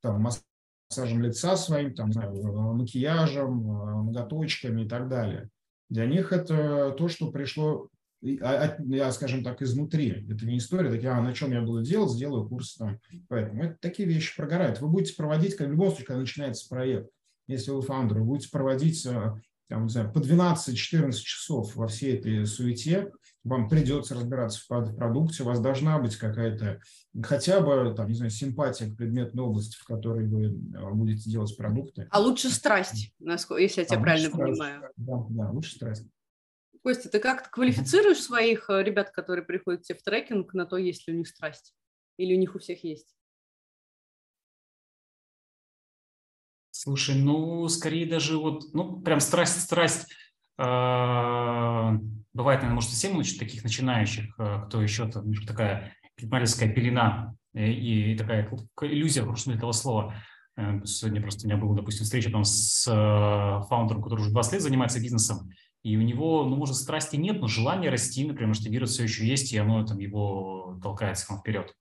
там, 0.00 0.22
массажем 0.22 1.22
лица 1.22 1.56
своим, 1.56 1.94
там, 1.94 2.12
знаю, 2.12 2.32
макияжем, 2.74 4.06
ноготочками 4.06 4.84
и 4.84 4.88
так 4.88 5.08
далее. 5.08 5.50
Для 5.88 6.06
них 6.06 6.32
это 6.32 6.94
то, 6.96 7.08
что 7.08 7.30
пришло, 7.30 7.88
а, 8.40 8.76
я, 8.78 9.12
скажем 9.12 9.44
так, 9.44 9.62
изнутри. 9.62 10.26
Это 10.28 10.46
не 10.46 10.58
история, 10.58 10.90
такие, 10.90 11.10
а 11.10 11.20
на 11.20 11.32
чем 11.32 11.52
я 11.52 11.62
буду 11.62 11.82
делать, 11.82 12.12
сделаю 12.12 12.48
курс 12.48 12.76
там. 12.76 12.98
Поэтому 13.28 13.64
это 13.64 13.76
такие 13.80 14.08
вещи 14.08 14.36
прогорают. 14.36 14.80
Вы 14.80 14.88
будете 14.88 15.14
проводить, 15.14 15.56
как 15.56 15.68
в 15.68 15.70
любом 15.70 15.88
случае, 15.88 16.06
когда 16.06 16.20
начинается 16.20 16.68
проект, 16.68 17.10
если 17.46 17.70
вы 17.70 17.82
фаундер, 17.82 18.18
вы 18.18 18.24
будете 18.24 18.50
проводить 18.50 19.06
э, 19.06 19.34
там, 19.68 19.84
не 19.84 19.88
знаю, 19.88 20.12
по 20.12 20.18
12-14 20.18 21.12
часов 21.12 21.74
во 21.74 21.88
всей 21.88 22.18
этой 22.18 22.46
суете, 22.46 23.10
вам 23.44 23.68
придется 23.68 24.14
разбираться 24.14 24.60
в 24.60 24.96
продукте, 24.96 25.42
у 25.42 25.46
вас 25.46 25.60
должна 25.60 25.98
быть 25.98 26.16
какая-то 26.16 26.80
хотя 27.22 27.60
бы, 27.60 27.94
там, 27.96 28.08
не 28.08 28.14
знаю, 28.14 28.30
симпатия 28.30 28.86
к 28.86 28.96
предметной 28.96 29.44
области, 29.44 29.76
в 29.76 29.84
которой 29.84 30.26
вы 30.26 30.46
э, 30.46 30.90
будете 30.92 31.30
делать 31.30 31.56
продукты. 31.56 32.08
А 32.10 32.20
лучше 32.20 32.48
страсть, 32.48 33.14
если 33.20 33.80
я 33.80 33.86
тебя 33.86 33.98
а 33.98 34.02
правильно 34.02 34.28
страсть. 34.28 34.58
понимаю. 34.58 34.82
Да, 34.96 35.26
да, 35.30 35.50
лучше 35.50 35.74
страсть. 35.74 36.06
Костя, 36.82 37.08
ты 37.08 37.18
как-то 37.18 37.50
квалифицируешь 37.50 38.20
своих 38.20 38.70
э, 38.70 38.82
ребят, 38.82 39.10
которые 39.10 39.44
приходят 39.44 39.82
тебе 39.82 39.98
в 39.98 40.02
трекинг, 40.02 40.54
на 40.54 40.66
то, 40.66 40.76
есть 40.76 41.08
ли 41.08 41.14
у 41.14 41.16
них 41.16 41.26
страсть? 41.26 41.74
Или 42.16 42.34
у 42.34 42.38
них 42.38 42.54
у 42.54 42.58
всех 42.58 42.84
есть? 42.84 43.15
Слушай, 46.86 47.16
ну, 47.16 47.68
скорее 47.68 48.06
даже 48.06 48.38
вот, 48.38 48.72
ну, 48.72 49.00
прям 49.00 49.18
страсть, 49.18 49.60
страсть. 49.60 50.06
Э, 50.56 51.90
бывает, 52.32 52.60
наверное, 52.60 52.74
может, 52.74 52.90
совсем 52.90 53.20
таких 53.20 53.64
начинающих, 53.64 54.32
э, 54.38 54.62
кто 54.66 54.80
еще 54.80 55.10
там, 55.10 55.34
такая 55.48 55.96
предпринимательская 56.14 56.72
пелена 56.72 57.34
и, 57.54 58.12
и 58.12 58.16
такая 58.16 58.48
иллюзия, 58.82 59.22
в 59.22 59.36
смысле 59.36 59.56
этого 59.56 59.72
слова. 59.72 60.14
Сегодня 60.84 61.20
просто 61.20 61.44
у 61.44 61.50
меня 61.50 61.60
была, 61.60 61.74
допустим, 61.74 62.04
встреча 62.04 62.30
там 62.30 62.44
с 62.44 62.84
фаундером, 62.84 64.00
который 64.00 64.20
уже 64.20 64.30
20 64.30 64.52
лет 64.52 64.62
занимается 64.62 65.00
бизнесом, 65.00 65.50
и 65.82 65.96
у 65.96 66.02
него, 66.02 66.44
ну, 66.44 66.54
может, 66.54 66.76
страсти 66.76 67.16
нет, 67.16 67.40
но 67.40 67.48
желание 67.48 67.90
расти, 67.90 68.24
например, 68.24 68.50
масштабировать 68.50 68.92
все 68.92 69.02
еще 69.02 69.26
есть, 69.26 69.52
и 69.52 69.58
оно 69.58 69.84
там 69.84 69.98
его 69.98 70.78
толкает 70.80 71.18
вперед. 71.18 71.74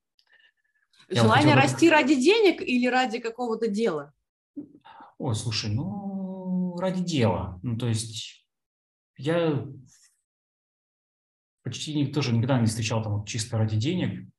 Желание 1.09 1.53
хотел... 1.53 1.61
расти 1.61 1.89
ради 1.91 2.15
денег 2.15 2.63
или 2.63 2.87
ради 2.87 3.19
какого-то 3.19 3.67
дела? 3.67 4.11
Ой, 5.17 5.35
слушай, 5.35 5.69
ну, 5.69 6.75
ради 6.77 7.03
дела. 7.03 7.59
Ну, 7.63 7.77
то 7.77 7.87
есть 7.87 8.45
я 9.17 9.65
почти 11.63 12.05
тоже 12.07 12.33
никогда 12.33 12.59
не 12.59 12.67
встречал 12.67 13.01
там 13.01 13.19
вот 13.19 13.27
чисто 13.27 13.57
ради 13.57 13.77
денег. 13.77 14.29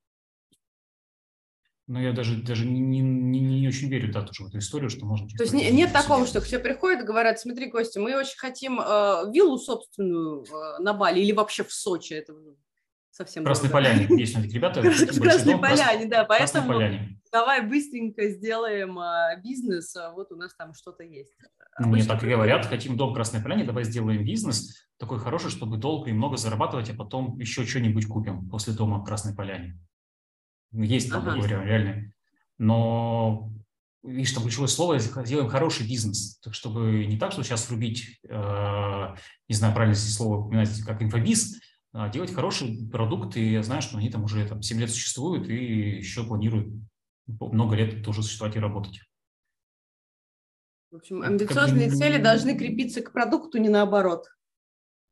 Но 1.88 2.00
я 2.00 2.12
даже, 2.12 2.42
даже 2.42 2.66
не, 2.66 2.80
не, 2.80 3.40
не 3.40 3.68
очень 3.68 3.88
верю 3.88 4.12
да, 4.12 4.22
тоже 4.22 4.42
в 4.42 4.48
эту 4.48 4.58
историю, 4.58 4.90
что 4.90 5.06
можно... 5.06 5.28
То 5.28 5.44
есть 5.44 5.54
не, 5.54 5.70
нет 5.70 5.92
такого, 5.92 6.26
что 6.26 6.40
все 6.40 6.58
приходят 6.58 7.02
и 7.02 7.06
говорят, 7.06 7.38
смотри, 7.38 7.70
Костя, 7.70 8.00
мы 8.00 8.16
очень 8.16 8.36
хотим 8.36 8.80
э, 8.80 9.30
виллу 9.32 9.56
собственную 9.56 10.44
э, 10.44 10.82
на 10.82 10.94
Бали 10.94 11.20
или 11.20 11.30
вообще 11.30 11.62
в 11.62 11.72
Сочи. 11.72 12.14
Это 12.14 12.34
совсем 13.12 13.44
Красной. 13.44 13.70
Поляне 13.70 14.08
есть 14.18 14.36
у 14.36 14.40
них 14.40 14.52
ребята. 14.52 14.80
В 14.82 15.20
Красной 15.20 15.58
Поляне, 15.58 16.06
да, 16.06 16.24
поэтому 16.24 16.80
давай 17.36 17.66
быстренько 17.66 18.30
сделаем 18.30 18.98
а, 18.98 19.36
бизнес, 19.36 19.94
а 19.94 20.12
вот 20.12 20.32
у 20.32 20.36
нас 20.36 20.54
там 20.54 20.72
что-то 20.72 21.02
есть. 21.02 21.30
Мне 21.78 22.02
так 22.04 22.24
и 22.24 22.28
говорят, 22.28 22.64
хотим 22.64 22.96
дом 22.96 23.10
в 23.10 23.14
Красной 23.14 23.42
Поляне, 23.42 23.64
давай 23.64 23.84
сделаем 23.84 24.24
бизнес 24.24 24.88
такой 24.98 25.18
хороший, 25.18 25.50
чтобы 25.50 25.76
долго 25.76 26.08
и 26.08 26.14
много 26.14 26.38
зарабатывать, 26.38 26.88
а 26.88 26.94
потом 26.94 27.38
еще 27.38 27.66
что-нибудь 27.66 28.06
купим 28.06 28.48
после 28.48 28.72
дома 28.72 28.98
в 28.98 29.04
Красной 29.04 29.34
Поляне. 29.34 29.78
Есть 30.72 31.12
ага. 31.12 31.32
такое 31.32 31.46
реально. 31.46 32.12
Но 32.56 33.50
видишь, 34.02 34.32
там 34.32 34.44
ключевое 34.44 34.68
слово, 34.68 34.98
сделаем 34.98 35.50
хороший 35.50 35.86
бизнес, 35.86 36.38
так 36.38 36.54
чтобы 36.54 37.04
не 37.04 37.18
так, 37.18 37.32
что 37.32 37.42
сейчас 37.42 37.68
врубить, 37.68 38.18
э, 38.26 39.14
не 39.48 39.54
знаю, 39.54 39.74
правильно 39.74 39.94
здесь 39.94 40.16
слово 40.16 40.38
упоминать, 40.38 40.80
как 40.86 41.02
инфобиз, 41.02 41.60
а, 41.92 42.08
делать 42.08 42.32
хороший 42.32 42.88
продукт, 42.90 43.36
и 43.36 43.52
я 43.52 43.62
знаю, 43.62 43.82
что 43.82 43.98
они 43.98 44.08
там 44.08 44.24
уже 44.24 44.46
там, 44.46 44.62
7 44.62 44.80
лет 44.80 44.90
существуют 44.90 45.48
и 45.48 45.98
еще 45.98 46.24
планируют 46.24 46.68
много 47.26 47.76
лет 47.76 48.04
тоже 48.04 48.22
существовать 48.22 48.56
и 48.56 48.60
работать. 48.60 49.00
В 50.90 50.96
общем, 50.96 51.22
амбициозные 51.22 51.90
как 51.90 51.98
цели 51.98 52.22
должны 52.22 52.56
крепиться 52.56 53.02
к 53.02 53.12
продукту, 53.12 53.58
не 53.58 53.68
наоборот. 53.68 54.28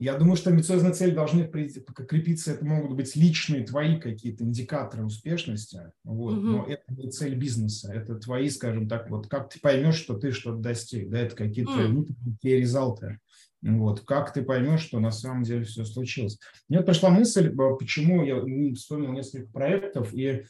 Я 0.01 0.17
думаю, 0.17 0.37
что 0.37 0.51
амбициозные 0.51 0.93
цели 0.93 1.13
должны 1.13 1.47
крепиться, 1.47 2.53
это 2.53 2.65
могут 2.65 2.97
быть 2.97 3.15
личные 3.15 3.65
твои 3.65 4.01
какие-то 4.01 4.45
индикаторы 4.45 5.05
успешности, 5.05 5.93
вот, 6.03 6.39
угу. 6.39 6.47
но 6.47 6.67
это 6.67 6.83
не 6.89 7.11
цель 7.11 7.37
бизнеса, 7.37 7.93
это 7.93 8.17
твои, 8.17 8.49
скажем 8.51 8.89
так, 8.89 9.09
вот 9.09 9.29
как 9.29 9.51
ты 9.51 9.61
поймешь, 9.61 9.95
что 9.95 10.15
ты 10.15 10.33
что-то 10.33 10.59
достиг, 10.59 11.09
да, 11.11 11.21
это 11.21 11.37
какие-то 11.37 11.73
mm. 11.73 12.07
результаты. 12.43 13.21
Вот, 13.63 14.01
как 14.01 14.33
ты 14.35 14.43
поймешь, 14.43 14.83
что 14.83 15.01
на 15.01 15.11
самом 15.11 15.45
деле 15.45 15.65
все 15.65 15.85
случилось? 15.85 16.39
Мне 16.69 16.83
пришла 16.83 17.09
мысль, 17.09 17.49
э, 17.49 17.77
почему 17.79 18.23
я 18.25 18.43
вспомнил 18.75 19.13
несколько 19.13 19.51
проектов, 19.51 20.13
и 20.13 20.45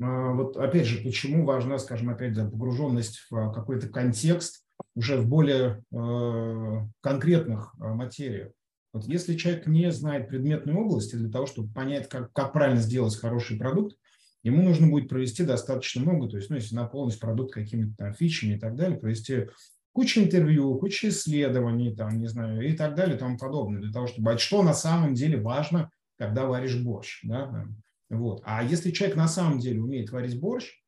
вот 0.00 0.56
опять 0.56 0.86
же, 0.86 1.02
почему 1.02 1.44
важна, 1.44 1.78
скажем, 1.78 2.08
опять 2.08 2.34
же, 2.34 2.48
погруженность 2.48 3.26
в 3.30 3.52
какой-то 3.52 3.88
контекст 3.88 4.64
уже 4.94 5.18
в 5.18 5.28
более 5.28 5.84
э, 5.92 6.86
конкретных 7.02 7.74
материях. 7.78 8.52
Вот 8.92 9.04
если 9.04 9.36
человек 9.36 9.66
не 9.66 9.92
знает 9.92 10.28
предметной 10.28 10.74
области 10.74 11.14
для 11.16 11.30
того, 11.30 11.46
чтобы 11.46 11.72
понять, 11.72 12.08
как, 12.08 12.32
как 12.32 12.52
правильно 12.52 12.80
сделать 12.80 13.14
хороший 13.16 13.58
продукт, 13.58 13.96
ему 14.42 14.62
нужно 14.62 14.88
будет 14.88 15.08
провести 15.08 15.44
достаточно 15.44 16.02
много, 16.02 16.28
то 16.28 16.36
есть, 16.38 16.50
ну, 16.50 16.56
если 16.56 16.74
наполнить 16.74 17.20
продукт 17.20 17.52
какими-то 17.52 17.94
там 17.96 18.14
фичами 18.14 18.54
и 18.54 18.58
так 18.58 18.74
далее, 18.74 18.98
провести 18.98 19.48
куча 19.92 20.24
интервью, 20.24 20.78
куча 20.78 21.08
исследований, 21.08 21.94
там, 21.94 22.18
не 22.18 22.26
знаю, 22.26 22.66
и 22.66 22.72
так 22.72 22.94
далее, 22.94 23.16
и 23.16 23.18
тому 23.18 23.38
подобное, 23.38 23.80
для 23.80 23.92
того, 23.92 24.06
чтобы, 24.06 24.32
а 24.32 24.38
что 24.38 24.62
на 24.62 24.74
самом 24.74 25.14
деле 25.14 25.40
важно, 25.40 25.90
когда 26.18 26.46
варишь 26.46 26.82
борщ, 26.82 27.20
да, 27.22 27.66
вот. 28.10 28.42
А 28.44 28.62
если 28.62 28.90
человек 28.90 29.16
на 29.16 29.28
самом 29.28 29.58
деле 29.60 29.80
умеет 29.80 30.10
варить 30.10 30.38
борщ, 30.38 30.82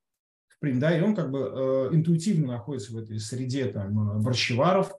да, 0.60 0.96
и 0.96 1.00
он 1.00 1.16
как 1.16 1.30
бы 1.30 1.38
э, 1.40 1.88
интуитивно 1.92 2.48
находится 2.48 2.92
в 2.92 2.98
этой 2.98 3.18
среде 3.18 3.66
там 3.66 4.20
борщеваров, 4.22 4.92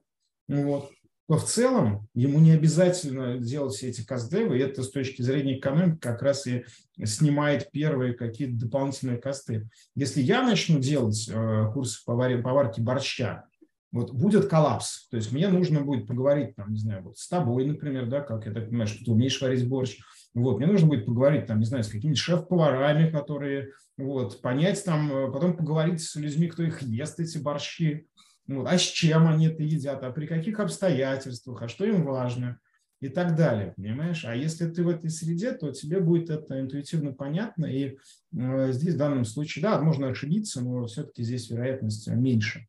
вот, 0.48 0.92
то 1.28 1.38
в 1.38 1.46
целом 1.46 2.08
ему 2.14 2.40
не 2.40 2.52
обязательно 2.52 3.38
делать 3.38 3.76
все 3.76 3.90
эти 3.90 4.06
каздевы, 4.06 4.58
и 4.58 4.62
это 4.62 4.84
с 4.84 4.92
точки 4.92 5.22
зрения 5.22 5.58
экономики 5.58 6.00
как 6.00 6.22
раз 6.22 6.48
и 6.48 6.66
снимает 7.04 7.72
первые 7.72 8.14
какие-то 8.14 8.66
дополнительные 8.66 9.18
косты. 9.18 9.70
Если 9.96 10.22
я 10.22 10.44
начну 10.44 10.80
делать 10.80 11.30
э, 11.32 11.72
курсы 11.74 12.04
по 12.06 12.14
варке 12.16 12.82
борща, 12.82 13.46
вот 13.94 14.12
будет 14.12 14.48
коллапс. 14.48 15.08
То 15.10 15.18
есть 15.18 15.32
мне 15.32 15.48
нужно 15.48 15.82
будет 15.82 16.08
поговорить, 16.08 16.56
там, 16.56 16.74
не 16.74 16.80
знаю, 16.80 17.04
вот 17.04 17.18
с 17.18 17.30
тобой, 17.30 17.66
например, 17.66 18.08
да, 18.08 18.22
как 18.22 18.46
я 18.46 18.52
так 18.52 18.68
понимаю, 18.68 18.88
что 18.88 19.06
ты 19.06 19.12
умеешь 19.12 19.40
варить 19.40 19.68
борщ. 19.68 20.00
Вот, 20.34 20.58
мне 20.58 20.68
нужно 20.68 20.88
будет 20.88 21.06
поговорить, 21.06 21.46
там, 21.46 21.60
не 21.60 21.66
знаю, 21.66 21.84
с 21.84 21.90
какими-то 21.90 22.20
шеф-поварами, 22.20 23.12
которые, 23.12 23.70
вот, 23.98 24.42
понять 24.42 24.84
там, 24.84 25.12
э, 25.12 25.32
потом 25.32 25.56
поговорить 25.56 26.02
с 26.02 26.16
людьми, 26.16 26.48
кто 26.48 26.64
их 26.64 26.82
ест, 26.82 27.20
эти 27.20 27.38
борщи, 27.38 28.08
вот, 28.48 28.68
а 28.68 28.78
с 28.78 28.82
чем 28.82 29.28
они 29.28 29.48
это 29.48 29.62
едят, 29.62 30.04
а 30.04 30.12
при 30.12 30.26
каких 30.26 30.60
обстоятельствах, 30.60 31.62
а 31.62 31.68
что 31.68 31.86
им 31.86 32.04
важно 32.04 32.60
и 33.00 33.10
так 33.10 33.36
далее, 33.36 33.74
понимаешь? 33.76 34.26
А 34.26 34.36
если 34.36 34.68
ты 34.70 34.84
в 34.84 34.90
этой 34.90 35.12
среде, 35.12 35.52
то 35.52 35.72
тебе 35.72 36.00
будет 36.00 36.32
это 36.32 36.60
интуитивно 36.60 37.14
понятно, 37.14 37.66
и 37.66 37.98
э, 38.36 38.72
здесь 38.72 38.96
в 38.96 38.98
данном 38.98 39.26
случае, 39.26 39.62
да, 39.62 39.80
можно 39.80 40.08
ошибиться, 40.08 40.62
но 40.62 40.88
все-таки 40.88 41.22
здесь 41.22 41.50
вероятность 41.52 42.08
меньше. 42.08 42.68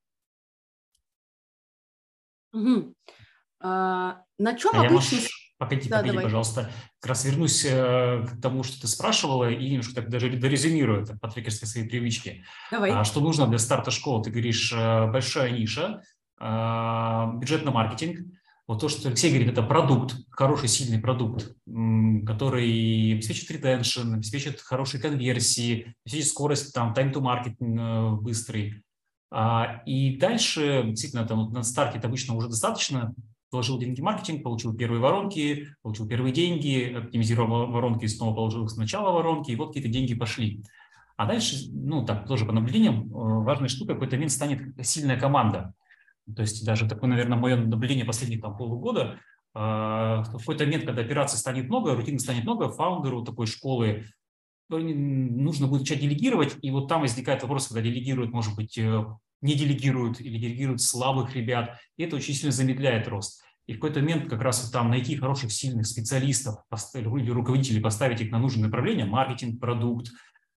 Угу. 2.53 2.95
А, 3.61 4.23
на 4.39 4.55
чем 4.55 4.73
а 4.75 4.87
обычно... 4.87 5.17
Я, 5.17 5.29
погоди, 5.65 5.89
да, 5.89 5.97
погоди, 5.97 6.13
давай. 6.13 6.25
пожалуйста. 6.25 6.71
Как 7.01 7.11
раз 7.11 7.25
вернусь 7.25 7.65
э, 7.65 8.27
к 8.27 8.41
тому, 8.41 8.63
что 8.63 8.81
ты 8.81 8.87
спрашивала, 8.87 9.51
и 9.51 9.71
немножко 9.71 9.95
так 9.95 10.09
даже 10.09 10.31
дорезюмирую 10.31 11.03
это 11.03 11.17
по 11.19 11.29
трекерской 11.29 11.69
своей 11.69 11.89
привычке. 11.89 12.45
Давай. 12.71 12.91
А, 12.91 13.05
что 13.05 13.21
нужно 13.21 13.47
для 13.47 13.59
старта 13.59 13.91
школы? 13.91 14.23
Ты 14.23 14.31
говоришь, 14.31 14.73
э, 14.73 15.11
большая 15.11 15.51
ниша, 15.51 16.03
э, 16.41 17.27
бюджет 17.37 17.65
на 17.65 17.71
маркетинг. 17.71 18.21
Вот 18.67 18.81
то, 18.81 18.89
что 18.89 19.09
Алексей 19.09 19.29
говорит, 19.29 19.53
это 19.53 19.63
продукт, 19.63 20.15
хороший, 20.31 20.69
сильный 20.69 20.99
продукт, 20.99 21.55
который 22.27 23.13
обеспечит 23.13 23.51
ретеншн, 23.51 24.15
обеспечит 24.15 24.63
хорошие 24.63 25.03
конверсии, 25.03 25.95
обеспечит 26.07 26.29
скорость, 26.29 26.73
там, 26.73 26.95
time 26.95 27.13
to 27.13 27.21
market 27.21 28.21
быстрый, 28.23 28.83
а, 29.37 29.83
и 29.85 30.17
дальше, 30.17 30.85
действительно, 30.87 31.27
там 31.27 31.53
на 31.53 31.65
старте 31.65 31.99
это 31.99 32.07
обычно 32.07 32.35
уже 32.37 32.49
достаточно, 32.49 33.13
положил 33.55 33.79
деньги 33.79 34.01
в 34.01 34.05
маркетинг, 34.05 34.43
получил 34.43 34.75
первые 34.75 35.01
воронки, 35.01 35.69
получил 35.83 36.09
первые 36.09 36.33
деньги, 36.33 36.93
оптимизировал 36.93 37.71
воронки, 37.71 38.07
снова 38.07 38.35
положил 38.35 38.65
их 38.65 38.71
сначала 38.71 39.13
воронки, 39.13 39.53
и 39.53 39.57
вот 39.57 39.69
какие-то 39.69 39.89
деньги 39.89 40.13
пошли. 40.15 40.65
А 41.17 41.27
дальше, 41.27 41.71
ну, 41.71 42.05
так, 42.05 42.27
тоже 42.27 42.45
по 42.47 42.53
наблюдениям, 42.53 43.05
э, 43.05 43.45
важная 43.45 43.69
штука, 43.69 43.93
в 43.93 43.95
какой-то 43.95 44.17
момент 44.17 44.33
станет 44.33 44.61
сильная 44.85 45.19
команда. 45.19 45.73
То 46.35 46.43
есть 46.43 46.67
даже 46.67 46.89
такое, 46.89 47.11
наверное, 47.11 47.39
мое 47.39 47.57
наблюдение 47.57 48.05
последних 48.05 48.41
там, 48.41 48.57
полугода, 48.57 49.21
в 49.55 50.27
какой-то 50.33 50.65
момент, 50.65 50.85
когда 50.85 51.03
операций 51.03 51.39
станет 51.39 51.69
много, 51.69 51.95
рутины 51.95 52.19
станет 52.19 52.43
много, 52.43 52.71
founder 52.71 53.16
у 53.16 53.23
такой 53.23 53.47
школы 53.47 54.05
нужно 54.69 55.69
будет 55.69 55.83
начать 55.83 56.01
делегировать, 56.01 56.57
и 56.61 56.71
вот 56.73 56.89
там 56.89 57.03
возникает 57.03 57.43
вопрос, 57.43 57.69
когда 57.69 57.83
делегируют, 57.83 58.33
может 58.33 58.57
быть, 58.57 58.77
э, 58.79 59.05
не 59.43 59.55
делегируют 59.55 60.21
или 60.21 60.39
делегируют 60.39 60.81
слабых 60.81 61.37
ребят, 61.37 61.79
и 61.97 62.05
это 62.05 62.17
очень 62.17 62.35
сильно 62.35 62.51
замедляет 62.51 63.07
рост. 63.09 63.44
И 63.67 63.73
в 63.73 63.77
какой-то 63.77 64.01
момент 64.01 64.29
как 64.29 64.43
раз 64.43 64.71
там 64.71 64.91
найти 64.91 65.17
хороших, 65.17 65.53
сильных 65.53 65.87
специалистов 65.87 66.57
или 66.95 67.31
руководителей, 67.31 67.81
поставить 67.81 68.21
их 68.21 68.31
на 68.31 68.39
нужное 68.39 68.65
направление, 68.65 69.07
маркетинг, 69.07 69.61
продукт, 69.61 70.09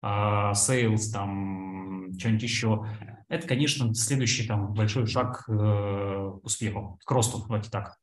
sales, 0.03 1.11
там, 1.11 2.13
что-нибудь 2.19 2.43
еще. 2.43 2.87
Это, 3.29 3.47
конечно, 3.49 3.93
следующий 3.95 4.47
там 4.47 4.73
большой 4.73 5.07
шаг 5.07 5.45
э, 5.49 5.53
к 5.53 6.45
успеху, 6.45 6.99
к 7.05 7.11
росту, 7.11 7.43
давайте 7.45 7.71
так. 7.71 7.97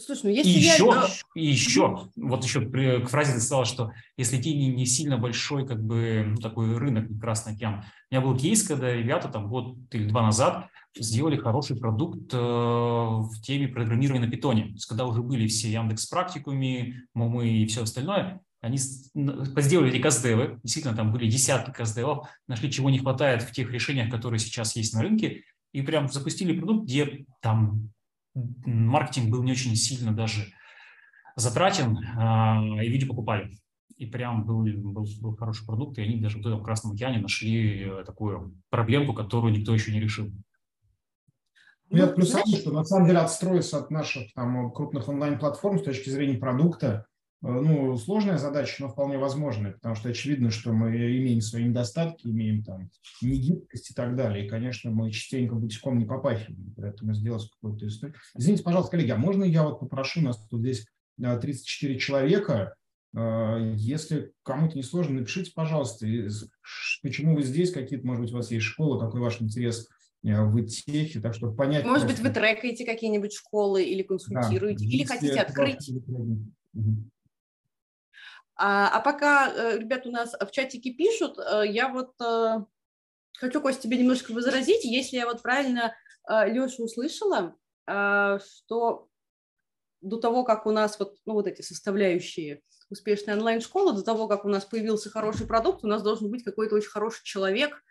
Слушай, 0.00 0.20
ну 0.24 0.30
если 0.30 0.50
и 0.50 0.58
я... 0.60 0.74
еще, 0.74 1.06
и 1.34 1.46
еще, 1.46 2.08
вот 2.14 2.44
еще 2.44 2.60
к 2.60 3.08
фразе 3.08 3.32
ты 3.32 3.40
сказала, 3.40 3.64
что 3.64 3.92
если 4.16 4.36
ты 4.40 4.54
не, 4.54 4.68
не 4.68 4.86
сильно 4.86 5.18
большой, 5.18 5.66
как 5.66 5.82
бы, 5.82 6.24
ну, 6.28 6.36
такой 6.36 6.76
рынок, 6.76 7.06
Красный 7.20 7.54
океан. 7.54 7.84
У 8.10 8.14
меня 8.14 8.24
был 8.24 8.36
кейс, 8.36 8.62
когда 8.62 8.92
ребята 8.92 9.28
там 9.28 9.48
год 9.48 9.76
или 9.92 10.08
два 10.08 10.22
назад 10.22 10.68
сделали 11.02 11.36
хороший 11.36 11.76
продукт 11.76 12.32
э, 12.32 12.36
в 12.38 13.30
теме 13.42 13.68
программирования 13.68 14.24
на 14.26 14.30
питоне. 14.30 14.64
То 14.64 14.72
есть, 14.72 14.86
когда 14.86 15.06
уже 15.06 15.22
были 15.22 15.46
все 15.46 15.70
Яндекс 15.70 16.06
практикуми, 16.06 17.02
МОМы 17.14 17.48
и 17.48 17.66
все 17.66 17.82
остальное, 17.82 18.40
они 18.60 18.76
сделали 18.76 20.00
каздевы, 20.00 20.58
действительно 20.64 20.96
там 20.96 21.12
были 21.12 21.30
десятки 21.30 21.70
каздевов, 21.70 22.28
нашли, 22.48 22.70
чего 22.70 22.90
не 22.90 22.98
хватает 22.98 23.42
в 23.42 23.52
тех 23.52 23.70
решениях, 23.70 24.10
которые 24.10 24.40
сейчас 24.40 24.74
есть 24.74 24.94
на 24.94 25.02
рынке, 25.02 25.44
и 25.72 25.82
прям 25.82 26.08
запустили 26.08 26.58
продукт, 26.58 26.84
где 26.84 27.24
там 27.40 27.90
маркетинг 28.34 29.30
был 29.30 29.42
не 29.42 29.52
очень 29.52 29.76
сильно 29.76 30.12
даже 30.12 30.52
затратен, 31.36 31.98
а, 32.16 32.60
и 32.82 32.88
люди 32.88 33.06
покупали. 33.06 33.56
И 33.96 34.06
прям 34.06 34.44
был, 34.44 34.62
был, 34.62 35.06
был 35.20 35.36
хороший 35.36 35.66
продукт, 35.66 35.98
и 35.98 36.02
они 36.02 36.20
даже 36.20 36.38
в 36.38 36.46
этом 36.46 36.62
Красном 36.62 36.92
океане 36.92 37.18
нашли 37.18 37.82
э, 37.82 38.04
такую 38.04 38.56
проблемку, 38.70 39.12
которую 39.12 39.52
никто 39.52 39.74
еще 39.74 39.92
не 39.92 40.00
решил. 40.00 40.30
Ну, 41.90 41.96
я 41.96 42.06
плюсую, 42.06 42.44
что 42.56 42.70
на 42.70 42.84
самом 42.84 43.06
деле 43.06 43.18
отстроиться 43.18 43.78
от 43.78 43.90
наших 43.90 44.32
там, 44.34 44.70
крупных 44.72 45.08
онлайн-платформ 45.08 45.78
с 45.78 45.82
точки 45.82 46.10
зрения 46.10 46.36
продукта, 46.36 47.06
э, 47.42 47.46
ну, 47.48 47.96
сложная 47.96 48.36
задача, 48.36 48.76
но 48.80 48.88
вполне 48.88 49.16
возможная, 49.16 49.72
потому 49.72 49.94
что 49.94 50.10
очевидно, 50.10 50.50
что 50.50 50.72
мы 50.72 50.90
имеем 50.90 51.40
свои 51.40 51.64
недостатки, 51.64 52.26
имеем 52.26 52.62
там 52.62 52.90
негибкость 53.22 53.90
и 53.90 53.94
так 53.94 54.16
далее. 54.16 54.44
И, 54.44 54.48
конечно, 54.48 54.90
мы 54.90 55.10
частенько 55.10 55.54
бутиком 55.54 55.98
не 55.98 56.04
попахиваем, 56.04 56.74
поэтому 56.76 57.14
сделать 57.14 57.48
какую-то 57.50 57.86
историю. 57.86 58.16
Извините, 58.36 58.64
пожалуйста, 58.64 58.90
коллеги, 58.90 59.10
а 59.10 59.16
можно 59.16 59.44
я 59.44 59.62
вот 59.62 59.80
попрошу, 59.80 60.20
у 60.20 60.24
нас 60.24 60.38
тут 60.50 60.60
здесь 60.60 60.86
34 61.18 61.94
э, 61.94 61.98
человека, 61.98 62.74
э, 63.16 63.72
если 63.76 64.32
кому-то 64.42 64.76
не 64.76 64.82
сложно, 64.82 65.20
напишите, 65.20 65.52
пожалуйста, 65.54 66.06
почему 67.02 67.34
вы 67.34 67.44
здесь, 67.44 67.72
какие-то, 67.72 68.06
может 68.06 68.24
быть, 68.24 68.32
у 68.32 68.36
вас 68.36 68.50
есть 68.50 68.66
школа, 68.66 69.00
какой 69.00 69.22
ваш 69.22 69.40
интерес 69.40 69.88
в 70.22 70.66
техе, 70.66 71.20
так 71.20 71.34
что 71.34 71.52
понять. 71.52 71.84
Может 71.84 72.06
просто... 72.06 72.22
быть, 72.22 72.28
вы 72.28 72.34
трекаете 72.34 72.84
какие-нибудь 72.84 73.32
школы 73.32 73.82
или 73.82 74.02
консультируете, 74.02 74.84
да, 74.84 74.90
или 74.90 75.04
хотите 75.04 75.40
открыть. 75.40 75.90
А, 78.56 78.88
а 78.88 79.00
пока 79.00 79.76
ребят 79.76 80.06
у 80.06 80.10
нас 80.10 80.34
в 80.34 80.50
чатике 80.50 80.92
пишут, 80.92 81.38
я 81.38 81.88
вот 81.88 82.14
хочу, 83.38 83.60
Костя, 83.60 83.82
тебе 83.82 83.98
немножко 83.98 84.32
возразить. 84.32 84.84
Если 84.84 85.16
я 85.16 85.26
вот 85.26 85.42
правильно 85.42 85.94
Лешу 86.28 86.84
услышала, 86.84 87.56
что 87.86 89.08
до 90.00 90.16
того, 90.18 90.44
как 90.44 90.66
у 90.66 90.70
нас 90.70 90.98
вот, 90.98 91.16
ну, 91.24 91.34
вот 91.34 91.46
эти 91.46 91.62
составляющие 91.62 92.62
успешной 92.90 93.36
онлайн-школы, 93.36 93.92
до 93.92 94.02
того, 94.02 94.28
как 94.28 94.44
у 94.44 94.48
нас 94.48 94.64
появился 94.64 95.10
хороший 95.10 95.46
продукт, 95.46 95.84
у 95.84 95.88
нас 95.88 96.02
должен 96.02 96.30
быть 96.30 96.44
какой-то 96.44 96.74
очень 96.76 96.88
хороший 96.88 97.24
человек, 97.24 97.82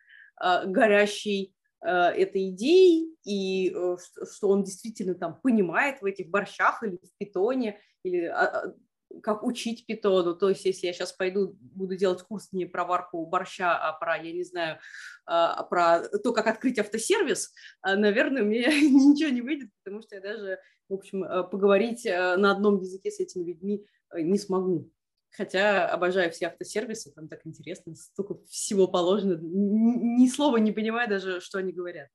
э, 0.41 0.65
горящий 0.65 1.53
э, 1.53 1.56
этой 1.85 2.49
идеей, 2.49 3.15
и 3.23 3.69
э, 3.69 3.97
что 4.31 4.49
он 4.49 4.63
действительно 4.63 5.13
там 5.13 5.39
понимает 5.41 6.01
в 6.01 6.05
этих 6.05 6.29
борщах 6.29 6.81
или 6.83 6.97
в 6.97 7.17
питоне, 7.17 7.79
или 8.03 8.25
а, 8.25 8.45
а, 8.45 8.73
как 9.21 9.43
учить 9.43 9.85
питону. 9.85 10.35
То 10.35 10.49
есть, 10.49 10.65
если 10.65 10.87
я 10.87 10.93
сейчас 10.93 11.13
пойду, 11.13 11.55
буду 11.59 11.95
делать 11.95 12.23
курс 12.23 12.51
не 12.51 12.65
про 12.65 12.83
варку 12.83 13.25
борща, 13.25 13.77
а 13.77 13.93
про, 13.93 14.17
я 14.17 14.31
не 14.33 14.43
знаю, 14.43 14.79
а, 15.25 15.63
про 15.63 16.07
то, 16.19 16.33
как 16.33 16.47
открыть 16.47 16.79
автосервис, 16.79 17.53
наверное, 17.83 18.43
меня 18.43 18.67
ничего 18.81 19.29
не 19.29 19.41
выйдет, 19.41 19.69
потому 19.83 20.01
что 20.01 20.15
я 20.15 20.21
даже 20.21 20.59
в 20.89 20.93
общем, 20.93 21.23
э, 21.23 21.43
поговорить 21.43 22.05
э, 22.05 22.37
на 22.37 22.51
одном 22.51 22.79
языке 22.79 23.11
с 23.11 23.19
этими 23.19 23.43
людьми 23.43 23.85
э, 24.11 24.21
не 24.21 24.37
смогу. 24.37 24.89
Хотя 25.31 25.87
обожаю 25.87 26.31
все 26.31 26.47
автосервисы, 26.47 27.11
там 27.11 27.27
так 27.27 27.41
интересно, 27.45 27.95
столько 27.95 28.37
всего 28.49 28.87
положено, 28.87 29.37
ни 29.41 30.27
слова 30.27 30.57
не 30.57 30.71
понимаю 30.71 31.09
даже, 31.09 31.41
что 31.41 31.59
они 31.59 31.71
говорят. 31.73 32.07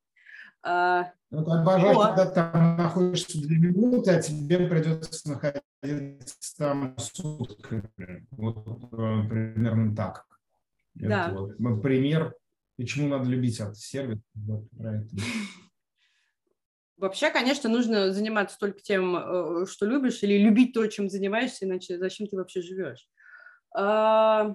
А, 0.65 1.13
ну, 1.31 1.41
обожаю, 1.41 1.99
о. 1.99 2.09
когда 2.09 2.31
там 2.31 2.77
находишься 2.77 3.41
две 3.41 3.59
минуты, 3.59 4.13
а 4.13 4.23
тебе 4.23 4.69
придется 4.69 5.29
находиться 5.31 6.57
там 6.57 6.97
сутками. 6.99 7.91
Вот 8.31 8.91
примерно 8.91 9.95
так. 9.95 10.25
Да. 10.95 11.29
Это 11.29 11.37
вот 11.37 11.83
пример, 11.83 12.35
почему 12.77 13.09
надо 13.09 13.29
любить 13.29 13.61
автосервис. 13.61 14.21
Вот 14.35 14.71
про 14.71 14.97
это. 14.97 15.09
Вообще, 17.03 17.31
конечно, 17.31 17.69
нужно 17.69 18.13
заниматься 18.13 18.57
только 18.61 18.79
тем, 18.79 19.17
э, 19.17 19.67
что 19.67 19.87
любишь, 19.87 20.23
или 20.23 20.39
любить 20.39 20.73
то, 20.73 20.87
чем 20.87 21.11
занимаешься, 21.11 21.65
иначе 21.65 21.99
зачем 21.99 22.29
ты 22.29 22.37
вообще 22.37 22.63
живешь. 22.63 23.09
А, 23.75 24.55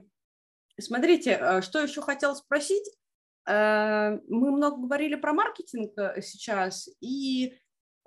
смотрите, 0.80 1.36
а, 1.36 1.62
что 1.62 1.82
еще 1.82 2.02
хотела 2.02 2.36
спросить. 2.36 2.90
А, 3.46 4.12
мы 4.30 4.52
много 4.52 4.78
говорили 4.78 5.16
про 5.16 5.34
маркетинг 5.34 5.92
э, 5.98 6.22
сейчас, 6.22 6.88
и 7.02 7.60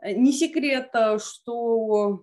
не 0.03 0.33
секрет, 0.33 0.88
э, 0.94 1.18
что 1.18 2.22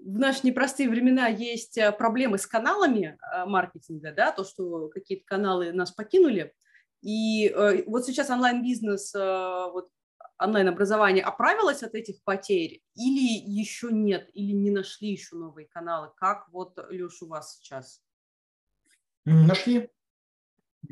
в 0.00 0.18
наши 0.18 0.44
непростые 0.48 0.88
времена 0.88 1.28
есть 1.28 1.78
проблемы 1.96 2.38
с 2.38 2.46
каналами 2.48 3.16
маркетинга, 3.46 4.10
да, 4.10 4.32
то, 4.32 4.42
что 4.42 4.88
какие-то 4.88 5.24
каналы 5.26 5.70
нас 5.70 5.92
покинули. 5.92 6.52
И 7.02 7.54
вот 7.86 8.04
сейчас 8.04 8.30
онлайн-бизнес 8.30 9.14
вот 9.14 9.90
онлайн-образование 10.38 11.24
оправилось 11.24 11.82
от 11.82 11.94
этих 11.94 12.22
потерь 12.22 12.82
или 12.94 13.38
еще 13.38 13.88
нет, 13.90 14.28
или 14.34 14.52
не 14.52 14.70
нашли 14.70 15.10
еще 15.10 15.36
новые 15.36 15.66
каналы? 15.66 16.10
Как 16.16 16.48
вот, 16.50 16.78
Леш, 16.90 17.22
у 17.22 17.28
вас 17.28 17.56
сейчас? 17.56 18.00
Нашли. 19.24 19.88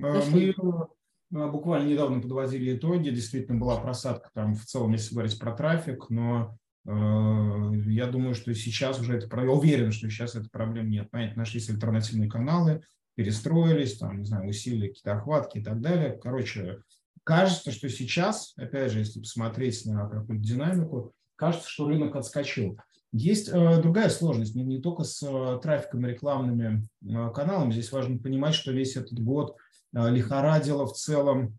А, 0.02 0.14
нашли. 0.14 0.54
Мы 1.30 1.44
а, 1.44 1.48
буквально 1.48 1.88
недавно 1.88 2.20
подводили 2.20 2.76
итоги. 2.76 3.10
Действительно 3.10 3.58
была 3.58 3.80
просадка 3.80 4.30
там 4.34 4.54
в 4.54 4.64
целом, 4.64 4.92
если 4.92 5.14
говорить 5.14 5.38
про 5.38 5.52
трафик, 5.52 6.10
но 6.10 6.56
э, 6.84 6.90
я 6.90 8.06
думаю, 8.06 8.34
что 8.34 8.54
сейчас 8.54 9.00
уже 9.00 9.18
это, 9.18 9.40
я 9.40 9.50
уверен, 9.50 9.92
что 9.92 10.08
сейчас 10.08 10.34
этой 10.34 10.50
проблем 10.50 10.90
нет. 10.90 11.10
Понятно, 11.10 11.40
нашлись 11.40 11.68
альтернативные 11.70 12.30
каналы, 12.30 12.82
перестроились, 13.16 13.98
там, 13.98 14.18
не 14.18 14.24
знаю, 14.24 14.48
усилили 14.48 14.88
какие-то 14.88 15.14
охватки 15.14 15.58
и 15.58 15.62
так 15.62 15.80
далее. 15.80 16.18
Короче, 16.22 16.82
Кажется, 17.26 17.72
что 17.72 17.88
сейчас, 17.88 18.52
опять 18.56 18.92
же, 18.92 19.00
если 19.00 19.18
посмотреть 19.18 19.84
на 19.84 20.08
какую-то 20.08 20.44
динамику, 20.44 21.12
кажется, 21.34 21.68
что 21.68 21.88
рынок 21.88 22.14
отскочил. 22.14 22.78
Есть 23.10 23.48
э, 23.48 23.82
другая 23.82 24.10
сложность, 24.10 24.54
не, 24.54 24.62
не 24.62 24.80
только 24.80 25.02
с 25.02 25.20
э, 25.24 25.58
трафиком 25.60 26.06
рекламными 26.06 26.84
э, 27.02 27.30
каналами. 27.34 27.72
Здесь 27.72 27.90
важно 27.90 28.18
понимать, 28.18 28.54
что 28.54 28.70
весь 28.70 28.94
этот 28.94 29.18
год 29.18 29.56
э, 29.92 30.08
лихорадило 30.08 30.86
в 30.86 30.92
целом 30.92 31.58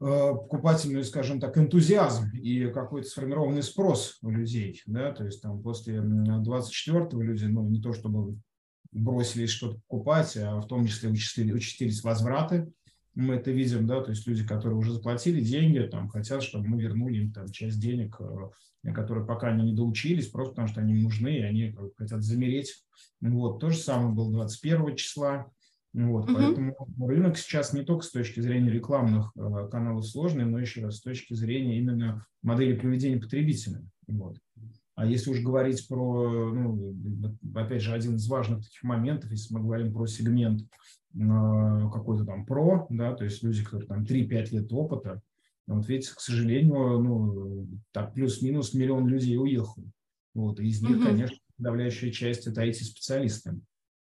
э, 0.00 0.30
покупательный, 0.32 1.04
скажем 1.04 1.38
так, 1.38 1.58
энтузиазм 1.58 2.30
и 2.32 2.68
какой-то 2.68 3.10
сформированный 3.10 3.62
спрос 3.62 4.16
у 4.22 4.30
людей. 4.30 4.80
Да? 4.86 5.12
То 5.12 5.26
есть 5.26 5.42
там 5.42 5.60
после 5.60 5.98
24-го 5.98 7.20
люди, 7.20 7.44
ну, 7.44 7.68
не 7.68 7.82
то 7.82 7.92
чтобы 7.92 8.38
бросились 8.92 9.50
что-то 9.50 9.78
покупать, 9.86 10.34
а 10.38 10.62
в 10.62 10.66
том 10.66 10.86
числе 10.86 11.10
участились, 11.10 11.52
участились 11.52 12.02
возвраты 12.02 12.72
мы 13.18 13.34
это 13.34 13.50
видим, 13.50 13.86
да, 13.86 14.00
то 14.00 14.10
есть 14.10 14.26
люди, 14.28 14.46
которые 14.46 14.78
уже 14.78 14.92
заплатили 14.92 15.40
деньги, 15.40 15.80
там, 15.80 16.08
хотят, 16.08 16.40
чтобы 16.40 16.68
мы 16.68 16.80
вернули 16.80 17.18
им 17.18 17.32
там, 17.32 17.48
часть 17.48 17.80
денег, 17.80 18.16
э, 18.20 18.92
которые 18.92 19.26
пока 19.26 19.48
они 19.48 19.70
не 19.70 19.76
доучились, 19.76 20.28
просто 20.28 20.52
потому 20.52 20.68
что 20.68 20.80
они 20.80 20.94
нужны, 20.94 21.38
и 21.38 21.42
они 21.42 21.76
хотят 21.96 22.22
замереть. 22.22 22.84
Вот. 23.20 23.58
То 23.58 23.70
же 23.70 23.78
самое 23.78 24.14
было 24.14 24.32
21 24.32 24.94
числа. 24.94 25.50
Вот, 25.92 26.30
угу. 26.30 26.36
Поэтому 26.36 26.76
рынок 27.00 27.38
сейчас 27.38 27.72
не 27.72 27.82
только 27.82 28.04
с 28.04 28.12
точки 28.12 28.38
зрения 28.38 28.70
рекламных 28.70 29.32
э, 29.36 29.68
каналов 29.68 30.06
сложный, 30.06 30.44
но 30.44 30.60
еще 30.60 30.82
раз 30.82 30.98
с 30.98 31.02
точки 31.02 31.34
зрения 31.34 31.78
именно 31.78 32.24
модели 32.42 32.78
поведения 32.78 33.20
потребителя. 33.20 33.82
Вот. 34.06 34.36
А 34.98 35.06
если 35.06 35.30
уж 35.30 35.42
говорить 35.42 35.86
про, 35.86 36.52
ну, 36.52 36.92
опять 37.54 37.82
же, 37.82 37.92
один 37.92 38.16
из 38.16 38.26
важных 38.26 38.64
таких 38.64 38.82
моментов, 38.82 39.30
если 39.30 39.54
мы 39.54 39.60
говорим 39.60 39.92
про 39.92 40.08
сегмент 40.08 40.68
какой-то 41.12 42.24
там 42.24 42.44
про, 42.44 42.84
да, 42.90 43.14
то 43.14 43.22
есть 43.22 43.44
люди, 43.44 43.62
которые 43.62 43.86
там 43.86 44.02
3-5 44.02 44.50
лет 44.50 44.72
опыта, 44.72 45.22
вот 45.68 45.88
видите, 45.88 46.12
к 46.16 46.20
сожалению, 46.20 46.98
ну, 46.98 47.68
так 47.92 48.12
плюс-минус 48.12 48.74
миллион 48.74 49.06
людей 49.06 49.38
уехал. 49.38 49.84
Вот, 50.34 50.58
и 50.58 50.66
из 50.66 50.82
них, 50.82 50.96
угу. 50.96 51.04
конечно, 51.04 51.36
подавляющая 51.58 52.10
часть 52.10 52.48
это 52.48 52.66
IT-специалисты. 52.66 53.60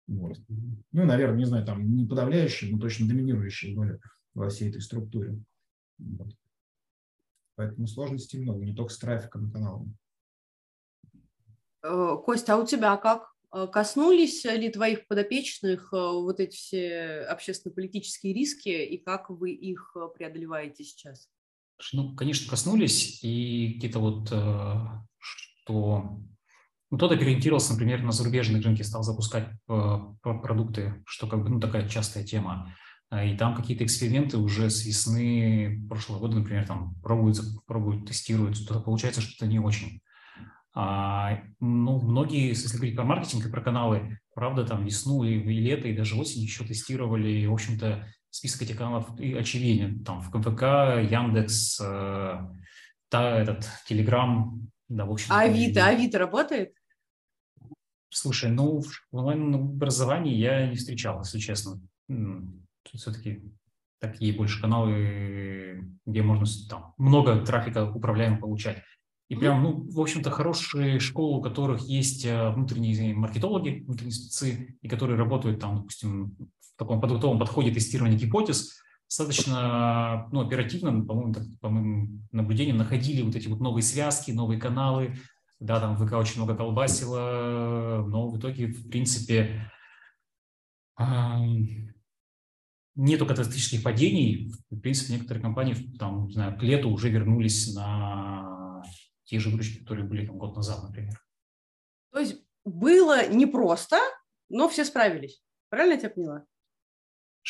Вот. 0.08 0.40
Ну, 0.50 1.06
наверное, 1.06 1.38
не 1.38 1.46
знаю, 1.46 1.68
там 1.68 1.88
не 1.96 2.08
подавляющая, 2.08 2.72
но 2.72 2.80
точно 2.80 3.08
доминирующая 3.08 3.76
доля 3.76 4.00
во 4.34 4.50
всей 4.50 4.70
этой 4.70 4.82
структуре. 4.82 5.40
Вот. 6.00 6.36
Поэтому 7.58 7.86
сложностей 7.86 8.42
много, 8.42 8.66
не 8.66 8.74
только 8.74 8.92
с 8.92 8.98
трафиком 8.98 9.52
каналом. 9.52 9.96
Э, 11.84 12.18
Костя, 12.24 12.56
а 12.56 12.58
у 12.58 12.66
тебя 12.66 12.98
как? 12.98 13.32
Э, 13.54 13.68
коснулись 13.68 14.44
ли 14.46 14.70
твоих 14.70 15.08
подопечных 15.08 15.94
э, 15.94 15.98
вот 15.98 16.40
эти 16.40 16.56
все 16.56 17.22
общественно-политические 17.30 18.34
риски, 18.34 18.70
и 18.70 18.98
как 18.98 19.30
вы 19.30 19.52
их 19.52 19.96
преодолеваете 20.16 20.84
сейчас? 20.84 21.28
Ну, 21.94 22.16
конечно, 22.16 22.50
коснулись, 22.50 23.24
и 23.24 23.76
какие-то 23.76 24.00
вот, 24.00 24.28
что 24.28 26.20
ну, 26.92 26.98
кто-то 26.98 27.16
переориентировался, 27.16 27.72
например, 27.72 28.04
на 28.04 28.12
зарубежные 28.12 28.62
рынки, 28.62 28.82
стал 28.82 29.02
запускать 29.02 29.48
продукты, 29.66 31.02
что 31.06 31.28
как 31.28 31.44
бы, 31.44 31.50
ну, 31.50 31.62
такая 31.62 31.88
частая 31.88 32.26
тема. 32.26 32.76
И 33.24 33.38
там 33.38 33.56
какие-то 33.56 33.86
эксперименты 33.86 34.38
уже 34.38 34.70
с 34.70 34.86
весны 34.86 35.88
прошлого 35.88 36.20
года, 36.20 36.40
например, 36.40 36.68
там 36.68 36.96
пробуют, 37.02 37.40
пробуют 37.66 38.06
тестируют, 38.06 38.58
что-то 38.58 38.82
получается 38.82 39.22
что-то 39.22 39.48
не 39.48 39.60
очень. 39.60 40.02
А, 40.82 41.42
ну, 41.60 42.00
многие, 42.00 42.48
если 42.48 42.74
говорить 42.74 42.96
про 42.96 43.04
маркетинг 43.04 43.46
и 43.46 43.52
про 43.52 43.60
каналы, 43.60 44.18
правда, 44.34 44.64
там 44.64 44.86
весну 44.86 45.26
и, 45.26 45.34
и 45.34 45.60
лето, 45.60 45.90
и 45.90 45.96
даже 45.96 46.16
осень 46.16 46.42
еще 46.42 46.64
тестировали. 46.64 47.28
И, 47.28 47.48
в 47.48 47.52
общем-то, 47.52 48.08
список 48.30 48.62
этих 48.62 48.78
каналов 48.78 49.20
и 49.20 49.34
очевиден. 49.34 50.06
Там 50.06 50.22
в 50.22 50.32
КВК, 50.32 50.62
Яндекс, 51.12 51.82
э, 51.84 52.40
та, 53.10 53.40
этот, 53.42 53.68
Телеграм, 53.90 54.70
да, 54.88 55.04
в 55.04 55.12
общем. 55.12 55.34
Авито, 55.34 55.86
Авито 55.86 56.18
работает? 56.18 56.72
Слушай, 58.08 58.50
ну, 58.50 58.80
в 58.80 58.88
онлайн-образовании 59.12 60.34
я 60.34 60.66
не 60.66 60.78
встречал, 60.78 61.20
если 61.20 61.40
честно. 61.40 61.82
Все-таки 62.94 63.44
такие 64.00 64.34
больше 64.34 64.62
каналы, 64.62 65.84
где 66.06 66.22
можно 66.22 66.46
там 66.70 66.94
много 66.98 67.46
трафика 67.46 67.92
управляемо 67.92 68.38
получать. 68.38 68.82
И 69.30 69.36
прям, 69.36 69.62
ну, 69.62 69.88
в 69.92 70.02
общем-то, 70.02 70.32
хорошие 70.32 71.00
школы, 71.00 71.38
у 71.38 71.42
которых 71.42 71.82
есть 71.88 72.26
э, 72.26 72.50
внутренние 72.50 73.14
маркетологи, 73.14 73.84
внутренние 73.86 74.14
спецы, 74.14 74.76
и 74.82 74.90
которые 74.90 75.20
работают 75.20 75.60
там, 75.60 75.78
допустим, 75.78 76.36
в 76.60 76.80
таком 76.80 77.00
продуктовом 77.00 77.38
подходе 77.38 77.72
тестирования 77.72 78.18
гипотез, 78.18 78.82
достаточно 79.08 80.28
ну, 80.32 80.42
оперативно, 80.42 81.06
по-моему, 81.06 81.34
так, 81.34 81.44
по 81.62 81.70
моим 81.70 82.28
наблюдениям, 82.32 82.78
находили 82.78 83.22
вот 83.22 83.36
эти 83.36 83.48
вот 83.48 83.60
новые 83.60 83.84
связки, 83.84 84.32
новые 84.32 84.60
каналы. 84.60 85.16
Да, 85.60 85.80
там 85.80 85.96
ВК 85.98 86.14
очень 86.14 86.38
много 86.38 86.56
колбасило, 86.56 88.04
но 88.08 88.30
в 88.30 88.40
итоге, 88.40 88.68
в 88.68 88.90
принципе, 88.90 89.70
нету 92.96 93.26
катастрофических 93.26 93.84
падений. 93.84 94.54
В 94.70 94.80
принципе, 94.80 95.14
некоторые 95.14 95.44
компании 95.44 95.76
там, 96.00 96.28
не 96.28 96.34
знаю, 96.34 96.58
к 96.58 96.64
лету 96.64 96.90
уже 96.90 97.10
вернулись 97.10 97.76
на 97.76 98.49
те 99.30 99.40
же 99.40 99.50
выручки, 99.50 99.80
которые 99.80 100.08
были 100.08 100.26
там, 100.26 100.38
год 100.38 100.56
назад, 100.56 100.82
например. 100.84 101.24
То 102.12 102.20
есть 102.20 102.42
было 102.66 103.30
непросто, 103.30 103.98
но 104.50 104.68
все 104.68 104.84
справились. 104.84 105.44
Правильно 105.70 105.94
я 105.94 106.00
тебя 106.00 106.10
поняла? 106.10 106.46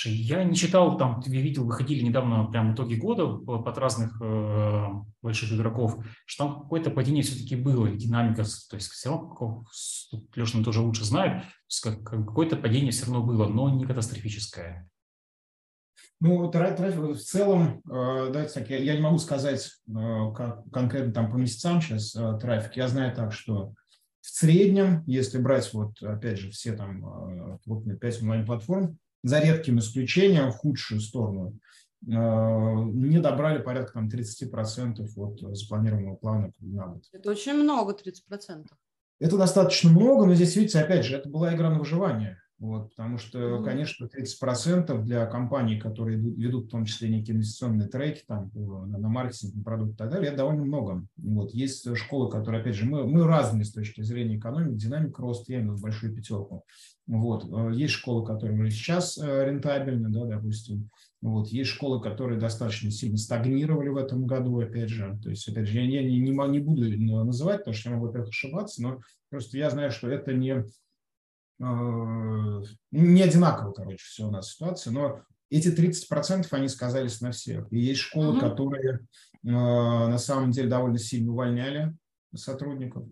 Я 0.06 0.44
не 0.44 0.56
читал, 0.56 0.98
там, 0.98 1.22
я 1.26 1.42
видел, 1.42 1.66
выходили 1.66 2.04
недавно 2.04 2.46
прям 2.46 2.74
итоги 2.74 2.96
года 2.96 3.38
под 3.38 3.78
разных 3.78 4.22
э, 4.22 4.88
больших 5.22 5.52
игроков, 5.52 6.06
что 6.26 6.46
там 6.46 6.62
какое-то 6.62 6.92
падение 6.92 7.24
все-таки 7.24 7.56
было, 7.56 7.90
динамика, 7.90 8.44
то 8.70 8.76
есть 8.76 8.92
все 8.92 9.10
равно, 9.10 9.66
Леша 10.36 10.64
тоже 10.64 10.82
лучше 10.82 11.04
знает, 11.04 11.44
какое-то 11.84 12.56
падение 12.56 12.92
все 12.92 13.06
равно 13.06 13.24
было, 13.24 13.48
но 13.48 13.70
не 13.70 13.86
катастрофическое. 13.86 14.90
Ну, 16.22 16.52
трафик 16.52 16.98
в 16.98 17.18
целом, 17.18 17.82
э, 17.90 18.32
да, 18.34 18.44
так, 18.44 18.70
я, 18.70 18.78
я 18.78 18.96
не 18.96 19.02
могу 19.02 19.20
сказать 19.20 19.72
э, 19.88 19.92
как 20.36 20.70
конкретно 20.70 21.14
там 21.14 21.32
по 21.32 21.36
месяцам 21.36 21.82
сейчас 21.82 22.14
э, 22.14 22.38
трафик. 22.42 22.76
Я 22.76 22.90
знаю 22.90 23.16
так, 23.16 23.32
что 23.32 23.74
в 24.20 24.28
среднем, 24.28 25.04
если 25.08 25.38
брать 25.38 25.74
вот 25.74 26.02
опять 26.02 26.38
же 26.38 26.52
все 26.52 26.76
там 26.76 27.60
крупные 27.64 27.98
5 27.98 28.22
онлайн-платформ, 28.24 28.98
за 29.24 29.40
редким 29.40 29.80
исключением 29.80 30.52
в 30.52 30.58
худшую 30.58 31.00
сторону, 31.00 31.58
не 32.02 33.20
добрали 33.20 33.62
порядка 33.62 33.94
там 33.94 34.10
30% 34.10 35.06
от 35.16 35.58
запланированного 35.58 36.16
плана 36.16 36.52
на 36.60 36.88
год. 36.88 37.04
Это 37.12 37.30
очень 37.32 37.54
много, 37.54 37.94
30%. 37.94 38.68
Это 39.20 39.38
достаточно 39.38 39.90
много, 39.90 40.26
но 40.26 40.36
здесь, 40.36 40.56
видите, 40.56 40.80
опять 40.80 41.06
же, 41.06 41.16
это 41.16 41.30
была 41.30 41.56
игра 41.56 41.70
на 41.70 41.80
выживание. 41.80 42.38
Вот, 42.60 42.90
потому 42.90 43.18
что, 43.18 43.64
конечно, 43.64 44.06
30% 44.06 45.02
для 45.04 45.26
компаний, 45.28 45.80
которые 45.80 46.18
ведут 46.18 46.66
в 46.66 46.70
том 46.70 46.84
числе 46.84 47.08
некие 47.08 47.38
инвестиционные 47.38 47.88
треки 47.88 48.24
там, 48.28 48.52
на, 48.54 49.08
маркетинг, 49.08 49.56
на 49.56 49.64
продукт 49.64 49.94
и 49.94 49.96
так 49.96 50.12
далее, 50.12 50.28
это 50.28 50.40
довольно 50.40 50.66
много. 50.66 51.08
Вот, 51.16 51.54
есть 51.54 51.96
школы, 51.96 52.30
которые, 52.30 52.62
опять 52.62 52.76
же, 52.76 52.86
мы, 52.86 53.08
мы 53.08 53.24
разные 53.26 53.64
с 53.64 53.72
точки 53.72 54.02
зрения 54.02 54.38
экономики, 54.38 54.78
динамик 54.78 55.18
роста, 55.20 55.54
я 55.54 55.62
имею 55.62 55.78
в 55.78 55.82
большую 55.82 56.14
пятерку. 56.14 56.66
Вот, 57.08 57.46
э, 57.46 57.76
есть 57.76 57.94
школы, 57.94 58.26
которые 58.26 58.60
уже 58.60 58.72
сейчас 58.72 59.18
э, 59.18 59.46
рентабельны, 59.46 60.10
да, 60.10 60.26
допустим. 60.26 60.90
Вот, 61.22 61.48
есть 61.48 61.70
школы, 61.70 62.02
которые 62.02 62.42
достаточно 62.42 62.92
сильно 62.92 63.18
стагнировали 63.18 63.88
в 63.88 63.96
этом 63.96 64.26
году, 64.26 64.60
опять 64.60 64.90
же. 64.90 65.18
То 65.24 65.30
есть, 65.30 65.48
опять 65.48 65.68
же, 65.68 65.80
я 65.80 65.88
не, 65.88 66.20
не, 66.20 66.30
не 66.30 66.60
буду 66.60 67.26
называть, 67.26 67.60
потому 67.60 67.74
что 67.74 67.90
я 67.90 67.96
могу, 67.96 68.08
во-первых, 68.08 68.30
ошибаться, 68.30 68.82
но 68.82 69.00
просто 69.30 69.58
я 69.58 69.70
знаю, 69.70 69.92
что 69.92 70.10
это 70.10 70.34
не 70.34 70.66
не 71.60 73.22
одинаково, 73.22 73.74
короче, 73.74 73.98
все 74.04 74.28
у 74.28 74.32
нас 74.32 74.54
ситуация, 74.54 74.94
но 74.94 75.22
эти 75.50 75.70
30% 75.70 76.48
они 76.52 76.68
сказались 76.70 77.22
на 77.22 77.32
всех. 77.32 77.68
И 77.72 77.80
есть 77.80 78.02
школы, 78.02 78.32
угу. 78.32 78.40
которые 78.40 79.00
э, 79.00 79.00
на 79.44 80.18
самом 80.18 80.52
деле 80.52 80.70
довольно 80.70 81.00
сильно 81.00 81.32
увольняли 81.32 81.96
сотрудников. 82.36 83.06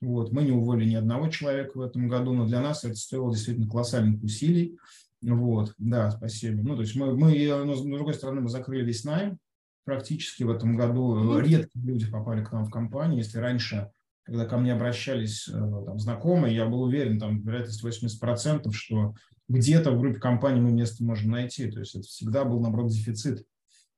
Вот. 0.00 0.32
Мы 0.32 0.42
не 0.42 0.52
уволили 0.52 0.90
ни 0.90 0.94
одного 0.94 1.28
человека 1.28 1.76
в 1.76 1.80
этом 1.82 2.08
году, 2.08 2.32
но 2.32 2.46
для 2.46 2.60
нас 2.60 2.84
это 2.84 2.94
стоило 2.94 3.32
действительно 3.32 3.68
колоссальных 3.68 4.22
усилий. 4.22 4.78
Вот, 5.22 5.74
да, 5.78 6.10
спасибо. 6.10 6.62
Ну, 6.62 6.74
то 6.74 6.82
есть 6.82 6.96
мы, 6.96 7.14
мы 7.14 7.32
но, 7.64 7.76
с 7.76 7.82
другой 7.82 8.14
стороны, 8.14 8.40
мы 8.40 8.48
закрыли 8.48 8.84
весь 8.84 9.04
найм 9.04 9.38
практически 9.84 10.42
в 10.42 10.50
этом 10.50 10.76
году. 10.76 11.38
Редкие 11.38 11.84
люди 11.84 12.10
попали 12.10 12.44
к 12.44 12.50
нам 12.52 12.64
в 12.64 12.70
компанию. 12.70 13.18
Если 13.18 13.38
раньше 13.38 13.90
когда 14.24 14.44
ко 14.44 14.56
мне 14.58 14.72
обращались 14.72 15.48
э, 15.48 15.52
там, 15.52 15.98
знакомые, 15.98 16.54
я 16.54 16.66
был 16.66 16.82
уверен, 16.82 17.18
там, 17.18 17.42
вероятность 17.42 17.84
80%, 17.84 18.70
что 18.72 19.14
где-то 19.48 19.90
в 19.90 19.98
группе 19.98 20.20
компаний 20.20 20.60
мы 20.60 20.72
место 20.72 21.04
можем 21.04 21.32
найти. 21.32 21.70
То 21.70 21.80
есть 21.80 21.94
это 21.94 22.04
всегда 22.04 22.44
был, 22.44 22.60
наоборот, 22.60 22.90
дефицит. 22.90 23.44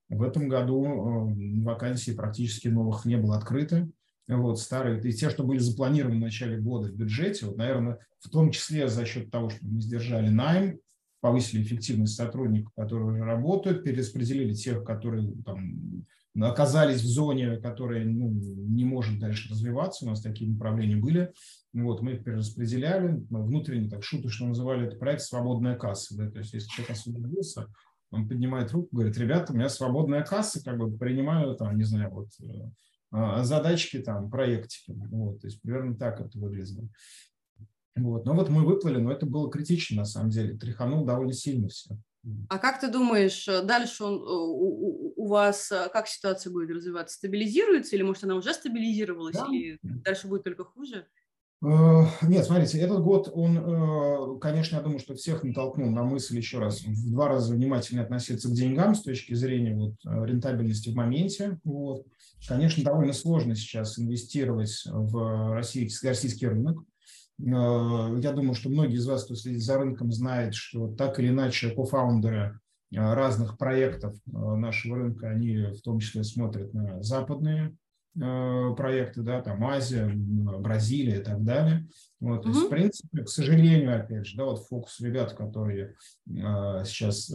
В 0.09 0.23
этом 0.23 0.49
году 0.49 0.85
э, 0.85 1.63
вакансий 1.63 2.13
практически 2.15 2.69
новых 2.69 3.05
не 3.05 3.17
было 3.17 3.37
открыто. 3.37 3.89
Вот, 4.27 4.59
старые, 4.59 5.03
и 5.03 5.13
те, 5.13 5.29
что 5.29 5.45
были 5.45 5.59
запланированы 5.59 6.17
в 6.17 6.21
начале 6.21 6.59
года 6.59 6.89
в 6.89 6.95
бюджете, 6.95 7.45
вот, 7.45 7.59
наверное, 7.59 7.99
в 8.21 8.31
том 8.31 8.51
числе 8.51 8.89
за 8.89 9.05
счет 9.05 9.31
того, 9.31 9.51
что 9.51 9.59
мы 9.61 9.83
сдержали 9.83 10.31
найм, 10.31 10.79
повысили 11.21 11.63
эффективность 11.63 12.17
сотрудников, 12.17 12.73
которые 12.75 13.07
уже 13.07 13.23
работают, 13.23 13.85
перераспределили 13.85 14.55
тех, 14.55 14.83
которые 14.83 15.31
там, 15.45 16.07
оказались 16.41 17.03
в 17.03 17.07
зоне, 17.07 17.59
которая 17.59 18.05
ну, 18.05 18.31
не 18.31 18.85
может 18.85 19.19
дальше 19.19 19.51
развиваться. 19.51 20.05
У 20.05 20.09
нас 20.09 20.21
такие 20.21 20.51
направления 20.51 20.97
были. 20.97 21.33
Вот, 21.73 22.03
мы 22.03 22.13
их 22.13 22.25
перераспределяли. 22.25 23.25
Внутренне 23.31 23.89
так 23.89 24.03
шуточно 24.03 24.49
называли 24.49 24.87
это 24.87 24.97
проект 24.97 25.23
«Свободная 25.23 25.77
касса». 25.77 26.17
Да? 26.17 26.31
То 26.31 26.39
есть 26.39 26.53
если 26.53 26.69
человек 26.69 26.91
освободился, 26.91 27.67
он 28.11 28.29
поднимает 28.29 28.73
руку, 28.73 28.89
говорит, 28.93 29.17
ребята, 29.17 29.53
у 29.53 29.57
меня 29.57 29.69
свободная 29.69 30.25
касса, 30.25 30.63
как 30.63 30.79
бы 30.79 30.97
принимаю, 30.97 31.55
там, 31.57 31.77
не 31.77 31.85
знаю, 31.85 32.11
вот, 32.11 32.29
э, 32.41 33.43
задачки, 33.43 33.99
там, 33.99 34.31
проектики. 34.31 34.93
Вот, 35.11 35.41
то 35.41 35.47
есть 35.47 35.61
примерно 35.63 35.97
так 35.97 36.21
это 36.21 36.39
выглядело. 36.39 36.89
Вот. 37.97 38.25
Но 38.25 38.35
вот 38.35 38.49
мы 38.49 38.65
выплыли, 38.65 38.99
но 38.99 39.13
это 39.13 39.27
было 39.27 39.51
критично 39.51 39.99
на 39.99 40.05
самом 40.05 40.31
деле. 40.31 40.57
Тряханул 40.57 41.05
довольно 41.05 41.33
сильно 41.33 41.69
все. 41.69 41.97
А 42.49 42.59
как 42.59 42.81
ты 42.81 42.89
думаешь, 42.89 43.47
э, 43.49 43.63
дальше 43.63 44.05
он, 44.05 44.15
э, 44.15 44.19
у, 44.19 45.13
у 45.17 45.27
вас 45.27 45.71
э, 45.71 45.89
как 45.93 46.09
ситуация 46.09 46.53
будет 46.53 46.71
развиваться? 46.71 47.17
Стабилизируется 47.17 47.97
или, 47.97 48.03
может, 48.03 48.25
она 48.25 48.37
уже 48.37 48.55
стабилизировалась, 48.55 49.37
да. 49.37 49.47
или 49.51 49.79
дальше 49.83 50.29
будет 50.29 50.45
только 50.45 50.65
хуже? 50.65 51.07
Нет, 51.61 52.45
смотрите, 52.45 52.79
этот 52.79 53.01
год, 53.01 53.31
он, 53.33 54.39
конечно, 54.39 54.77
я 54.77 54.83
думаю, 54.83 54.99
что 54.99 55.15
всех 55.15 55.45
натолкнул 55.45 55.89
на 55.89 56.03
мысль 56.03 56.37
еще 56.37 56.59
раз 56.59 56.83
в 56.83 57.11
два 57.11 57.29
раза 57.29 57.55
внимательнее 57.55 58.05
относиться 58.05 58.51
к 58.51 58.53
деньгам 58.53 58.95
с 58.95 59.03
точки 59.03 59.33
зрения 59.33 59.75
вот, 59.75 59.95
рентабельности 60.05 60.91
в 60.91 60.95
моменте. 60.95 61.59
Вот. 61.65 62.05
Конечно, 62.47 62.85
довольно 62.85 63.15
сложно 63.15 63.55
сейчас 63.55 63.99
инвестировать 63.99 64.83
в 64.85 65.55
российский, 65.55 66.07
российский 66.07 66.47
рынок. 66.47 66.85
Э, 67.41 68.19
я 68.21 68.33
думаю, 68.33 68.55
что 68.55 68.71
многие 68.71 68.97
из 68.97 69.07
вас, 69.07 69.25
кто 69.25 69.35
следит 69.35 69.63
за 69.63 69.79
рынком, 69.79 70.13
знают, 70.13 70.55
что 70.55 70.89
так 70.89 71.19
или 71.19 71.29
иначе 71.29 71.71
кофаундеры 71.71 72.61
э, 72.93 72.97
разных 72.97 73.59
проектов 73.59 74.15
э, 74.27 74.31
нашего 74.31 74.97
рынка, 74.97 75.31
они 75.31 75.57
в 75.57 75.81
том 75.83 75.99
числе 75.99 76.25
смотрят 76.25 76.73
на 76.75 77.03
западные 77.03 77.75
проекты, 78.17 79.23
да, 79.23 79.43
там 79.43 79.65
Азия, 79.65 80.09
Бразилия 80.09 81.19
и 81.19 81.25
так 81.25 81.43
далее. 81.43 81.89
Вот, 82.21 82.39
mm-hmm. 82.39 82.43
то 82.43 82.49
есть, 82.51 82.61
в 82.61 82.69
принципе, 82.69 83.25
к 83.25 83.29
сожалению, 83.29 84.01
опять 84.01 84.25
же, 84.25 84.37
да, 84.37 84.45
вот 84.45 84.65
фокус 84.69 85.01
ребят, 85.01 85.33
которые 85.33 85.97
сейчас 86.25 87.35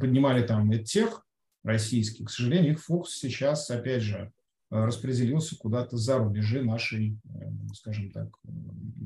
поднимали 0.00 0.44
там 0.44 0.72
тех 0.82 1.24
российских, 1.62 2.26
к 2.26 2.30
сожалению, 2.30 2.72
их 2.72 2.82
фокус 2.82 3.14
сейчас, 3.14 3.70
опять 3.70 4.02
же, 4.02 4.32
Э, 4.39 4.39
распределился 4.70 5.58
куда-то 5.58 5.96
за 5.96 6.18
рубежи 6.18 6.62
нашей, 6.62 7.18
э, 7.24 7.74
скажем 7.74 8.10
так, 8.12 8.28
э, 8.44 8.50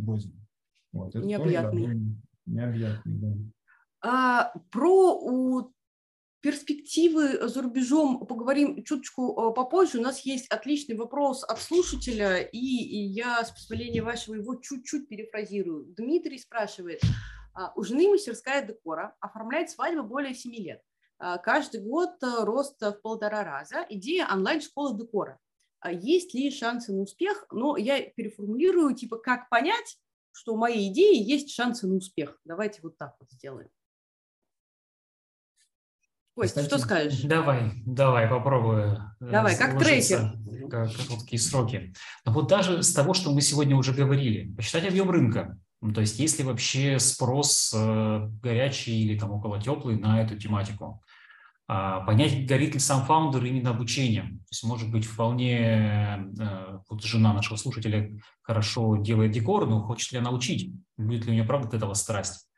родины. 0.06 0.46
Вот, 0.92 1.16
это 1.16 1.26
необъятный. 1.26 2.16
необъятный, 2.46 3.14
да. 3.14 3.34
А, 4.06 4.52
про 4.70 5.14
у, 5.14 5.72
перспективы 6.40 7.48
за 7.48 7.62
рубежом 7.62 8.26
поговорим 8.26 8.84
чуточку 8.84 9.52
попозже. 9.54 9.98
У 9.98 10.02
нас 10.02 10.20
есть 10.26 10.46
отличный 10.48 10.94
вопрос 10.94 11.42
от 11.42 11.58
слушателя, 11.58 12.36
и, 12.36 12.58
и 12.58 12.98
я, 12.98 13.42
с 13.42 13.50
позволения 13.50 14.02
вашего, 14.02 14.34
его 14.34 14.56
чуть-чуть 14.56 15.08
перефразирую. 15.08 15.86
Дмитрий 15.96 16.38
спрашивает, 16.38 17.00
«А, 17.54 17.72
у 17.76 17.82
жены 17.82 18.10
мастерская 18.10 18.62
декора, 18.66 19.16
оформляет 19.20 19.70
свадьбу 19.70 20.02
более 20.02 20.34
7 20.34 20.54
лет. 20.56 20.82
А, 21.18 21.38
каждый 21.38 21.80
год 21.80 22.10
рост 22.20 22.78
в 22.82 23.00
полтора 23.02 23.42
раза. 23.42 23.86
Идея 23.88 24.28
онлайн-школы 24.30 24.98
декора. 24.98 25.40
А 25.84 25.92
есть 25.92 26.32
ли 26.32 26.50
шансы 26.50 26.94
на 26.94 27.02
успех, 27.02 27.44
но 27.52 27.76
я 27.76 28.00
переформулирую, 28.00 28.94
типа, 28.94 29.18
как 29.18 29.50
понять, 29.50 29.98
что 30.32 30.54
у 30.54 30.56
моей 30.56 30.90
идеи 30.90 31.22
есть 31.22 31.50
шансы 31.50 31.86
на 31.86 31.96
успех. 31.96 32.40
Давайте 32.46 32.80
вот 32.82 32.96
так 32.96 33.14
вот 33.20 33.30
сделаем. 33.30 33.68
Кость, 36.34 36.58
что 36.64 36.78
скажешь? 36.78 37.20
Давай, 37.20 37.72
давай, 37.84 38.26
попробую. 38.28 38.96
Э, 39.20 39.30
давай, 39.30 39.58
как 39.58 39.78
трекер. 39.78 40.32
Как 40.70 40.90
короткие 40.96 41.38
сроки. 41.38 41.92
Но 42.24 42.32
вот 42.32 42.48
даже 42.48 42.82
с 42.82 42.94
того, 42.94 43.12
что 43.12 43.30
мы 43.30 43.42
сегодня 43.42 43.76
уже 43.76 43.92
говорили, 43.92 44.54
посчитать 44.54 44.88
объем 44.88 45.10
рынка. 45.10 45.58
Ну, 45.82 45.92
то 45.92 46.00
есть 46.00 46.18
есть 46.18 46.38
ли 46.38 46.46
вообще 46.46 46.98
спрос 46.98 47.74
э, 47.76 48.28
горячий 48.42 49.04
или 49.04 49.18
там 49.18 49.32
около 49.32 49.60
теплый 49.60 49.98
на 49.98 50.22
эту 50.22 50.38
тематику. 50.38 51.04
А, 51.66 52.00
понять, 52.00 52.46
горит 52.46 52.74
ли 52.74 52.80
сам 52.80 53.06
фаундер 53.06 53.44
именно 53.44 53.70
обучением. 53.70 54.38
То 54.40 54.46
есть, 54.50 54.64
может 54.64 54.90
быть, 54.90 55.06
вполне 55.06 55.58
э, 55.58 56.78
вот 56.90 57.02
жена 57.02 57.32
нашего 57.32 57.56
слушателя 57.56 58.10
хорошо 58.42 58.96
делает 58.96 59.32
декор, 59.32 59.66
но 59.66 59.80
хочет 59.80 60.12
ли 60.12 60.18
она 60.18 60.30
учить? 60.30 60.74
Будет 60.98 61.24
ли 61.24 61.30
у 61.30 61.34
нее, 61.34 61.44
правда, 61.44 61.68
от 61.68 61.74
этого 61.74 61.94
страсть? 61.94 62.50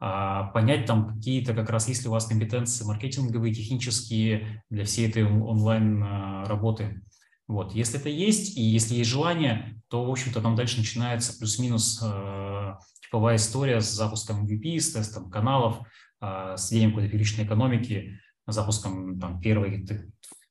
А, 0.00 0.44
понять 0.48 0.86
там 0.86 1.14
какие-то 1.14 1.52
как 1.52 1.68
раз, 1.68 1.88
если 1.88 2.08
у 2.08 2.12
вас 2.12 2.26
компетенции 2.26 2.84
маркетинговые, 2.86 3.54
технические 3.54 4.64
для 4.70 4.84
всей 4.86 5.08
этой 5.08 5.24
онлайн-работы. 5.24 7.02
Вот. 7.46 7.74
Если 7.74 8.00
это 8.00 8.08
есть, 8.08 8.56
и 8.56 8.62
если 8.62 8.94
есть 8.94 9.10
желание, 9.10 9.78
то, 9.88 10.04
в 10.06 10.10
общем-то, 10.10 10.40
там 10.40 10.56
дальше 10.56 10.78
начинается 10.78 11.38
плюс-минус 11.38 12.02
э, 12.02 12.74
типовая 13.02 13.36
история 13.36 13.82
с 13.82 13.90
запуском 13.90 14.46
MVP, 14.46 14.80
с 14.80 14.92
тестом 14.92 15.30
каналов, 15.30 15.80
э, 16.22 16.54
с 16.56 16.70
введением 16.70 16.92
какой-то 16.92 17.12
первичной 17.12 17.44
экономики, 17.44 18.18
запуском 18.46 19.18
там, 19.18 19.40
первой, 19.40 19.86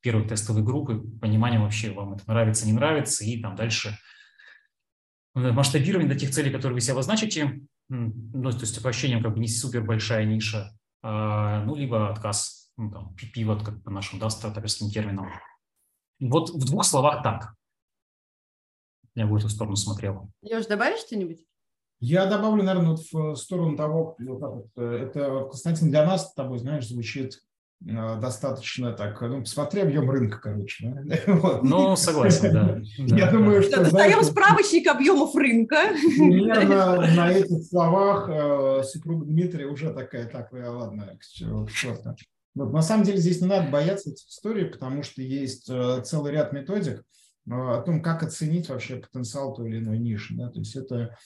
первой 0.02 0.28
тестовой 0.28 0.64
группы, 0.64 1.04
пониманием 1.22 1.64
вообще, 1.64 1.92
вам 1.92 2.14
это 2.14 2.24
нравится, 2.28 2.66
не 2.66 2.74
нравится, 2.74 3.24
и 3.24 3.42
там 3.42 3.56
дальше 3.56 3.98
масштабирование 5.36 6.12
до 6.12 6.20
тех 6.20 6.32
целей, 6.32 6.52
которые 6.52 6.76
вы 6.76 6.82
себе 6.82 6.94
обозначите, 6.94 7.62
ну, 7.90 8.52
то 8.52 8.60
есть 8.60 8.82
по 8.82 8.90
ощущениям 8.90 9.24
как 9.24 9.34
бы 9.34 9.40
не 9.40 9.48
супер 9.48 9.84
большая 9.84 10.26
ниша, 10.26 10.78
а, 11.02 11.64
ну, 11.64 11.76
либо 11.76 12.10
отказ, 12.10 12.72
ну, 12.78 12.92
там, 12.92 13.16
пивот, 13.16 13.64
как 13.64 13.84
по 13.84 13.90
нашим, 13.90 14.20
да, 14.20 14.30
стартаперским 14.30 14.90
терминам. 14.90 15.28
Вот 16.20 16.50
в 16.50 16.66
двух 16.66 16.86
словах 16.86 17.24
так. 17.24 17.56
Я 19.16 19.28
бы 19.28 19.34
в 19.34 19.38
эту 19.38 19.50
сторону 19.50 19.76
смотрел. 19.76 20.32
Леш, 20.42 20.66
добавишь 20.66 21.02
что-нибудь? 21.02 21.46
Я 22.00 22.26
добавлю, 22.26 22.64
наверное, 22.64 22.92
вот 22.92 23.02
в 23.12 23.36
сторону 23.36 23.78
того, 23.78 24.16
вот 24.20 24.70
э, 24.76 25.08
это, 25.08 25.46
Константин, 25.46 25.90
для 25.90 26.06
нас 26.06 26.30
с 26.30 26.34
тобой, 26.34 26.58
знаешь, 26.60 26.88
звучит 26.88 27.34
э, 27.34 27.38
достаточно 27.84 28.94
так, 28.94 29.20
ну, 29.22 29.42
посмотри 29.42 29.82
объем 29.82 30.10
рынка, 30.10 30.40
короче. 30.40 30.96
Да? 31.04 31.60
Ну, 31.64 31.96
согласен, 31.96 32.54
да. 32.54 32.82
Я 33.16 33.32
думаю, 33.32 33.62
что... 33.62 33.82
Достаем 33.82 34.24
справочник 34.24 34.88
объемов 34.88 35.36
рынка. 35.36 35.90
Примерно 36.18 37.02
на 37.16 37.32
этих 37.32 37.66
словах 37.66 38.30
э, 38.30 38.84
супруга 38.84 39.26
Дмитрия 39.26 39.66
уже 39.66 39.94
такая, 39.94 40.28
так, 40.28 40.50
ладно, 40.52 41.18
к 41.20 41.26
черту. 41.26 42.16
Вот, 42.56 42.72
на 42.72 42.82
самом 42.82 43.04
деле 43.04 43.18
здесь 43.18 43.42
не 43.42 43.48
надо 43.48 43.70
бояться 43.70 44.12
этих 44.12 44.28
историй, 44.28 44.66
потому 44.66 45.04
что 45.04 45.22
есть 45.22 45.66
целый 45.66 46.32
ряд 46.32 46.54
методик, 46.54 47.04
о 47.50 47.82
том, 47.82 48.02
как 48.02 48.24
оценить 48.24 48.70
вообще 48.70 48.98
потенциал 48.98 49.54
той 49.54 49.70
или 49.70 49.80
иной 49.80 49.98
ниши. 49.98 50.36
Да? 50.36 50.50
То 50.50 50.60
есть 50.60 50.76
это 50.76 51.18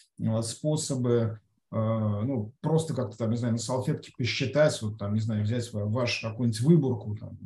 способы 0.41 1.39
ну, 1.72 2.53
просто 2.61 2.93
как-то 2.93 3.18
там, 3.18 3.32
не 3.32 3.38
знаю, 3.38 3.53
на 3.53 3.59
салфетке 3.59 4.13
посчитать, 4.18 4.82
вот 4.82 4.97
там, 4.97 5.13
не 5.13 5.20
знаю, 5.20 5.43
взять 5.43 5.70
ваш 5.74 6.22
какую-нибудь 6.22 6.61
выборку, 6.61 7.15
там, 7.15 7.38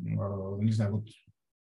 а, 0.00 0.58
не 0.60 0.72
знаю, 0.72 0.96
вот 0.96 1.08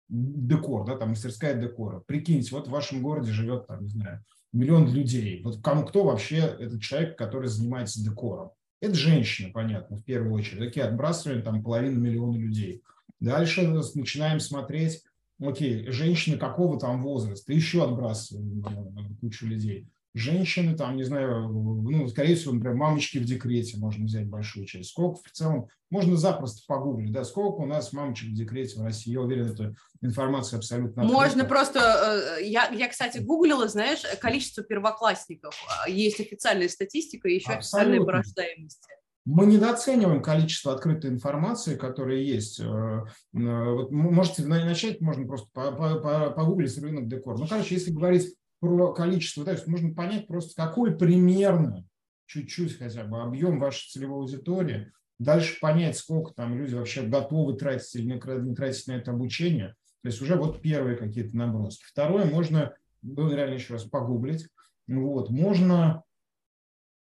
декор, 0.10 0.86
да, 0.86 0.98
там 0.98 1.10
мастерская 1.10 1.60
декора. 1.60 2.00
Прикиньте, 2.06 2.56
вот 2.56 2.68
в 2.68 2.72
вашем 2.72 3.02
городе 3.02 3.32
живет, 3.32 3.68
там, 3.68 3.84
не 3.84 3.90
знаю, 3.90 4.24
миллион 4.52 4.92
людей. 4.92 5.42
Вот 5.44 5.62
кому 5.62 5.86
кто 5.86 6.04
вообще 6.04 6.38
этот 6.38 6.82
человек, 6.82 7.18
который 7.18 7.48
занимается 7.48 8.04
декором? 8.04 8.52
Это 8.82 8.96
женщина, 8.96 9.52
понятно, 9.54 9.98
в 9.98 10.04
первую 10.04 10.34
очередь. 10.34 10.60
Такие 10.60 10.86
отбрасываем 10.86 11.42
там 11.42 11.64
половину 11.64 12.00
миллиона 12.00 12.36
людей. 12.36 12.84
Дальше 13.20 13.66
начинаем 13.96 14.40
смотреть, 14.40 15.04
окей, 15.40 15.90
женщины 15.90 16.38
какого 16.38 16.80
там 16.80 17.02
возраста, 17.02 17.54
еще 17.54 17.84
отбрасываем 17.84 18.66
э, 18.66 19.16
кучу 19.22 19.46
людей 19.48 19.88
женщины, 20.14 20.76
там, 20.78 20.96
не 20.96 21.04
знаю, 21.04 21.48
ну, 21.50 22.08
скорее 22.08 22.36
всего, 22.36 22.54
например, 22.54 22.76
мамочки 22.76 23.18
в 23.18 23.26
декрете 23.26 23.78
можно 23.78 24.06
взять 24.06 24.28
большую 24.28 24.66
часть. 24.66 24.90
Сколько 24.90 25.22
в 25.24 25.32
целом, 25.32 25.68
можно 25.90 26.18
запросто 26.18 26.62
погуглить, 26.68 27.12
да, 27.12 27.24
сколько 27.24 27.62
у 27.62 27.66
нас 27.66 27.94
мамочек 27.94 28.30
в 28.30 28.34
декрете 28.34 28.80
в 28.80 28.84
России. 28.84 29.12
Я 29.12 29.22
уверен, 29.22 29.48
это 29.48 29.76
информация 30.02 30.58
абсолютно. 30.58 31.04
Можно 31.04 31.46
просто, 31.46 32.38
э, 32.40 32.46
я, 32.46 32.70
я, 32.70 32.88
кстати, 32.90 33.20
гуглила, 33.20 33.68
знаешь, 33.68 34.04
количество 34.20 34.64
первоклассников. 34.64 35.56
Есть 35.88 36.20
официальная 36.20 36.70
статистика 36.70 37.28
и 37.28 37.36
еще 37.36 37.52
абсолютно. 37.52 37.80
официальная 37.80 38.06
по 38.06 38.12
рождаемости. 38.12 38.88
Мы 39.26 39.46
недооцениваем 39.46 40.22
количество 40.22 40.74
открытой 40.74 41.10
информации, 41.10 41.76
которая 41.76 42.18
есть. 42.18 42.60
Э, 42.60 42.64
э, 42.64 43.04
вот 43.34 43.92
можете 43.92 44.46
начать, 44.46 45.02
можно 45.02 45.26
просто 45.26 45.48
погуглить 45.54 46.78
рынок 46.78 47.08
декор. 47.08 47.40
Ну, 47.40 47.48
короче, 47.48 47.76
если 47.76 47.92
говорить 47.92 48.36
про 48.64 48.94
количество, 48.94 49.44
то 49.44 49.52
есть 49.52 49.68
можно 49.68 49.94
понять 49.94 50.26
просто, 50.26 50.56
какой 50.56 50.98
примерно, 50.98 51.86
чуть-чуть 52.28 52.78
хотя 52.78 53.04
бы, 53.04 53.22
объем 53.22 53.60
вашей 53.60 53.90
целевой 53.90 54.22
аудитории, 54.22 54.94
дальше 55.20 55.60
понять, 55.60 55.98
сколько 55.98 56.34
там 56.34 56.58
люди 56.58 56.74
вообще 56.74 57.02
готовы 57.02 57.58
тратить 57.58 57.94
или 57.96 58.06
не 58.06 58.56
тратить 58.56 58.88
на 58.88 58.94
это 58.94 59.12
обучение. 59.12 59.76
То 60.02 60.08
есть 60.08 60.22
уже 60.22 60.38
вот 60.38 60.62
первые 60.62 60.96
какие-то 60.96 61.36
наброски. 61.36 61.84
Второе, 61.86 62.24
можно, 62.24 62.74
ну, 63.02 63.30
реально 63.30 63.56
еще 63.56 63.74
раз 63.74 63.84
погуглить. 63.84 64.48
Вот, 64.88 65.30
можно 65.30 66.04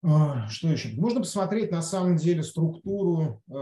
а, 0.05 0.47
что 0.49 0.69
еще? 0.69 0.91
Можно 1.01 1.21
посмотреть 1.21 1.71
на 1.71 1.81
самом 1.81 2.17
деле 2.17 2.43
структуру 2.43 3.43
э, 3.49 3.53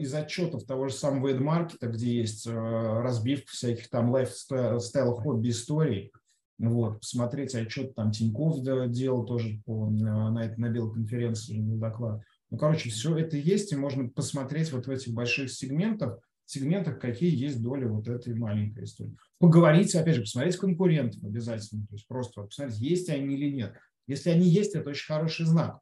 из 0.00 0.12
отчетов 0.12 0.64
того 0.64 0.88
же 0.88 0.94
самого 0.94 1.28
эдмаркета, 1.28 1.86
где 1.86 2.16
есть 2.16 2.48
э, 2.48 2.50
разбивка 2.50 3.52
всяких 3.52 3.88
там 3.90 4.10
лайфстайл, 4.10 5.14
хобби 5.14 5.50
историй. 5.50 6.12
Вот, 6.58 7.00
посмотреть 7.00 7.54
отчет 7.54 7.94
там 7.94 8.12
Тиньков 8.12 8.62
делал 8.90 9.24
тоже 9.26 9.60
по, 9.64 9.90
на, 9.90 10.30
на, 10.30 10.54
на 10.56 10.68
белой 10.68 10.92
конференции 10.92 11.58
доклад. 11.58 12.22
Ну, 12.50 12.58
короче, 12.58 12.90
все 12.90 13.16
это 13.16 13.36
есть, 13.36 13.72
и 13.72 13.76
можно 13.76 14.08
посмотреть 14.08 14.70
вот 14.72 14.86
в 14.86 14.90
этих 14.90 15.12
больших 15.12 15.50
сегментах, 15.50 16.20
сегментах, 16.46 17.00
какие 17.00 17.34
есть 17.34 17.60
доли 17.60 17.86
вот 17.86 18.06
этой 18.06 18.34
маленькой 18.34 18.84
истории. 18.84 19.16
Поговорить, 19.38 19.94
опять 19.94 20.16
же, 20.16 20.20
посмотреть 20.22 20.56
конкурентов 20.56 21.22
обязательно, 21.24 21.86
то 21.86 21.94
есть 21.94 22.06
просто 22.06 22.42
посмотреть, 22.42 22.78
есть 22.78 23.08
они 23.08 23.34
или 23.34 23.50
нет. 23.50 23.74
Если 24.06 24.30
они 24.30 24.48
есть, 24.48 24.74
это 24.74 24.90
очень 24.90 25.06
хороший 25.06 25.46
знак. 25.46 25.80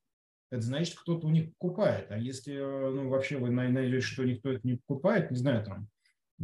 Это 0.51 0.63
значит, 0.63 0.97
кто-то 0.99 1.27
у 1.27 1.31
них 1.31 1.51
покупает. 1.57 2.11
А 2.11 2.19
если 2.19 2.57
ну, 2.57 3.09
вообще 3.09 3.39
вы 3.39 3.51
найдете, 3.51 4.01
что 4.01 4.25
никто 4.25 4.51
это 4.51 4.67
не 4.67 4.75
покупает, 4.77 5.31
не 5.31 5.39
знаю, 5.39 5.65
там, 5.65 5.89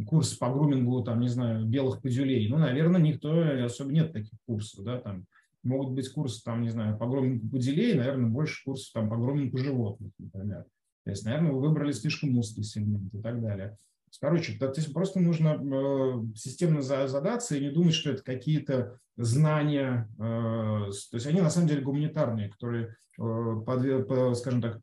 курс 0.05 0.33
по 0.33 0.49
грумингу, 0.49 1.03
там, 1.03 1.19
не 1.19 1.27
знаю, 1.27 1.65
белых 1.65 2.01
подюлей. 2.01 2.47
Ну, 2.49 2.57
наверное, 2.57 3.01
никто, 3.01 3.63
особо 3.65 3.91
нет 3.91 4.13
таких 4.13 4.37
курсов, 4.45 4.85
да, 4.85 4.99
там 4.99 5.25
могут 5.63 5.93
быть 5.93 6.09
курсы, 6.09 6.43
там, 6.43 6.61
не 6.61 6.69
знаю, 6.69 6.97
по 6.97 7.07
грумингу 7.07 7.49
подюлей, 7.49 7.93
наверное, 7.93 8.29
больше 8.29 8.63
курсов 8.63 8.91
там 8.93 9.09
по 9.09 9.17
грумингу 9.17 9.57
животных, 9.57 10.11
например. 10.17 10.65
То 11.05 11.11
есть, 11.11 11.25
наверное, 11.25 11.51
вы 11.51 11.61
выбрали 11.61 11.91
слишком 11.91 12.37
узкий 12.37 12.63
сегмент 12.63 13.13
и 13.13 13.21
так 13.21 13.41
далее. 13.41 13.77
Короче, 14.19 14.57
то 14.57 14.71
есть 14.75 14.91
просто 14.91 15.19
нужно 15.19 15.59
э, 15.61 16.35
системно 16.35 16.81
задаться 16.81 17.55
и 17.55 17.61
не 17.61 17.69
думать, 17.69 17.93
что 17.93 18.11
это 18.11 18.23
какие-то 18.23 18.99
знания, 19.17 20.09
э, 20.17 20.19
то 20.19 21.13
есть 21.13 21.27
они 21.27 21.41
на 21.41 21.49
самом 21.49 21.67
деле 21.67 21.81
гуманитарные, 21.81 22.49
которые, 22.49 22.95
э, 23.19 24.33
скажем 24.35 24.61
так, 24.61 24.79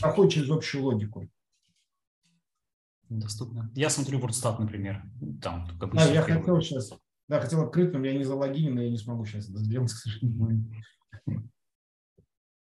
проходят 0.00 0.32
через 0.32 0.50
общую 0.50 0.84
логику 0.84 1.28
доступно. 3.08 3.70
Я 3.74 3.90
смотрю 3.90 4.20
WordStat, 4.20 4.58
например. 4.58 5.02
Там, 5.42 5.66
только 5.66 5.96
да, 5.96 6.04
я 6.04 6.22
хотел 6.22 6.60
сейчас, 6.60 6.92
да, 7.28 7.40
хотел 7.40 7.62
открыть, 7.62 7.92
но 7.92 8.04
я 8.04 8.16
не 8.16 8.24
залогинен, 8.24 8.74
но 8.74 8.82
я 8.82 8.90
не 8.90 8.98
смогу 8.98 9.24
сейчас 9.24 9.48
это 9.48 9.58
сделать, 9.58 9.92
к 9.92 9.96
сожалению. 9.96 10.70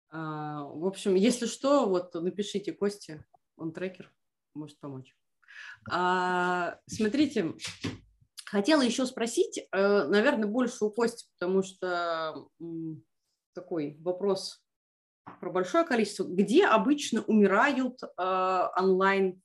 А, 0.09 0.63
в 0.63 0.85
общем, 0.85 1.15
если 1.15 1.45
что, 1.45 1.87
вот 1.87 2.13
напишите 2.13 2.73
Косте, 2.73 3.25
он 3.55 3.71
трекер, 3.71 4.11
может 4.53 4.79
помочь. 4.79 5.15
А, 5.89 6.77
смотрите, 6.85 7.53
хотела 8.45 8.81
еще 8.81 9.05
спросить, 9.05 9.59
э, 9.71 10.03
наверное, 10.07 10.47
больше 10.47 10.83
у 10.85 10.91
Кости, 10.91 11.27
потому 11.37 11.63
что 11.63 12.47
такой 13.53 13.97
вопрос 14.01 14.61
про 15.39 15.49
большое 15.49 15.85
количество. 15.85 16.25
Где 16.25 16.65
обычно 16.65 17.21
умирают 17.23 18.01
э, 18.03 18.67
онлайн 18.77 19.41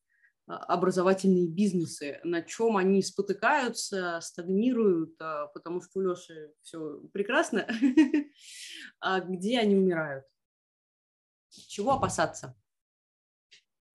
образовательные 0.47 1.49
бизнесы, 1.49 2.21
на 2.23 2.43
чем 2.43 2.77
они 2.77 3.03
спотыкаются, 3.03 4.21
стагнируют, 4.23 5.21
а, 5.21 5.47
потому 5.49 5.83
что 5.83 5.99
у 5.99 6.03
Леши 6.03 6.53
все 6.63 7.01
прекрасно, 7.13 7.67
а 9.01 9.21
где 9.21 9.59
они 9.59 9.77
умирают? 9.77 10.25
Чего 11.51 11.95
опасаться? 11.95 12.55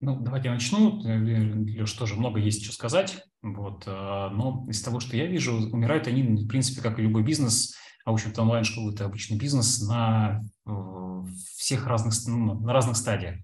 Ну, 0.02 0.20
давайте 0.20 0.48
я 0.48 0.56
начну. 0.56 1.00
Леш, 1.04 1.94
тоже 1.94 2.16
много 2.16 2.40
есть 2.40 2.64
что 2.64 2.74
сказать. 2.74 3.24
Вот. 3.44 3.86
Но 3.86 4.66
из 4.68 4.82
того, 4.82 5.00
что 5.00 5.16
я 5.16 5.28
вижу, 5.28 5.54
умирают 5.72 6.08
они, 6.08 6.24
в 6.24 6.48
принципе, 6.48 6.82
как 6.82 6.98
и 6.98 7.04
любой 7.04 7.24
бизнес, 7.24 7.76
а, 8.04 8.12
в 8.12 8.16
общем-то, 8.16 8.42
онлайн-школа– 8.42 8.92
это 8.94 9.06
обычный 9.06 9.38
бизнес 9.38 9.80
на 9.88 10.42
всех 11.56 11.86
разных, 11.86 12.16
ну, 12.28 12.60
на 12.60 12.74
разных 12.74 12.98
стадиях. 12.98 13.38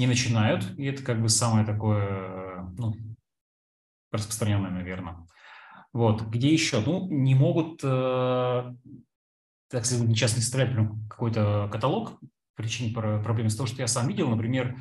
Не 0.00 0.06
начинают, 0.06 0.66
и 0.78 0.86
это 0.86 1.02
как 1.02 1.20
бы 1.22 1.28
самое 1.28 1.64
такое, 1.64 2.72
ну, 2.76 2.94
распространенное, 4.10 4.70
наверное. 4.70 5.26
Вот, 5.92 6.22
где 6.22 6.52
еще? 6.52 6.80
Ну, 6.80 7.08
не 7.08 7.34
могут, 7.34 7.80
э, 7.84 8.74
так 9.70 9.84
сказать, 9.84 10.08
сейчас 10.08 10.36
не 10.36 10.42
составлять 10.42 10.72
прям 10.72 11.06
какой-то 11.08 11.68
каталог 11.70 12.18
причин 12.56 12.92
проблем 12.92 13.46
из 13.46 13.56
того, 13.56 13.66
что 13.66 13.80
я 13.80 13.86
сам 13.86 14.08
видел, 14.08 14.28
например, 14.28 14.76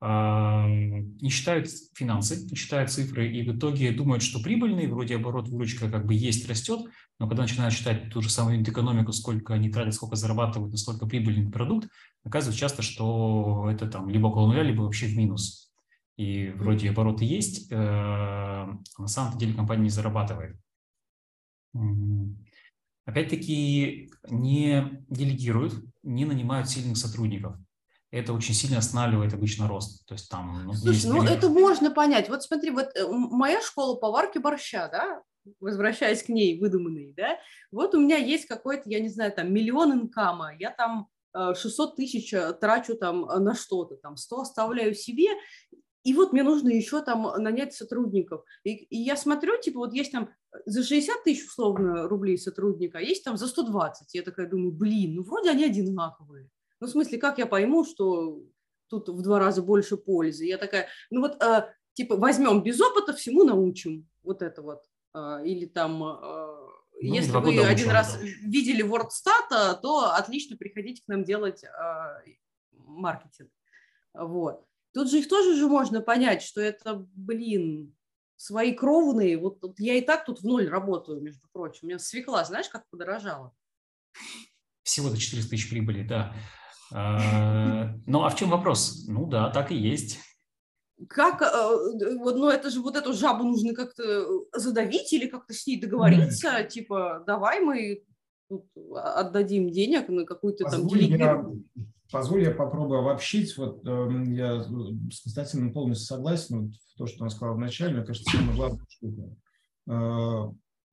не 0.00 1.30
считают 1.30 1.68
финансы, 1.94 2.44
не 2.50 2.54
считают 2.54 2.90
цифры, 2.90 3.32
и 3.32 3.48
в 3.48 3.56
итоге 3.56 3.92
думают, 3.92 4.22
что 4.22 4.42
прибыльный, 4.42 4.86
вроде 4.86 5.16
оборот, 5.16 5.48
выручка 5.48 5.90
как 5.90 6.04
бы 6.06 6.14
есть, 6.14 6.48
растет, 6.48 6.82
но 7.18 7.26
когда 7.26 7.42
начинают 7.42 7.72
считать 7.72 8.10
ту 8.10 8.20
же 8.20 8.28
самую 8.28 8.62
экономику, 8.62 9.12
сколько 9.12 9.54
они 9.54 9.70
тратят, 9.70 9.94
сколько 9.94 10.16
зарабатывают, 10.16 10.72
насколько 10.72 11.06
прибыльный 11.06 11.50
продукт, 11.50 11.88
оказывается 12.26 12.60
часто, 12.60 12.82
что 12.82 13.70
это 13.70 13.86
там 13.86 14.10
либо 14.10 14.26
около 14.26 14.48
нуля, 14.48 14.62
либо 14.62 14.82
вообще 14.82 15.06
в 15.06 15.16
минус. 15.16 15.72
И 16.16 16.48
вроде 16.50 16.90
обороты 16.90 17.24
есть, 17.24 17.70
э, 17.70 17.76
а 17.76 18.78
на 18.98 19.08
самом 19.08 19.38
деле 19.38 19.54
компания 19.54 19.84
не 19.84 19.90
зарабатывает. 19.90 20.58
Опять-таки 23.04 24.10
не 24.28 25.04
делегируют, 25.08 25.74
не 26.02 26.24
нанимают 26.24 26.68
сильных 26.68 26.96
сотрудников 26.96 27.56
это 28.10 28.32
очень 28.32 28.54
сильно 28.54 28.78
останавливает 28.78 29.34
обычно 29.34 29.68
рост. 29.68 30.06
То 30.06 30.14
есть 30.14 30.30
там... 30.30 30.64
Ну, 30.64 30.72
Слушай, 30.74 31.06
ну 31.06 31.22
это 31.24 31.48
можно 31.48 31.90
понять. 31.90 32.28
Вот 32.28 32.42
смотри, 32.42 32.70
вот 32.70 32.88
э, 32.94 33.06
моя 33.08 33.60
школа 33.60 33.96
поварки 33.96 34.38
борща, 34.38 34.88
да, 34.88 35.22
возвращаясь 35.60 36.22
к 36.22 36.28
ней, 36.28 36.58
выдуманной, 36.58 37.14
да, 37.16 37.38
вот 37.70 37.94
у 37.94 38.00
меня 38.00 38.16
есть 38.16 38.46
какой-то, 38.46 38.88
я 38.88 39.00
не 39.00 39.08
знаю, 39.08 39.32
там, 39.32 39.52
миллион 39.52 39.92
инкама, 39.92 40.52
я 40.58 40.70
там 40.70 41.08
600 41.54 41.92
э, 41.92 41.96
тысяч 41.96 42.32
э, 42.32 42.52
трачу 42.54 42.96
там 42.96 43.22
на 43.22 43.54
что-то, 43.54 43.96
там 43.96 44.16
100 44.16 44.40
оставляю 44.40 44.94
себе, 44.94 45.28
и 46.06 46.14
вот 46.14 46.32
мне 46.32 46.44
нужно 46.44 46.68
еще 46.68 47.02
там 47.02 47.22
нанять 47.38 47.74
сотрудников. 47.74 48.44
И, 48.62 48.74
и 48.74 48.96
я 48.96 49.16
смотрю, 49.16 49.60
типа, 49.60 49.78
вот 49.78 49.92
есть 49.92 50.12
там 50.12 50.30
за 50.64 50.84
60 50.84 51.24
тысяч 51.24 51.44
условно 51.46 52.06
рублей 52.06 52.38
сотрудника, 52.38 52.98
а 52.98 53.00
есть 53.00 53.24
там 53.24 53.36
за 53.36 53.48
120. 53.48 54.14
Я 54.14 54.22
такая 54.22 54.48
думаю, 54.48 54.70
блин, 54.70 55.16
ну 55.16 55.24
вроде 55.24 55.50
они 55.50 55.64
одинаковые. 55.64 56.48
Ну, 56.80 56.86
в 56.86 56.90
смысле, 56.90 57.18
как 57.18 57.38
я 57.38 57.46
пойму, 57.46 57.84
что 57.84 58.40
тут 58.88 59.08
в 59.08 59.20
два 59.20 59.40
раза 59.40 59.62
больше 59.62 59.96
пользы? 59.96 60.44
Я 60.44 60.58
такая, 60.58 60.86
ну 61.10 61.22
вот, 61.22 61.42
э, 61.42 61.72
типа, 61.94 62.16
возьмем 62.16 62.62
без 62.62 62.80
опыта, 62.80 63.12
всему 63.12 63.42
научим. 63.42 64.08
Вот 64.22 64.42
это 64.42 64.62
вот. 64.62 64.82
Э, 65.12 65.44
или 65.44 65.66
там, 65.66 66.04
э, 66.04 66.66
ну, 67.00 67.14
если 67.14 67.30
вы 67.30 67.64
один 67.64 67.90
раз 67.90 68.18
видели 68.20 68.84
WordStat, 68.84 69.80
то 69.80 70.14
отлично 70.14 70.56
приходите 70.56 71.02
к 71.02 71.08
нам 71.08 71.24
делать 71.24 71.62
э, 71.64 71.68
маркетинг. 72.72 73.50
Вот. 74.14 74.64
Тут 74.94 75.10
же 75.10 75.18
их 75.18 75.28
тоже 75.28 75.56
же 75.56 75.68
можно 75.68 76.00
понять, 76.00 76.42
что 76.42 76.60
это, 76.60 77.06
блин, 77.14 77.94
свои 78.36 78.72
кровные. 78.72 79.36
Вот, 79.38 79.58
вот 79.60 79.78
я 79.78 79.94
и 79.94 80.00
так 80.00 80.24
тут 80.24 80.40
в 80.40 80.44
ноль 80.44 80.68
работаю, 80.68 81.20
между 81.20 81.46
прочим. 81.52 81.80
У 81.82 81.86
меня 81.86 81.98
свекла, 81.98 82.44
знаешь, 82.44 82.68
как 82.68 82.88
подорожала? 82.88 83.52
Всего-то 84.82 85.18
400 85.18 85.50
тысяч 85.50 85.68
прибыли, 85.68 86.02
да. 86.02 86.34
А, 86.92 87.92
ну, 88.06 88.22
а 88.24 88.30
в 88.30 88.36
чем 88.36 88.50
вопрос? 88.50 89.06
Ну 89.08 89.26
да, 89.26 89.50
так 89.50 89.70
и 89.70 89.76
есть. 89.76 90.18
Как, 91.08 91.42
э, 91.42 92.16
вот, 92.18 92.36
ну 92.36 92.48
это 92.48 92.70
же 92.70 92.80
вот 92.80 92.96
эту 92.96 93.12
жабу 93.12 93.44
нужно 93.44 93.74
как-то 93.74 94.26
задавить 94.54 95.12
или 95.12 95.26
как-то 95.26 95.52
с 95.52 95.66
ней 95.66 95.80
договориться, 95.80 96.48
mm. 96.48 96.68
типа, 96.68 97.22
давай 97.26 97.60
мы 97.60 98.02
отдадим 98.94 99.70
денег 99.70 100.08
на 100.08 100.24
какую-то 100.24 100.64
там 100.64 100.86
делегированную. 100.86 101.64
Позволь 102.10 102.44
я 102.44 102.52
попробую 102.52 103.00
обобщить. 103.00 103.56
Вот 103.58 103.84
э, 103.84 104.24
я 104.28 104.62
с 104.62 105.22
Константином 105.22 105.72
полностью 105.72 106.06
согласен. 106.06 106.60
Вот 106.60 106.76
в 106.76 106.98
то, 106.98 107.06
что 107.06 107.24
он 107.24 107.30
сказал 107.30 107.56
вначале, 107.56 107.94
мне 107.94 108.04
кажется, 108.04 108.30
самая 108.30 108.56
главная 108.56 108.86
штука. 108.88 109.36
Э, 109.88 110.52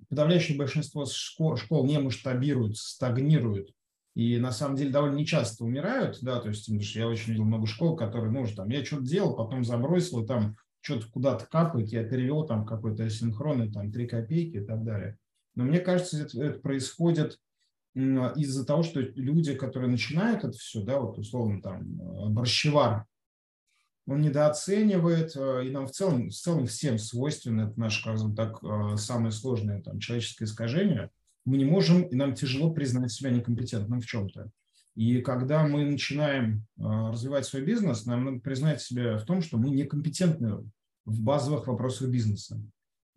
подавляющее 0.10 0.58
большинство 0.58 1.06
школ, 1.06 1.56
школ 1.56 1.86
не 1.86 2.00
масштабируют, 2.00 2.78
стагнируют 2.78 3.70
и 4.16 4.38
на 4.38 4.52
самом 4.52 4.76
деле 4.76 4.92
довольно 4.92 5.16
нечасто 5.16 5.64
умирают, 5.64 6.20
да, 6.22 6.40
то 6.40 6.50
есть 6.50 6.68
я 6.68 7.08
очень 7.08 7.32
видел 7.32 7.46
много 7.46 7.66
школ, 7.66 7.96
которые, 7.96 8.32
ну, 8.32 8.46
там, 8.56 8.70
я 8.70 8.86
что-то 8.86 9.04
делал, 9.04 9.36
потом 9.36 9.64
забросил, 9.64 10.24
и 10.24 10.28
там 10.28 10.56
что-то 10.82 11.08
куда-то 11.08 11.46
капает, 11.48 11.90
я 11.90 12.04
перевел 12.04 12.46
там 12.46 12.66
какой-то 12.66 13.06
асинхронный, 13.06 13.72
там, 13.72 13.92
3 13.92 14.08
копейки 14.08 14.58
и 14.58 14.66
так 14.66 14.84
далее. 14.84 15.18
Но 15.56 15.64
мне 15.64 15.80
кажется, 15.80 16.22
это, 16.22 16.44
это 16.44 16.60
происходит 16.60 17.40
из-за 17.96 18.66
того, 18.66 18.84
что 18.84 19.00
люди, 19.00 19.56
которые 19.56 19.90
начинают 19.90 20.44
это 20.44 20.58
все, 20.58 20.82
да, 20.84 21.00
вот 21.00 21.18
условно 21.18 21.62
там 21.62 22.02
э, 22.02 22.30
борщевар, 22.30 23.06
он 24.08 24.22
недооценивает, 24.22 25.36
э, 25.36 25.68
и 25.68 25.70
нам 25.70 25.86
в 25.86 25.92
целом, 25.92 26.30
в 26.30 26.34
целом 26.34 26.66
всем 26.66 26.98
свойственно, 26.98 27.70
это 27.70 27.80
наше, 27.80 28.02
скажем 28.02 28.36
так, 28.36 28.64
э, 28.64 28.98
самое 28.98 29.32
сложное 29.32 29.82
там, 29.82 30.00
человеческое 30.00 30.46
искажение– 30.46 31.10
мы 31.46 31.58
не 31.58 31.66
можем, 31.66 32.04
и 32.04 32.16
нам 32.16 32.36
тяжело 32.36 32.72
признать 32.72 33.12
себя 33.12 33.30
некомпетентным 33.30 34.02
в 34.02 34.06
чем-то. 34.06 34.50
И 34.96 35.22
когда 35.22 35.68
мы 35.68 35.86
начинаем 35.86 36.66
а, 36.78 37.12
развивать 37.12 37.46
свой 37.46 37.64
бизнес, 37.64 38.06
нам 38.06 38.26
надо 38.26 38.40
признать 38.40 38.82
себя 38.82 39.18
в 39.18 39.26
том, 39.26 39.42
что 39.42 39.58
мы 39.58 39.72
некомпетентны 39.72 40.70
в 41.06 41.22
базовых 41.22 41.68
вопросах 41.68 42.10
бизнеса. 42.10 42.62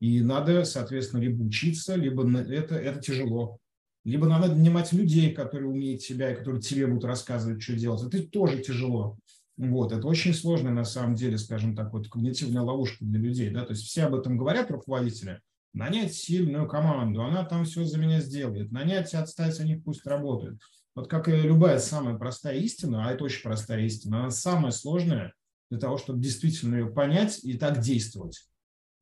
И 0.00 0.20
надо, 0.20 0.64
соответственно, 0.64 1.20
либо 1.20 1.42
учиться, 1.42 1.94
либо 1.94 2.28
это, 2.40 2.74
это 2.74 3.00
тяжело. 3.00 3.58
Либо 4.04 4.26
надо 4.26 4.54
нанимать 4.54 4.92
людей, 4.92 5.32
которые 5.32 5.68
умеют 5.68 6.02
себя 6.02 6.32
и 6.32 6.36
которые 6.36 6.62
тебе 6.62 6.86
будут 6.86 7.04
рассказывать, 7.04 7.62
что 7.62 7.74
делать. 7.74 8.02
Это 8.02 8.26
тоже 8.26 8.62
тяжело. 8.62 9.18
Вот, 9.56 9.92
это 9.92 10.06
очень 10.06 10.34
сложная, 10.34 10.72
на 10.72 10.84
самом 10.84 11.14
деле, 11.14 11.38
скажем 11.38 11.74
так, 11.74 11.92
вот 11.92 12.08
когнитивная 12.08 12.62
ловушка 12.62 13.04
для 13.04 13.18
людей. 13.18 13.50
Да? 13.50 13.64
То 13.64 13.72
есть 13.72 13.84
все 13.84 14.04
об 14.04 14.14
этом 14.14 14.36
говорят, 14.36 14.70
руководители, 14.70 15.40
нанять 15.76 16.14
сильную 16.14 16.66
команду, 16.66 17.22
она 17.22 17.44
там 17.44 17.64
все 17.64 17.84
за 17.84 17.98
меня 17.98 18.20
сделает, 18.20 18.72
нанять 18.72 19.12
и 19.12 19.16
отстать 19.16 19.60
о 19.60 19.64
них 19.64 19.84
пусть 19.84 20.06
работают. 20.06 20.60
Вот 20.94 21.08
как 21.08 21.28
и 21.28 21.32
любая 21.32 21.78
самая 21.78 22.16
простая 22.16 22.56
истина, 22.56 23.06
а 23.06 23.12
это 23.12 23.24
очень 23.24 23.42
простая 23.42 23.84
истина, 23.84 24.20
она 24.20 24.30
самая 24.30 24.72
сложная 24.72 25.34
для 25.70 25.78
того, 25.78 25.98
чтобы 25.98 26.20
действительно 26.20 26.76
ее 26.76 26.86
понять 26.86 27.44
и 27.44 27.58
так 27.58 27.80
действовать. 27.80 28.48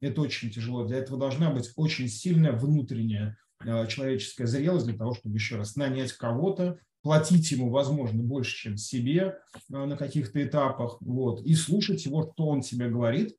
Это 0.01 0.21
очень 0.21 0.51
тяжело. 0.51 0.85
Для 0.85 0.99
этого 0.99 1.19
должна 1.19 1.51
быть 1.51 1.71
очень 1.77 2.09
сильная 2.09 2.53
внутренняя 2.53 3.37
э, 3.65 3.87
человеческая 3.87 4.47
зрелость 4.47 4.87
для 4.87 4.99
того, 4.99 5.15
чтобы 5.15 5.37
еще 5.37 5.57
раз 5.57 5.77
нанять 5.77 6.13
кого-то, 6.13 6.79
платить 7.03 7.51
ему, 7.53 7.71
возможно, 7.71 8.23
больше, 8.23 8.57
чем 8.57 8.77
себе 8.77 9.39
э, 9.71 9.77
на 9.77 9.97
каких-то 9.97 10.43
этапах, 10.45 10.97
вот, 11.01 11.47
и 11.47 11.55
слушать 11.55 12.05
его, 12.05 12.33
что 12.33 12.49
он 12.49 12.63
тебе 12.63 12.89
говорит, 12.89 13.37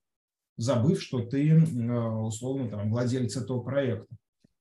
забыв, 0.57 1.01
что 1.01 1.21
ты 1.21 1.49
э, 1.49 2.09
условно 2.19 2.69
там, 2.69 2.89
владелец 2.89 3.35
этого 3.37 3.61
проекта. 3.61 4.15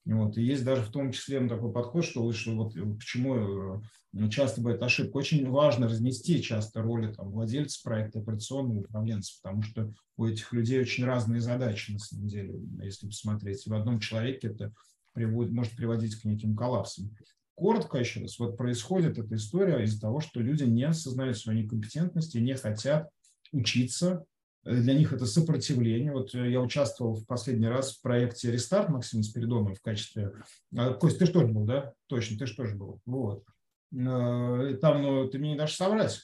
Вот. 0.04 0.36
И 0.36 0.42
есть 0.42 0.64
даже 0.64 0.82
в 0.82 0.90
том 0.90 1.12
числе 1.12 1.46
такой 1.48 1.72
подход, 1.72 2.04
что 2.04 2.22
лучше 2.22 2.52
вот 2.52 2.76
э, 2.76 2.84
почему 2.84 3.80
э, 4.14 4.28
часто 4.28 4.60
бывает 4.60 4.82
ошибка. 4.82 5.16
Очень 5.16 5.48
важно 5.50 5.88
разнести 5.88 6.42
часто 6.42 6.82
роли 6.82 7.12
там, 7.12 7.30
владельца 7.30 7.80
проекта, 7.82 8.20
операционного 8.20 8.80
управленца, 8.80 9.34
потому 9.42 9.62
что 9.62 9.92
у 10.16 10.26
этих 10.26 10.52
людей 10.52 10.80
очень 10.80 11.04
разные 11.04 11.40
задачи, 11.40 11.92
на 11.92 11.98
самом 11.98 12.28
деле, 12.28 12.54
если 12.82 13.06
посмотреть. 13.06 13.66
И 13.66 13.70
в 13.70 13.74
одном 13.74 13.98
человеке 14.00 14.48
это 14.48 14.72
приводит, 15.14 15.52
может 15.52 15.74
приводить 15.74 16.16
к 16.16 16.24
неким 16.24 16.54
коллапсам. 16.54 17.16
Коротко 17.54 17.98
еще 17.98 18.20
раз, 18.20 18.38
вот 18.38 18.56
происходит 18.56 19.16
эта 19.16 19.36
история 19.36 19.84
из-за 19.84 20.00
того, 20.00 20.20
что 20.20 20.40
люди 20.40 20.64
не 20.64 20.82
осознают 20.82 21.38
своей 21.38 21.62
некомпетентности, 21.62 22.38
не 22.38 22.56
хотят 22.56 23.08
учиться, 23.52 24.24
для 24.64 24.94
них 24.94 25.12
это 25.12 25.26
сопротивление. 25.26 26.12
Вот 26.12 26.34
э, 26.34 26.50
я 26.50 26.60
участвовал 26.60 27.14
в 27.14 27.26
последний 27.26 27.68
раз 27.68 27.96
в 27.96 28.02
проекте 28.02 28.50
«Рестарт» 28.50 28.88
Максима 28.88 29.22
Спиридонова 29.22 29.74
в 29.74 29.82
качестве... 29.82 30.32
А, 30.76 30.94
Кость, 30.94 31.18
ты 31.18 31.26
же 31.26 31.32
тоже 31.32 31.48
был, 31.48 31.64
да? 31.64 31.92
Точно, 32.06 32.38
ты 32.38 32.46
же 32.46 32.54
тоже 32.54 32.74
был. 32.74 33.00
Вот. 33.04 33.44
Э, 33.92 34.76
там, 34.80 35.02
ну, 35.02 35.28
ты 35.28 35.38
мне 35.38 35.52
не 35.52 35.58
дашь 35.58 35.74
соврать. 35.74 36.20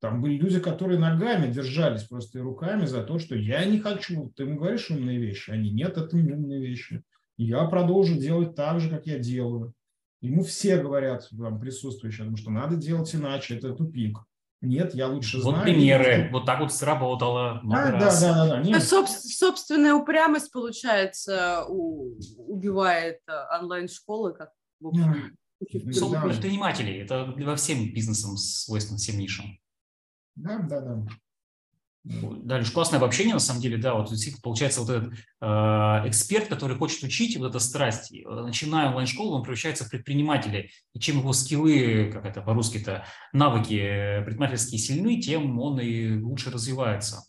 Там 0.00 0.20
были 0.20 0.36
люди, 0.36 0.60
которые 0.60 0.98
ногами 0.98 1.50
держались 1.50 2.04
просто 2.04 2.38
и 2.38 2.42
руками 2.42 2.84
за 2.84 3.02
то, 3.02 3.18
что 3.18 3.34
я 3.34 3.64
не 3.64 3.78
хочу. 3.78 4.30
Ты 4.36 4.44
ему 4.44 4.58
говоришь 4.58 4.90
умные 4.90 5.18
вещи, 5.18 5.50
они 5.50 5.70
нет, 5.70 5.96
это 5.96 6.16
не 6.16 6.32
умные 6.32 6.60
вещи. 6.60 7.02
Я 7.36 7.64
продолжу 7.64 8.16
делать 8.16 8.54
так 8.54 8.80
же, 8.80 8.90
как 8.90 9.06
я 9.06 9.18
делаю. 9.18 9.74
Ему 10.20 10.42
все 10.42 10.80
говорят, 10.80 11.28
там, 11.36 11.58
присутствующие, 11.58 12.34
что 12.36 12.50
надо 12.50 12.76
делать 12.76 13.14
иначе, 13.14 13.56
это 13.56 13.74
тупик. 13.74 14.18
Нет, 14.64 14.94
я 14.94 15.08
лучше 15.08 15.36
вот 15.38 15.42
знаю. 15.42 15.56
Вот 15.58 15.64
примеры. 15.64 16.28
Вот 16.32 16.46
так 16.46 16.60
вот 16.60 16.72
сработало. 16.72 17.60
Да, 17.64 17.92
да, 17.92 17.98
да, 17.98 18.34
да, 18.34 18.48
да. 18.48 18.60
Нет. 18.62 18.82
Соб- 18.82 19.06
собственная 19.06 19.94
упрямость, 19.94 20.50
получается, 20.52 21.64
у- 21.68 22.16
убивает 22.38 23.20
э, 23.28 23.58
онлайн-школы, 23.60 24.34
как 24.34 24.50
в 24.80 24.88
общем, 24.88 25.36
да. 26.12 26.20
предпринимателей. 26.22 26.98
Это 26.98 27.32
во 27.36 27.56
всем 27.56 27.92
бизнесам 27.94 28.36
свойственно, 28.36 28.98
всем 28.98 29.18
нишам. 29.18 29.46
Да, 30.36 30.58
да, 30.58 30.80
да. 30.80 31.06
Дальше 32.04 32.70
классное 32.70 32.98
обобщение, 32.98 33.32
на 33.32 33.40
самом 33.40 33.62
деле, 33.62 33.78
да, 33.78 33.94
вот 33.94 34.10
получается 34.42 34.82
вот 34.82 34.90
этот 34.90 35.14
э, 35.40 35.46
эксперт, 36.06 36.48
который 36.48 36.76
хочет 36.76 37.02
учить, 37.02 37.38
вот 37.38 37.48
эта 37.48 37.58
страсть, 37.58 38.12
начиная 38.26 38.88
онлайн-школу, 38.88 39.36
он 39.36 39.42
превращается 39.42 39.84
в 39.84 39.90
предпринимателя, 39.90 40.68
и 40.92 41.00
чем 41.00 41.20
его 41.20 41.32
скиллы, 41.32 42.10
как 42.12 42.26
это 42.26 42.42
по-русски-то, 42.42 43.06
навыки 43.32 43.78
предпринимательские 44.22 44.78
сильны, 44.78 45.18
тем 45.18 45.58
он 45.58 45.80
и 45.80 46.20
лучше 46.20 46.50
развивается. 46.50 47.24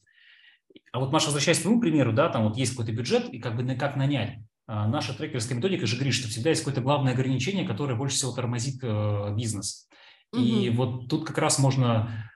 А 0.91 0.99
вот, 0.99 1.11
Маша, 1.13 1.27
возвращаясь 1.27 1.59
к 1.59 1.61
твоему 1.61 1.79
примеру, 1.79 2.11
да, 2.11 2.27
там 2.27 2.43
вот 2.43 2.57
есть 2.57 2.71
какой-то 2.71 2.91
бюджет, 2.91 3.29
и 3.33 3.39
как 3.39 3.55
бы 3.55 3.75
как 3.75 3.95
нанять. 3.95 4.39
А 4.67 4.87
наша 4.87 5.13
трекерская 5.13 5.57
методика 5.57 5.85
же 5.85 5.95
говорит, 5.95 6.13
что 6.13 6.27
всегда 6.27 6.49
есть 6.49 6.63
какое-то 6.63 6.81
главное 6.81 7.13
ограничение, 7.13 7.65
которое 7.65 7.95
больше 7.95 8.17
всего 8.17 8.31
тормозит 8.33 8.83
э, 8.83 9.33
бизнес. 9.37 9.87
Угу. 10.33 10.41
И 10.41 10.69
вот 10.69 11.07
тут 11.07 11.25
как 11.25 11.37
раз 11.37 11.59
можно 11.59 12.29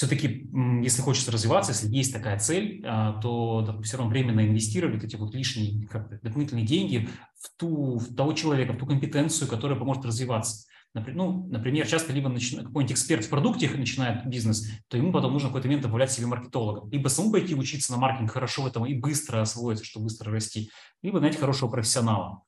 все-таки, 0.00 0.48
если 0.82 1.02
хочется 1.02 1.30
развиваться, 1.30 1.72
если 1.72 1.94
есть 1.94 2.10
такая 2.10 2.38
цель, 2.38 2.82
а, 2.86 3.20
то 3.20 3.82
все 3.82 3.98
равно 3.98 4.10
временно 4.10 4.40
инвестировать 4.40 5.04
эти 5.04 5.16
вот 5.16 5.34
лишние 5.34 5.86
дополнительные 6.22 6.64
деньги 6.64 7.10
в, 7.38 7.50
ту, 7.58 7.98
в 7.98 8.14
того 8.14 8.32
человека, 8.32 8.72
в 8.72 8.78
ту 8.78 8.86
компетенцию, 8.86 9.46
которая 9.46 9.78
поможет 9.78 10.06
развиваться. 10.06 10.66
Например, 10.94 11.18
ну, 11.18 11.46
например, 11.50 11.86
часто 11.86 12.14
либо 12.14 12.30
начинает, 12.30 12.68
какой-нибудь 12.68 12.94
эксперт 12.94 13.26
в 13.26 13.28
продукте 13.28 13.68
начинает 13.68 14.26
бизнес, 14.26 14.70
то 14.88 14.96
ему 14.96 15.12
потом 15.12 15.34
нужно 15.34 15.50
в 15.50 15.52
какой-то 15.52 15.68
момент 15.68 15.82
добавлять 15.82 16.10
себе 16.10 16.28
маркетолога. 16.28 16.88
Либо 16.90 17.08
самому 17.08 17.34
пойти 17.34 17.54
учиться 17.54 17.92
на 17.92 17.98
маркетинг 17.98 18.30
хорошо 18.30 18.62
в 18.62 18.68
этом 18.68 18.86
и 18.86 18.94
быстро 18.94 19.42
освоиться, 19.42 19.84
чтобы 19.84 20.04
быстро 20.04 20.32
расти, 20.32 20.70
либо 21.02 21.20
найти 21.20 21.36
хорошего 21.36 21.68
профессионала. 21.68 22.40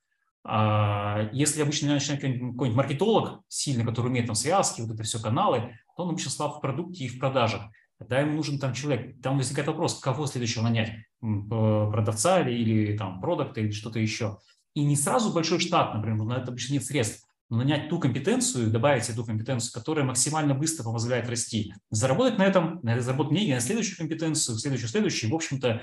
А 0.44 1.28
если 1.32 1.62
обычно 1.62 1.94
начинает 1.94 2.20
какой-нибудь 2.20 2.74
маркетолог 2.74 3.42
сильный, 3.48 3.84
который 3.84 4.08
умеет 4.08 4.26
там 4.26 4.34
связки, 4.34 4.80
вот 4.80 4.92
это 4.92 5.02
все 5.04 5.20
каналы, 5.20 5.78
то 5.96 6.02
он 6.02 6.10
обычно 6.10 6.30
слаб 6.30 6.56
в 6.56 6.60
продукте 6.60 7.04
и 7.04 7.08
в 7.08 7.18
продажах. 7.18 7.62
Тогда 7.98 8.18
ему 8.18 8.32
нужен 8.32 8.58
там 8.58 8.74
человек. 8.74 9.20
Там 9.22 9.38
возникает 9.38 9.68
вопрос, 9.68 10.00
кого 10.00 10.26
следующего 10.26 10.62
нанять? 10.62 10.92
Продавца 11.20 12.40
или, 12.40 12.50
или 12.52 12.96
там 12.96 13.20
продукта 13.20 13.60
или 13.60 13.70
что-то 13.70 14.00
еще. 14.00 14.38
И 14.74 14.82
не 14.82 14.96
сразу 14.96 15.32
большой 15.32 15.60
штат, 15.60 15.94
например, 15.94 16.24
на 16.24 16.38
это 16.38 16.48
обычно 16.48 16.72
нет 16.72 16.84
средств. 16.84 17.28
Но 17.48 17.58
нанять 17.58 17.90
ту 17.90 18.00
компетенцию, 18.00 18.70
добавить 18.70 19.08
эту 19.10 19.24
компетенцию, 19.24 19.72
которая 19.72 20.04
максимально 20.06 20.54
быстро 20.54 20.90
позволяет 20.90 21.28
расти. 21.28 21.74
Заработать 21.90 22.38
на 22.38 22.46
этом, 22.46 22.80
заработать 22.82 23.34
деньги 23.36 23.52
на 23.52 23.60
следующую 23.60 23.98
компетенцию, 23.98 24.56
следующую, 24.56 24.88
следующую. 24.88 25.30
В 25.30 25.34
общем-то, 25.34 25.82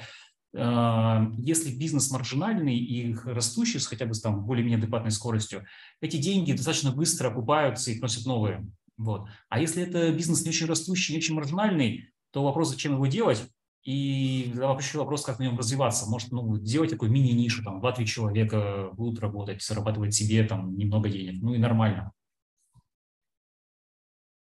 если 0.53 1.75
бизнес 1.75 2.09
маржинальный 2.11 2.77
и 2.77 3.13
растущий 3.23 3.79
с 3.79 3.85
хотя 3.85 4.05
бы 4.05 4.13
там 4.13 4.45
более-менее 4.45 4.79
адекватной 4.79 5.11
скоростью, 5.11 5.65
эти 6.01 6.17
деньги 6.17 6.53
достаточно 6.53 6.91
быстро 6.91 7.29
окупаются 7.29 7.91
и 7.91 7.95
приносят 7.95 8.25
новые. 8.25 8.65
Вот. 8.97 9.27
А 9.47 9.59
если 9.59 9.83
это 9.83 10.11
бизнес 10.11 10.43
не 10.43 10.49
очень 10.49 10.67
растущий, 10.67 11.13
не 11.13 11.19
очень 11.19 11.35
маржинальный, 11.35 12.09
то 12.31 12.43
вопрос, 12.43 12.69
зачем 12.69 12.93
его 12.93 13.07
делать, 13.07 13.43
и 13.83 14.51
вообще 14.55 14.97
вопрос, 14.97 15.23
как 15.23 15.39
на 15.39 15.43
нем 15.43 15.57
развиваться. 15.57 16.09
Может, 16.09 16.31
ну, 16.31 16.57
делать 16.57 16.91
такой 16.91 17.09
мини-нишу, 17.09 17.63
там, 17.63 17.79
2-3 17.79 18.05
человека 18.05 18.89
будут 18.93 19.19
работать, 19.19 19.63
зарабатывать 19.63 20.13
себе 20.13 20.43
там 20.43 20.75
немного 20.75 21.09
денег. 21.09 21.41
Ну 21.41 21.53
и 21.53 21.57
нормально. 21.57 22.11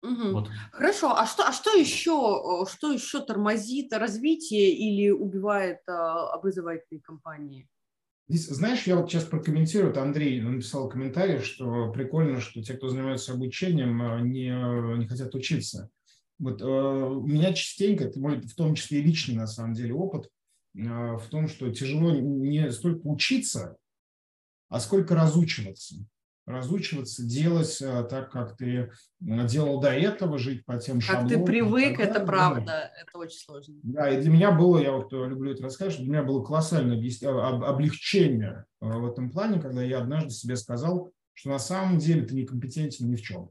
Угу. 0.02 0.32
Вот. 0.32 0.48
Хорошо, 0.72 1.14
а 1.14 1.26
что, 1.26 1.46
а 1.46 1.52
что 1.52 1.76
еще, 1.76 2.66
что 2.70 2.92
еще 2.92 3.20
тормозит 3.20 3.92
развитие 3.92 4.72
или 4.72 5.10
убивает 5.10 5.80
а, 5.86 6.32
образовательные 6.32 7.02
компании? 7.02 7.68
Здесь, 8.28 8.46
знаешь, 8.46 8.86
я 8.86 8.96
вот 8.96 9.10
сейчас 9.10 9.24
прокомментирую, 9.24 9.90
это 9.90 10.02
Андрей 10.02 10.40
написал 10.40 10.88
комментарий, 10.88 11.40
что 11.40 11.92
прикольно, 11.92 12.40
что 12.40 12.62
те, 12.62 12.74
кто 12.74 12.88
занимается 12.88 13.32
обучением, 13.32 14.00
а, 14.00 14.20
не, 14.20 14.48
не 14.98 15.06
хотят 15.06 15.34
учиться. 15.34 15.90
Вот 16.38 16.62
э, 16.62 16.64
у 16.64 17.26
меня 17.26 17.52
частенько, 17.52 18.04
это 18.04 18.18
мой 18.18 18.40
в 18.40 18.54
том 18.54 18.74
числе 18.74 19.00
и 19.00 19.02
личный 19.02 19.34
на 19.34 19.46
самом 19.46 19.74
деле 19.74 19.92
опыт, 19.92 20.30
э, 20.74 20.78
в 20.78 21.26
том, 21.28 21.48
что 21.48 21.70
тяжело 21.70 22.12
не 22.12 22.70
столько 22.72 23.06
учиться, 23.06 23.76
а 24.70 24.80
сколько 24.80 25.14
разучиваться 25.14 25.96
разучиваться, 26.46 27.24
делать 27.24 27.80
э, 27.80 28.04
так, 28.08 28.30
как 28.30 28.56
ты 28.56 28.90
э, 29.26 29.46
делал 29.46 29.80
до 29.80 29.90
этого, 29.90 30.38
жить 30.38 30.64
по 30.64 30.78
тем 30.78 31.00
шаблонам. 31.00 31.28
Как 31.28 31.38
ты 31.38 31.44
привык, 31.44 32.00
это 32.00 32.20
правда, 32.20 32.64
да. 32.66 32.90
это 33.00 33.18
очень 33.18 33.38
сложно. 33.38 33.74
Да, 33.82 34.10
и 34.10 34.20
для 34.20 34.30
меня 34.30 34.52
было, 34.52 34.78
я 34.78 34.92
вот 34.92 35.12
э, 35.12 35.28
люблю 35.28 35.52
это 35.52 35.64
рассказать, 35.64 35.98
для 35.98 36.08
меня 36.08 36.22
было 36.22 36.44
колоссальное 36.44 36.96
облегчение 36.96 38.64
в 38.80 39.06
этом 39.06 39.30
плане, 39.30 39.60
когда 39.60 39.82
я 39.82 40.00
однажды 40.00 40.30
себе 40.30 40.56
сказал, 40.56 41.12
что 41.34 41.50
на 41.50 41.58
самом 41.58 41.98
деле 41.98 42.22
ты 42.22 42.34
некомпетентен 42.34 43.08
ни 43.08 43.16
в 43.16 43.22
чем. 43.22 43.50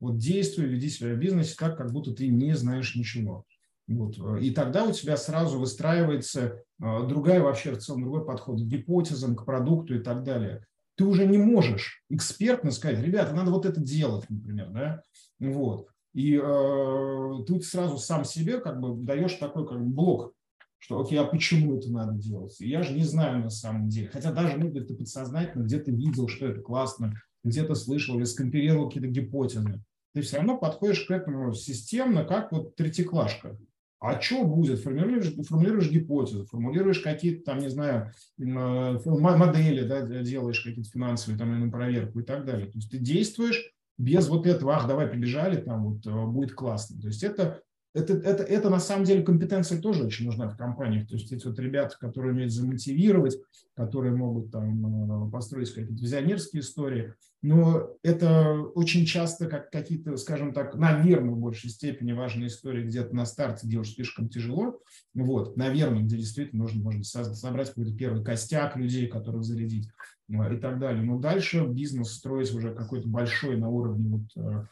Вот 0.00 0.18
действуй, 0.18 0.66
веди 0.66 0.90
себя 0.90 1.14
в 1.14 1.18
бизнесе 1.18 1.54
так, 1.58 1.78
как 1.78 1.90
будто 1.90 2.12
ты 2.12 2.28
не 2.28 2.54
знаешь 2.54 2.94
ничего. 2.94 3.44
Вот. 3.88 4.18
И 4.40 4.50
тогда 4.50 4.84
у 4.84 4.92
тебя 4.92 5.16
сразу 5.16 5.58
выстраивается 5.58 6.60
другая 6.78 7.40
вообще 7.40 7.70
в 7.70 7.78
целом 7.78 8.02
другой 8.02 8.26
подход 8.26 8.60
к 8.60 8.64
гипотезам, 8.64 9.36
к 9.36 9.46
продукту 9.46 9.94
и 9.94 10.00
так 10.00 10.22
далее 10.24 10.66
ты 10.96 11.04
уже 11.04 11.26
не 11.26 11.38
можешь 11.38 12.02
экспертно 12.10 12.70
сказать, 12.70 13.00
ребята, 13.00 13.34
надо 13.34 13.50
вот 13.50 13.66
это 13.66 13.80
делать, 13.80 14.28
например, 14.28 14.70
да, 14.70 15.02
вот. 15.38 15.88
И 16.14 16.40
э, 16.42 17.32
ты 17.46 17.60
сразу 17.60 17.98
сам 17.98 18.24
себе 18.24 18.58
как 18.58 18.80
бы 18.80 18.96
даешь 18.96 19.34
такой 19.34 19.68
как 19.68 19.78
бы 19.78 19.86
блок, 19.86 20.32
что 20.78 21.00
окей, 21.00 21.18
а 21.18 21.24
почему 21.24 21.76
это 21.76 21.90
надо 21.90 22.12
делать? 22.12 22.56
Я 22.60 22.82
же 22.82 22.94
не 22.94 23.04
знаю 23.04 23.40
на 23.40 23.50
самом 23.50 23.88
деле. 23.88 24.08
Хотя 24.12 24.32
даже, 24.32 24.56
может 24.56 24.72
быть, 24.72 24.88
ты 24.88 24.94
подсознательно 24.94 25.64
где-то 25.64 25.90
видел, 25.90 26.28
что 26.28 26.46
это 26.46 26.60
классно, 26.60 27.14
где-то 27.44 27.74
слышал 27.74 28.16
или 28.16 28.24
скомпилировал 28.24 28.88
какие-то 28.88 29.08
гипотезы. 29.08 29.82
Ты 30.14 30.22
все 30.22 30.36
равно 30.38 30.56
подходишь 30.56 31.04
к 31.04 31.10
этому 31.10 31.52
системно, 31.52 32.24
как 32.24 32.52
вот 32.52 32.76
третьеклашка. 32.76 33.58
А 33.98 34.20
что 34.20 34.44
будет? 34.44 34.80
Формулируешь, 34.80 35.32
формулируешь 35.46 35.90
гипотезы, 35.90 36.44
формулируешь 36.44 37.00
какие-то 37.00 37.44
там, 37.44 37.58
не 37.58 37.68
знаю, 37.68 38.12
э, 38.38 38.42
модели, 38.44 39.86
да, 39.86 40.02
делаешь 40.02 40.60
какие-то 40.60 40.90
финансовые 40.90 41.38
там 41.38 41.70
проверку 41.70 42.20
и 42.20 42.22
так 42.22 42.44
далее. 42.44 42.66
То 42.66 42.76
есть 42.76 42.90
ты 42.90 42.98
действуешь 42.98 43.72
без 43.98 44.28
вот 44.28 44.46
этого, 44.46 44.74
ах, 44.74 44.86
давай 44.86 45.06
побежали, 45.06 45.60
там 45.60 45.84
вот 45.84 46.06
э, 46.06 46.26
будет 46.26 46.52
классно. 46.52 47.00
То 47.00 47.06
есть 47.08 47.22
это 47.22 47.62
это, 47.96 48.12
это, 48.12 48.42
это 48.42 48.68
на 48.68 48.78
самом 48.78 49.04
деле 49.04 49.22
компетенция 49.22 49.80
тоже 49.80 50.04
очень 50.04 50.26
нужна 50.26 50.48
в 50.48 50.56
компаниях. 50.56 51.08
То 51.08 51.14
есть 51.14 51.32
эти 51.32 51.46
вот 51.46 51.58
ребята, 51.58 51.96
которые 51.98 52.34
умеют 52.34 52.52
замотивировать, 52.52 53.38
которые 53.74 54.14
могут 54.14 54.50
там 54.50 55.28
э, 55.28 55.30
построить 55.30 55.72
какие-то 55.72 56.02
визионерские 56.02 56.60
истории. 56.60 57.14
Но 57.40 57.90
это 58.02 58.52
очень 58.74 59.06
часто 59.06 59.46
как 59.46 59.70
какие-то, 59.70 60.18
скажем 60.18 60.52
так, 60.52 60.74
наверное, 60.74 61.34
в 61.34 61.38
большей 61.38 61.70
степени 61.70 62.12
важные 62.12 62.48
истории 62.48 62.84
где-то 62.84 63.16
на 63.16 63.24
старте 63.24 63.66
делать 63.66 63.88
слишком 63.88 64.28
тяжело. 64.28 64.78
Вот, 65.14 65.56
наверное, 65.56 66.02
где 66.02 66.18
действительно 66.18 66.64
нужно, 66.64 66.82
может 66.82 67.06
собрать 67.06 67.68
какой-то 67.68 67.96
первый 67.96 68.22
костяк 68.22 68.76
людей, 68.76 69.06
которых 69.06 69.42
зарядить 69.42 69.88
э, 70.28 70.54
и 70.54 70.58
так 70.58 70.78
далее. 70.78 71.02
Но 71.02 71.18
дальше 71.18 71.64
бизнес 71.66 72.12
строить 72.12 72.52
уже 72.52 72.74
какой-то 72.74 73.08
большой 73.08 73.56
на 73.56 73.70
уровне 73.70 74.08
вот 74.10 74.44
э, 74.44 74.66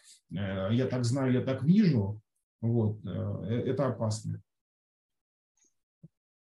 я 0.74 0.86
так 0.86 1.06
знаю, 1.06 1.32
я 1.32 1.40
так 1.40 1.62
вижу, 1.62 2.20
вот, 2.72 3.04
э, 3.04 3.62
это 3.66 3.88
опасно. 3.88 4.40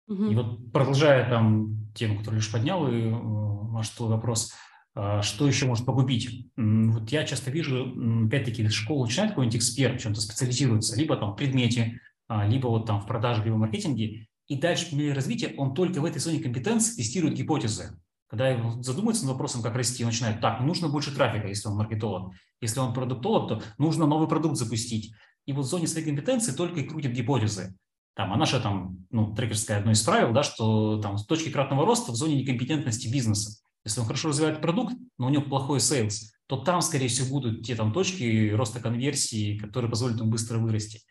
И 0.08 0.36
вот 0.36 0.72
продолжая 0.72 1.30
там 1.30 1.92
тему, 1.94 2.18
которую 2.18 2.40
лишь 2.40 2.52
поднял, 2.52 2.88
и 2.88 3.02
э, 3.02 3.12
ваш 3.12 3.90
твой 3.90 4.10
вопрос, 4.10 4.54
а, 4.96 5.22
что 5.22 5.48
еще 5.48 5.66
может 5.66 5.86
погубить? 5.86 6.48
Вот 6.58 7.10
я 7.12 7.24
часто 7.24 7.52
вижу, 7.52 7.94
опять-таки, 8.26 8.68
школу 8.70 9.06
начинает 9.06 9.32
какой-нибудь 9.32 9.58
эксперт, 9.58 10.00
в 10.00 10.04
чем-то 10.04 10.20
специализируется, 10.20 10.98
либо 10.98 11.16
там 11.16 11.34
в 11.34 11.36
предмете, 11.36 12.02
а, 12.28 12.48
либо 12.48 12.68
вот 12.68 12.86
там 12.86 13.00
в 13.00 13.06
продаже, 13.06 13.44
либо 13.44 13.56
в 13.56 13.60
маркетинге, 13.60 14.28
и 14.48 14.58
дальше 14.58 14.90
по 14.90 14.96
мере 14.96 15.14
развития 15.14 15.54
он 15.58 15.74
только 15.74 16.02
в 16.02 16.06
этой 16.06 16.20
зоне 16.20 16.40
компетенции 16.40 16.96
тестирует 16.96 17.36
гипотезы. 17.36 18.00
Когда 18.28 18.82
задумается 18.82 19.24
над 19.24 19.34
вопросом, 19.34 19.62
как 19.62 19.76
расти, 19.76 20.04
он 20.04 20.10
начинает, 20.10 20.42
так, 20.42 20.60
нужно 20.62 20.90
больше 20.90 21.16
трафика, 21.16 21.48
если 21.48 21.68
он 21.68 21.76
маркетолог. 21.76 22.34
Если 22.62 22.80
он 22.80 22.94
продуктолог, 22.94 23.48
то 23.48 23.64
нужно 23.78 24.06
новый 24.06 24.28
продукт 24.28 24.58
запустить 24.58 25.14
и 25.50 25.52
вот 25.52 25.66
в 25.66 25.70
зоне 25.70 25.88
своей 25.88 26.06
компетенции 26.06 26.52
только 26.52 26.80
и 26.80 26.84
крутит 26.84 27.12
гипотезы. 27.12 27.76
Там, 28.16 28.32
а 28.32 28.38
наша 28.38 28.60
там, 28.60 29.08
ну, 29.10 29.34
трекерская 29.34 29.80
одно 29.80 29.94
из 29.94 30.02
правил, 30.04 30.32
да, 30.32 30.44
что 30.44 31.02
там 31.02 31.18
точки 31.18 31.50
кратного 31.50 31.88
роста 31.88 32.12
в 32.12 32.16
зоне 32.16 32.36
некомпетентности 32.36 33.12
бизнеса. 33.12 33.60
Если 33.84 34.00
он 34.00 34.06
хорошо 34.06 34.30
развивает 34.30 34.62
продукт, 34.62 34.94
но 35.18 35.26
у 35.26 35.30
него 35.32 35.42
плохой 35.42 35.80
sales, 35.80 36.32
то 36.46 36.58
там, 36.58 36.82
скорее 36.82 37.08
всего, 37.08 37.30
будут 37.30 37.66
те 37.66 37.74
там 37.74 37.94
точки 37.94 38.52
роста 38.52 38.80
конверсии, 38.80 39.58
которые 39.58 39.90
позволят 39.90 40.20
ему 40.20 40.30
быстро 40.30 40.60
вырасти. 40.60 41.02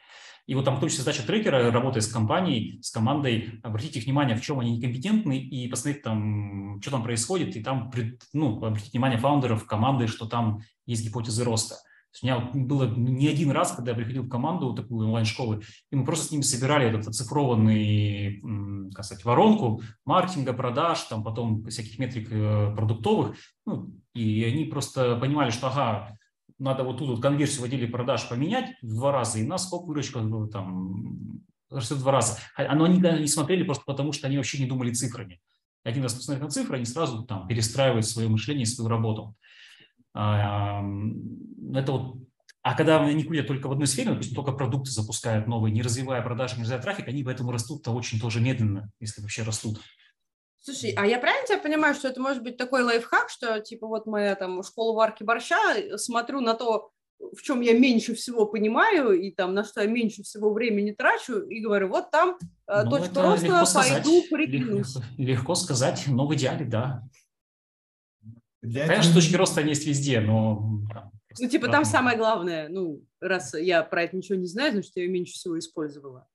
И 0.47 0.55
вот 0.55 0.64
там 0.64 0.76
в 0.76 0.80
том 0.80 0.89
числе 0.89 1.03
задача 1.03 1.26
трекера, 1.26 1.72
работая 1.72 2.01
с 2.01 2.07
компанией, 2.07 2.80
с 2.80 2.93
командой, 2.93 3.59
обратить 3.64 3.97
их 3.97 4.05
внимание, 4.05 4.36
в 4.36 4.41
чем 4.41 4.61
они 4.61 4.76
некомпетентны, 4.76 5.36
и 5.36 5.66
посмотреть 5.66 6.05
там, 6.05 6.80
что 6.80 6.93
там 6.93 7.03
происходит, 7.03 7.57
и 7.57 7.62
там 7.64 7.91
ну, 8.32 8.64
обратить 8.64 8.93
внимание 8.93 9.18
фаундеров, 9.18 9.66
команды, 9.66 10.07
что 10.07 10.26
там 10.26 10.61
есть 10.86 11.05
гипотезы 11.05 11.43
роста. 11.43 11.78
У 12.23 12.27
меня 12.27 12.51
было 12.55 12.87
не 12.87 13.29
один 13.29 13.51
раз, 13.51 13.73
когда 13.73 13.93
я 13.93 13.97
приходил 13.97 14.25
в 14.25 14.29
команду 14.29 14.75
такую 14.75 15.07
онлайн-школы, 15.07 15.63
и 15.91 15.97
мы 15.97 16.05
просто 16.05 16.27
с 16.27 16.31
ними 16.31 16.43
собирали 16.43 16.89
этот 16.89 17.07
оцифрованный, 17.07 18.41
как 18.93 19.05
сказать, 19.05 19.25
воронку 19.25 19.83
маркетинга, 20.05 20.53
продаж, 20.53 21.03
там 21.03 21.23
потом 21.23 21.65
всяких 21.67 21.99
метрик 21.99 22.29
э, 22.33 22.75
продуктовых, 22.75 23.37
ну, 23.67 23.95
и 24.15 24.43
они 24.45 24.65
просто 24.65 25.17
понимали, 25.17 25.51
что, 25.51 25.69
ага, 25.69 26.19
надо 26.59 26.83
вот 26.83 26.99
тут 26.99 27.09
вот 27.11 27.23
конверсию 27.23 27.63
в 27.63 27.65
отделе 27.65 27.87
продаж 27.87 28.29
поменять 28.29 28.75
в 28.83 28.95
два 28.95 29.13
раза, 29.13 29.39
и 29.39 29.45
у 29.45 29.49
нас 29.49 29.67
сколько 29.67 29.87
выручка 29.87 30.21
там 30.51 31.43
что 31.79 31.97
два 31.97 32.13
раза. 32.13 32.39
Оно 32.57 32.85
они 32.85 32.99
никогда 32.99 33.19
не 33.19 33.29
смотрели 33.29 33.63
просто 33.63 33.85
потому, 33.85 34.13
что 34.13 34.27
они 34.27 34.37
вообще 34.37 34.59
не 34.59 34.67
думали 34.67 34.93
цифрами. 34.93 35.41
Один 35.85 36.03
раз 36.03 36.15
посмотрев 36.15 36.45
на 36.45 36.51
цифры, 36.51 36.77
они 36.77 36.85
сразу 36.85 37.25
там 37.25 37.47
перестраивают 37.47 38.07
свое 38.07 38.29
мышление, 38.29 38.67
свою 38.67 38.89
работу. 38.89 39.37
Это 40.15 41.93
вот 41.93 42.19
а 42.63 42.75
когда 42.75 43.03
они 43.03 43.25
курят 43.25 43.47
только 43.47 43.69
в 43.69 43.73
одной 43.73 43.87
сфере, 43.87 44.11
допустим, 44.11 44.35
только 44.35 44.53
продукты 44.53 44.91
запускают 44.91 45.47
новые, 45.47 45.73
не 45.73 45.81
развивая 45.81 46.21
продажи, 46.21 46.57
не 46.57 46.63
развивая 46.63 46.83
трафик, 46.83 47.09
они 47.09 47.25
поэтому 47.25 47.51
растут-то 47.51 47.93
очень 47.93 48.21
тоже 48.21 48.41
медленно, 48.41 48.91
если 49.01 49.23
вообще 49.23 49.43
растут. 49.43 49.81
Слушай, 50.61 50.93
а 50.97 51.07
я 51.07 51.19
правильно 51.19 51.47
тебя 51.47 51.59
понимаю, 51.59 51.95
что 51.95 52.09
это 52.09 52.21
может 52.21 52.43
быть 52.43 52.59
такой 52.59 52.83
лайфхак, 52.83 53.31
что 53.31 53.61
типа 53.61 53.87
вот 53.87 54.05
моя 54.05 54.35
там 54.35 54.63
школа 54.63 54.95
варки 54.95 55.23
борща, 55.23 55.57
смотрю 55.97 56.41
на 56.41 56.53
то, 56.53 56.91
в 57.19 57.41
чем 57.43 57.63
я 57.63 57.73
меньше 57.73 58.15
всего 58.15 58.45
понимаю 58.45 59.13
и 59.13 59.31
там 59.31 59.55
на 59.55 59.65
что 59.65 59.81
я 59.81 59.87
меньше 59.87 60.23
всего 60.23 60.53
времени 60.53 60.91
трачу, 60.91 61.39
и 61.39 61.61
говорю, 61.61 61.89
вот 61.89 62.11
там 62.11 62.37
э, 62.67 62.83
ну, 62.85 62.91
точка 62.91 63.23
роста, 63.23 63.65
пойду 63.75 64.23
приглянусь. 64.31 64.97
Легко, 64.97 65.07
легко 65.17 65.55
сказать, 65.55 66.05
но 66.07 66.27
в 66.27 66.35
идеале, 66.35 66.67
да. 66.67 67.03
Для 68.69 68.87
Конечно, 68.87 69.11
этого... 69.11 69.23
точки 69.23 69.37
роста 69.37 69.61
есть 69.62 69.87
везде, 69.87 70.21
но... 70.21 70.83
ну, 71.41 71.49
типа, 71.49 71.69
там 71.69 71.87
самое 71.87 72.19
главное, 72.19 72.69
ну, 72.69 73.03
раз 73.19 73.55
я 73.55 73.83
про 73.83 74.03
это 74.03 74.14
ничего 74.14 74.37
не 74.37 74.47
знаю, 74.47 74.73
значит, 74.73 74.93
я 74.95 75.05
ее 75.05 75.09
меньше 75.09 75.33
всего 75.33 75.59
использовала. 75.59 76.29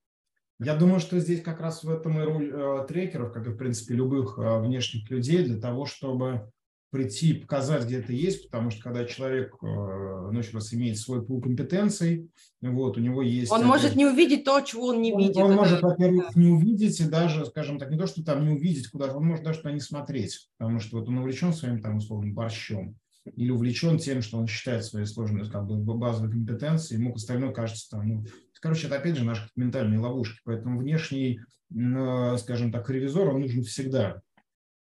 Я 0.60 0.76
думаю, 0.76 1.00
что 1.00 1.20
здесь 1.20 1.44
как 1.44 1.60
раз 1.60 1.84
в 1.84 1.90
этом 1.90 2.20
и 2.20 2.24
роль 2.24 2.52
э, 2.52 2.86
трекеров, 2.88 3.34
как 3.34 3.46
и, 3.46 3.52
в 3.52 3.58
принципе, 3.58 3.94
любых 3.94 4.40
э, 4.40 4.60
внешних 4.62 5.10
людей, 5.12 5.44
для 5.44 5.60
того, 5.60 5.86
чтобы 5.86 6.52
прийти, 6.94 7.34
показать, 7.34 7.86
где 7.86 7.98
это 7.98 8.14
есть, 8.14 8.46
потому 8.46 8.70
что 8.70 8.84
когда 8.84 9.04
человек, 9.06 9.58
ну, 9.62 10.32
еще 10.38 10.52
раз, 10.52 10.72
имеет 10.76 11.00
свой 11.00 11.26
пул 11.26 11.42
компетенций, 11.42 12.30
вот, 12.62 12.98
у 12.98 13.02
него 13.02 13.24
есть... 13.24 13.52
Он 13.52 13.66
может 13.66 13.96
не 13.96 14.06
увидеть 14.06 14.44
то, 14.44 14.62
чего 14.62 14.90
он 14.90 15.02
не 15.02 15.12
он, 15.12 15.20
видит. 15.20 15.38
Он 15.38 15.52
это... 15.52 15.56
может, 15.56 15.82
во-первых, 15.82 16.36
не 16.36 16.52
увидеть, 16.52 17.00
и 17.00 17.06
даже, 17.06 17.48
скажем 17.48 17.80
так, 17.80 17.90
не 17.90 17.98
то, 17.98 18.06
что 18.06 18.24
там 18.24 18.46
не 18.46 18.54
увидеть 18.54 18.90
куда 18.90 19.08
он 19.08 19.26
может 19.26 19.44
даже 19.44 19.58
туда 19.60 19.72
не 19.72 19.80
смотреть, 19.80 20.50
потому 20.60 20.80
что 20.80 21.00
вот 21.00 21.10
он 21.10 21.18
увлечен 21.18 21.52
своим, 21.52 21.82
там, 21.82 21.98
условным 21.98 22.36
борщом, 22.36 22.96
или 23.26 23.50
увлечен 23.50 23.98
тем, 23.98 24.22
что 24.22 24.38
он 24.38 24.46
считает 24.46 24.86
свои 24.86 25.06
сложные 25.06 25.50
как 25.50 25.66
бы, 25.66 25.78
базовые 25.96 26.32
компетенции, 26.32 26.96
ему 26.96 27.16
остальное 27.16 27.54
кажется 27.54 27.90
там, 27.90 28.08
ну, 28.08 28.26
короче, 28.62 28.86
это 28.86 28.98
опять 28.98 29.18
же 29.18 29.24
наши 29.24 29.50
ментальные 29.56 30.00
ловушки, 30.00 30.42
поэтому 30.46 30.80
внешний, 30.80 31.40
э, 31.74 32.38
скажем 32.38 32.72
так, 32.72 32.88
ревизор, 32.88 33.30
он 33.30 33.42
нужен 33.42 33.64
всегда, 33.64 34.22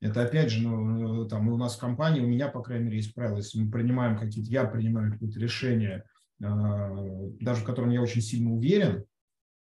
это 0.01 0.22
опять 0.22 0.51
же, 0.51 0.66
ну, 0.66 1.28
там 1.28 1.48
у 1.48 1.57
нас 1.59 1.76
в 1.76 1.80
компании, 1.80 2.22
у 2.22 2.26
меня, 2.26 2.48
по 2.48 2.62
крайней 2.62 2.86
мере, 2.86 2.96
есть 2.96 3.14
правило, 3.14 3.36
если 3.36 3.61
мы 3.61 3.70
принимаем 3.70 4.18
какие-то, 4.18 4.51
я 4.51 4.64
принимаю 4.64 5.12
какое-то 5.12 5.38
решение, 5.38 6.05
а, 6.42 6.90
даже 7.40 7.62
в 7.62 7.64
котором 7.64 7.90
я 7.90 8.01
очень 8.01 8.22
сильно 8.22 8.51
уверен, 8.51 9.05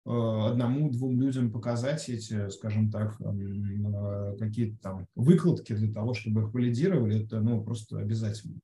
а, 0.07 0.51
одному-двум 0.51 1.21
людям 1.21 1.51
показать 1.51 2.09
эти, 2.09 2.49
скажем 2.51 2.89
так, 2.91 3.21
а, 3.21 4.37
какие-то 4.37 4.81
там 4.81 5.07
выкладки 5.17 5.73
для 5.73 5.93
того, 5.93 6.15
чтобы 6.15 6.43
их 6.43 6.55
валидировали, 6.55 7.25
это 7.25 7.41
ну, 7.41 7.65
просто 7.65 7.99
обязательно. 7.99 8.61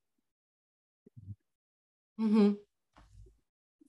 Угу. 2.19 2.59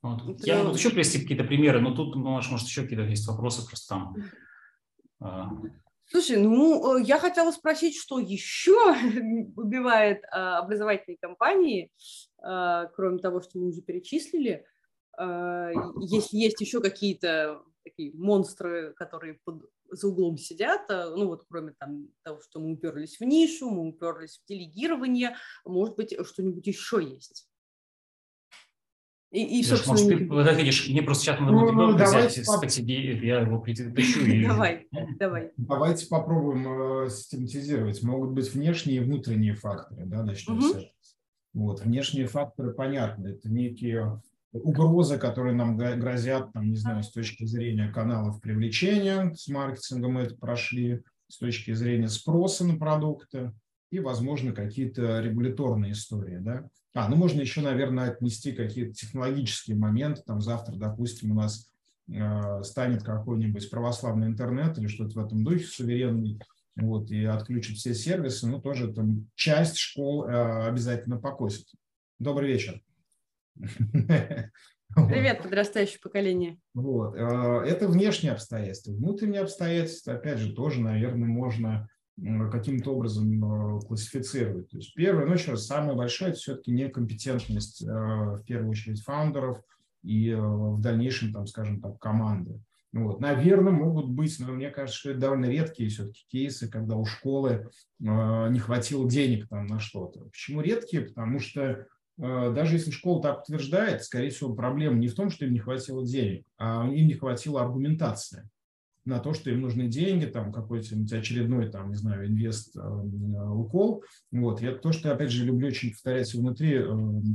Вот. 0.02 0.46
Я 0.46 0.64
могу 0.64 0.76
еще 0.76 0.90
привести 0.90 1.22
какие-то 1.22 1.44
примеры, 1.44 1.82
но 1.82 1.96
тут, 1.96 2.16
может, 2.16 2.68
еще 2.68 2.82
какие-то 2.82 3.06
есть 3.06 3.28
вопросы 3.28 3.64
просто 3.68 4.16
там. 5.20 5.66
Слушай, 6.08 6.38
ну, 6.38 6.98
э, 6.98 7.04
я 7.04 7.18
хотела 7.18 7.52
спросить, 7.52 7.98
что 7.98 8.20
еще 8.20 8.78
убивает 9.56 10.24
а, 10.32 10.60
образовательные 10.60 11.18
компании, 11.18 11.92
а, 12.42 12.86
кроме 12.96 13.18
того, 13.20 13.42
что 13.42 13.58
мы 13.58 13.70
уже 13.70 13.82
перечислили, 13.82 14.66
а, 15.18 15.72
если 16.00 16.38
есть 16.38 16.62
еще 16.62 16.80
какие-то 16.80 17.64
такие 17.84 18.12
монстры, 18.14 18.94
которые 18.96 19.40
под, 19.46 19.64
за 19.90 20.08
углом 20.08 20.38
сидят, 20.38 20.90
ну 20.90 21.28
вот 21.28 21.46
кроме 21.48 21.74
там 21.80 22.08
того, 22.24 22.42
что 22.42 22.60
мы 22.60 22.74
уперлись 22.74 23.20
в 23.20 23.24
нишу, 23.24 23.70
мы 23.70 23.90
уперлись 23.90 24.40
в 24.40 24.48
делегирование, 24.48 25.38
может 25.66 25.96
быть, 25.96 26.16
что-нибудь 26.26 26.66
еще 26.66 27.04
есть? 27.04 27.48
И, 29.36 29.60
и 29.60 29.64
собственно, 29.64 29.98
Может, 30.00 30.08
ты 30.08 30.26
подходишь, 30.28 30.88
мне 30.88 31.02
просто 31.02 31.26
сейчас 31.26 31.40
надо 31.42 31.52
будет 31.52 31.74
ну, 31.74 31.96
взять, 31.96 32.40
спасибо, 32.42 32.90
я 32.90 33.42
его 33.42 33.60
притащу. 33.60 34.48
Давай, 34.48 34.88
давай. 35.20 35.52
Давайте 35.58 36.08
попробуем 36.08 37.04
э, 37.04 37.10
систематизировать. 37.10 38.02
Могут 38.02 38.32
быть 38.32 38.54
внешние 38.54 38.98
и 38.98 39.00
внутренние 39.02 39.54
факторы, 39.54 40.06
да, 40.06 40.24
начнем 40.24 40.62
с 40.62 40.72
этого. 40.72 40.92
Вот, 41.54 41.82
внешние 41.82 42.28
факторы 42.28 42.72
понятны, 42.74 43.28
это 43.28 43.50
некие 43.50 44.22
угрозы, 44.54 45.18
которые 45.18 45.54
нам 45.54 45.76
грозят, 45.76 46.54
там, 46.54 46.70
не 46.70 46.78
знаю, 46.78 47.04
с 47.04 47.12
точки 47.12 47.44
зрения 47.44 47.90
каналов 47.90 48.40
привлечения, 48.40 49.34
с 49.36 49.50
маркетингом 49.50 50.14
мы 50.14 50.22
это 50.22 50.36
прошли, 50.38 51.04
с 51.28 51.40
точки 51.40 51.74
зрения 51.74 52.08
спроса 52.08 52.66
на 52.66 52.78
продукты 52.78 53.52
и, 53.92 54.00
возможно, 54.00 54.54
какие-то 54.54 55.20
регуляторные 55.20 55.92
истории, 55.92 56.38
да. 56.38 56.70
А, 56.96 57.10
ну 57.10 57.18
можно 57.18 57.42
еще, 57.42 57.60
наверное, 57.60 58.10
отнести 58.10 58.54
какие-то 58.54 58.94
технологические 58.94 59.76
моменты. 59.76 60.22
Там 60.26 60.40
завтра, 60.40 60.76
допустим, 60.76 61.32
у 61.32 61.36
нас 61.36 61.70
э, 62.08 62.64
станет 62.64 63.04
какой-нибудь 63.04 63.70
православный 63.70 64.28
интернет 64.28 64.78
или 64.78 64.88
что-то 64.88 65.20
в 65.20 65.26
этом 65.26 65.44
духе 65.44 65.66
суверенный, 65.66 66.40
вот, 66.78 67.12
и 67.12 67.26
отключит 67.26 67.76
все 67.76 67.94
сервисы, 67.94 68.48
ну, 68.48 68.62
тоже 68.62 68.94
там 68.94 69.28
часть 69.36 69.76
школ 69.76 70.26
э, 70.26 70.68
обязательно 70.68 71.18
покосит. 71.18 71.68
Добрый 72.18 72.54
вечер. 72.54 72.82
Привет, 73.56 75.44
подрастающее 75.44 76.00
поколение. 76.02 76.60
Вот. 76.74 77.14
Э, 77.18 77.66
это 77.68 77.90
внешние 77.90 78.32
обстоятельства. 78.32 78.94
Внутренние 78.94 79.42
обстоятельства, 79.42 80.14
опять 80.14 80.40
же, 80.40 80.54
тоже, 80.54 80.80
наверное, 80.80 81.28
можно 81.28 81.90
каким-то 82.52 82.96
образом 82.96 83.44
э, 83.44 83.80
классифицировать. 83.82 84.70
То 84.70 84.78
есть 84.78 84.94
первое, 84.94 85.26
ну 85.26 85.34
еще 85.34 85.52
раз, 85.52 85.66
самое 85.66 85.98
большое– 85.98 86.32
это 86.32 86.40
все-таки 86.40 86.72
некомпетентность, 86.72 87.82
э, 87.82 87.88
в 87.88 88.42
первую 88.46 88.72
очередь, 88.72 89.02
фаундеров 89.02 89.62
и 90.02 90.30
э, 90.30 90.40
в 90.40 90.80
дальнейшем, 90.80 91.34
там, 91.34 91.46
скажем 91.46 91.82
так, 91.82 92.00
команды. 92.00 92.62
Вот. 92.94 93.20
Наверное, 93.20 93.74
могут 93.74 94.08
быть, 94.08 94.40
но 94.40 94.54
мне 94.54 94.70
кажется, 94.70 94.98
что 94.98 95.12
это 95.12 95.20
довольно 95.20 95.48
редкие 95.48 95.90
все-таки 95.90 96.24
кейсы, 96.30 96.70
когда 96.70 96.96
у 96.96 97.04
школы 97.04 97.70
не 98.00 98.60
хватило 98.60 99.10
денег 99.10 99.50
там 99.50 99.68
на 99.68 99.80
что-то. 99.80 100.22
Почему 100.30 100.62
редкие? 100.62 101.02
Потому 101.02 101.42
что 101.42 101.88
даже 102.18 102.76
если 102.76 102.92
школа 102.92 103.22
так 103.22 103.42
утверждает, 103.42 104.06
скорее 104.06 104.30
всего, 104.30 104.56
проблема 104.56 104.96
не 104.96 105.10
в 105.10 105.16
том, 105.16 105.30
что 105.30 105.44
им 105.44 105.52
не 105.52 105.60
хватило 105.60 106.06
денег, 106.06 106.46
а 106.58 106.88
им 106.88 107.08
не 107.08 107.16
хватило 107.16 107.62
аргументации 107.62 108.48
на 109.06 109.20
то, 109.20 109.34
что 109.34 109.52
им 109.52 109.62
нужны 109.62 109.88
деньги, 109.88 110.26
там 110.26 110.52
какой-то 110.52 110.96
очередной, 111.16 111.70
там, 111.70 111.90
не 111.90 111.96
знаю, 111.96 112.28
инвест, 112.28 112.76
э, 112.76 112.80
укол. 112.82 114.04
Вот. 114.32 114.62
Я 114.62 114.74
то, 114.74 114.92
что, 114.92 115.14
опять 115.14 115.32
же, 115.32 115.46
люблю 115.46 115.68
очень 115.68 115.92
повторять 115.92 116.34
внутри 116.34 116.74
э, 116.74 116.86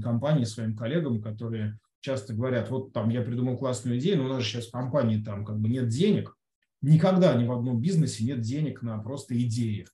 компании 0.02 0.44
своим 0.44 0.76
коллегам, 0.76 1.22
которые 1.22 1.78
часто 2.00 2.34
говорят, 2.34 2.70
вот 2.70 2.92
там 2.92 3.08
я 3.10 3.22
придумал 3.22 3.56
классную 3.56 3.98
идею, 3.98 4.18
но 4.18 4.24
у 4.24 4.28
нас 4.28 4.42
же 4.42 4.48
сейчас 4.48 4.66
в 4.66 4.72
компании 4.72 5.22
там 5.22 5.44
как 5.44 5.60
бы 5.60 5.68
нет 5.68 5.88
денег. 5.88 6.36
Никогда 6.82 7.34
ни 7.34 7.46
в 7.46 7.52
одном 7.52 7.80
бизнесе 7.80 8.24
нет 8.24 8.40
денег 8.40 8.82
на 8.82 8.98
просто 8.98 9.40
идеи. 9.40 9.86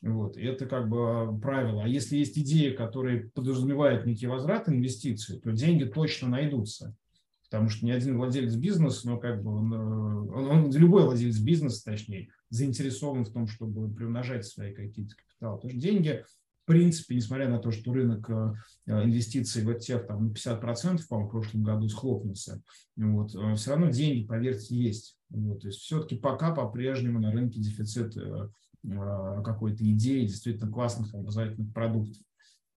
Вот. 0.00 0.38
И 0.38 0.42
это 0.42 0.66
как 0.66 0.88
бы 0.88 1.38
правило. 1.40 1.84
А 1.84 1.88
если 1.88 2.16
есть 2.16 2.38
идеи, 2.38 2.70
которые 2.70 3.30
подразумевают 3.34 4.06
некий 4.06 4.26
возврат 4.26 4.68
инвестиций, 4.68 5.38
то 5.40 5.50
деньги 5.52 5.84
точно 5.84 6.28
найдутся 6.28 6.96
потому 7.50 7.68
что 7.68 7.84
ни 7.84 7.90
один 7.90 8.16
владелец 8.16 8.54
бизнеса, 8.54 9.08
ну, 9.08 9.18
как 9.18 9.42
бы 9.42 9.52
он, 9.52 9.74
э, 9.74 9.76
он, 9.76 10.46
он, 10.46 10.72
любой 10.72 11.04
владелец 11.04 11.38
бизнеса, 11.40 11.84
точнее, 11.84 12.28
заинтересован 12.48 13.24
в 13.24 13.32
том, 13.32 13.48
чтобы 13.48 13.92
приумножать 13.92 14.46
свои 14.46 14.72
какие-то 14.72 15.16
капиталы. 15.16 15.56
Потому 15.56 15.70
что 15.70 15.80
деньги, 15.80 16.24
в 16.62 16.66
принципе, 16.66 17.16
несмотря 17.16 17.48
на 17.48 17.58
то, 17.58 17.72
что 17.72 17.92
рынок 17.92 18.30
э, 18.30 18.54
инвестиций 18.86 19.64
в 19.64 19.70
ETF 19.70 20.06
там, 20.06 20.28
на 20.28 20.32
50%, 20.32 21.00
по-моему, 21.08 21.28
в 21.28 21.30
прошлом 21.32 21.64
году 21.64 21.88
схлопнулся, 21.88 22.62
вот, 22.96 23.34
э, 23.34 23.54
все 23.56 23.70
равно 23.70 23.90
деньги, 23.90 24.26
поверьте, 24.26 24.76
есть. 24.76 25.18
Вот, 25.30 25.62
то 25.62 25.66
есть 25.66 25.80
все-таки 25.80 26.16
пока 26.16 26.54
по-прежнему 26.54 27.18
на 27.18 27.32
рынке 27.32 27.60
дефицит 27.60 28.14
какой-то 28.82 29.84
идеи, 29.90 30.24
действительно 30.24 30.72
классных 30.72 31.14
образовательных 31.14 31.74
продуктов. 31.74 32.16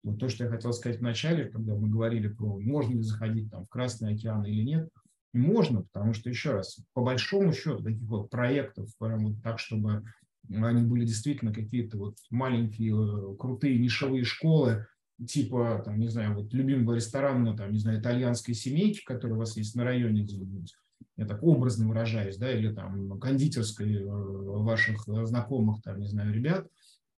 Вот 0.03 0.19
то, 0.19 0.29
что 0.29 0.45
я 0.45 0.51
хотел 0.51 0.73
сказать 0.73 0.99
в 0.99 1.03
начале, 1.03 1.45
когда 1.45 1.75
мы 1.75 1.89
говорили 1.89 2.29
про, 2.29 2.59
можно 2.59 2.95
ли 2.95 3.03
заходить 3.03 3.51
там 3.51 3.65
в 3.65 3.69
Красный 3.69 4.15
океан 4.15 4.45
или 4.45 4.63
нет, 4.63 4.89
можно, 5.33 5.83
потому 5.83 6.13
что, 6.13 6.29
еще 6.29 6.53
раз, 6.53 6.79
по 6.93 7.03
большому 7.03 7.53
счету, 7.53 7.83
таких 7.83 8.03
вот 8.03 8.29
проектов, 8.29 8.91
прям 8.99 9.27
вот 9.27 9.43
так, 9.43 9.59
чтобы 9.59 10.03
они 10.51 10.83
были 10.83 11.05
действительно 11.05 11.55
какие-то 11.55 11.97
вот 11.97 12.17
маленькие, 12.31 12.93
э, 12.93 13.37
крутые 13.37 13.79
нишевые 13.79 14.25
школы, 14.25 14.87
типа, 15.27 15.83
там, 15.85 15.99
не 15.99 16.09
знаю, 16.09 16.35
вот 16.35 16.53
любимого 16.53 16.95
ресторана, 16.95 17.57
там, 17.57 17.73
не 17.73 17.79
знаю, 17.79 18.01
итальянской 18.01 18.55
семейки, 18.55 19.03
которая 19.05 19.37
у 19.37 19.39
вас 19.39 19.57
есть 19.57 19.75
на 19.77 19.85
районе 19.85 20.23
где-нибудь, 20.23 20.75
я 21.17 21.27
так 21.27 21.43
образно 21.43 21.89
выражаюсь, 21.89 22.37
да, 22.37 22.53
или 22.53 22.75
там 22.75 23.19
кондитерской 23.21 23.95
э, 23.95 24.05
ваших 24.05 25.05
знакомых, 25.07 25.81
там, 25.83 26.01
не 26.01 26.09
знаю, 26.09 26.35
ребят, 26.35 26.67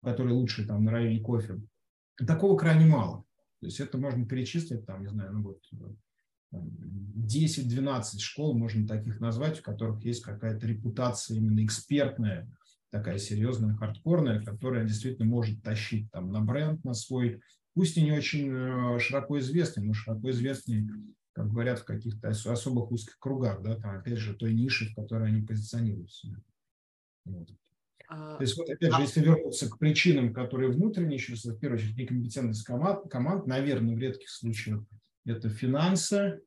которые 0.02 0.34
лучше 0.34 0.66
там 0.66 0.84
на 0.84 0.92
районе 0.92 1.20
кофе, 1.20 1.60
Такого 2.16 2.56
крайне 2.56 2.86
мало. 2.86 3.24
То 3.60 3.66
есть 3.66 3.80
это 3.80 3.98
можно 3.98 4.26
перечислить, 4.26 4.86
там, 4.86 5.02
не 5.02 5.08
знаю, 5.08 5.32
ну 5.32 5.42
вот, 5.42 5.60
10-12 6.52 8.18
школ, 8.18 8.56
можно 8.56 8.86
таких 8.86 9.20
назвать, 9.20 9.58
в 9.58 9.62
которых 9.62 10.04
есть 10.04 10.22
какая-то 10.22 10.66
репутация 10.66 11.36
именно 11.36 11.64
экспертная, 11.64 12.48
такая 12.90 13.18
серьезная, 13.18 13.74
хардкорная, 13.74 14.44
которая 14.44 14.84
действительно 14.84 15.26
может 15.26 15.62
тащить 15.62 16.10
там 16.12 16.30
на 16.30 16.40
бренд, 16.40 16.84
на 16.84 16.94
свой, 16.94 17.40
пусть 17.74 17.96
и 17.96 18.02
не 18.02 18.12
очень 18.12 18.50
э, 18.52 18.98
широко 19.00 19.38
известный, 19.38 19.84
но 19.84 19.94
широко 19.94 20.30
известный, 20.30 20.88
как 21.32 21.48
говорят, 21.48 21.80
в 21.80 21.84
каких-то 21.84 22.28
особых 22.28 22.92
узких 22.92 23.18
кругах, 23.18 23.62
да, 23.62 23.76
там, 23.76 23.96
опять 23.98 24.18
же, 24.18 24.34
той 24.34 24.54
ниши, 24.54 24.90
в 24.90 24.94
которой 24.94 25.28
они 25.28 25.42
позиционируют 25.42 26.12
себя. 26.12 26.36
Вот. 27.24 27.50
А, 28.08 28.36
То 28.36 28.42
есть, 28.42 28.56
вот 28.56 28.68
опять 28.68 28.92
же, 28.94 29.02
если 29.02 29.20
вернуться 29.20 29.68
к 29.68 29.78
причинам, 29.78 30.32
которые 30.32 30.70
внутренние, 30.70 31.18
сейчас, 31.18 31.44
в 31.44 31.58
первую 31.58 31.78
очередь, 31.78 31.96
некомпетентность 31.96 32.64
команд, 32.64 33.10
команд, 33.10 33.46
наверное, 33.46 33.94
в 33.94 33.98
редких 33.98 34.28
случаях 34.28 34.84
это 35.24 35.48
финансы. 35.48 36.42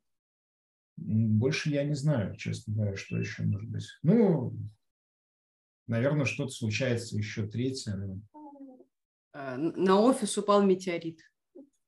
Больше 0.98 1.70
я 1.70 1.84
не 1.84 1.96
знаю, 1.96 2.36
честно 2.36 2.74
говоря, 2.74 2.96
что 2.96 3.18
еще 3.18 3.44
может 3.44 3.70
быть. 3.70 3.86
Ну, 4.04 4.56
наверное, 5.88 6.26
что-то 6.26 6.52
случается 6.52 7.18
еще 7.18 7.48
третье. 7.48 8.20
А, 9.34 9.58
на 9.58 10.00
офис 10.00 10.38
упал 10.38 10.64
метеорит. 10.64 11.22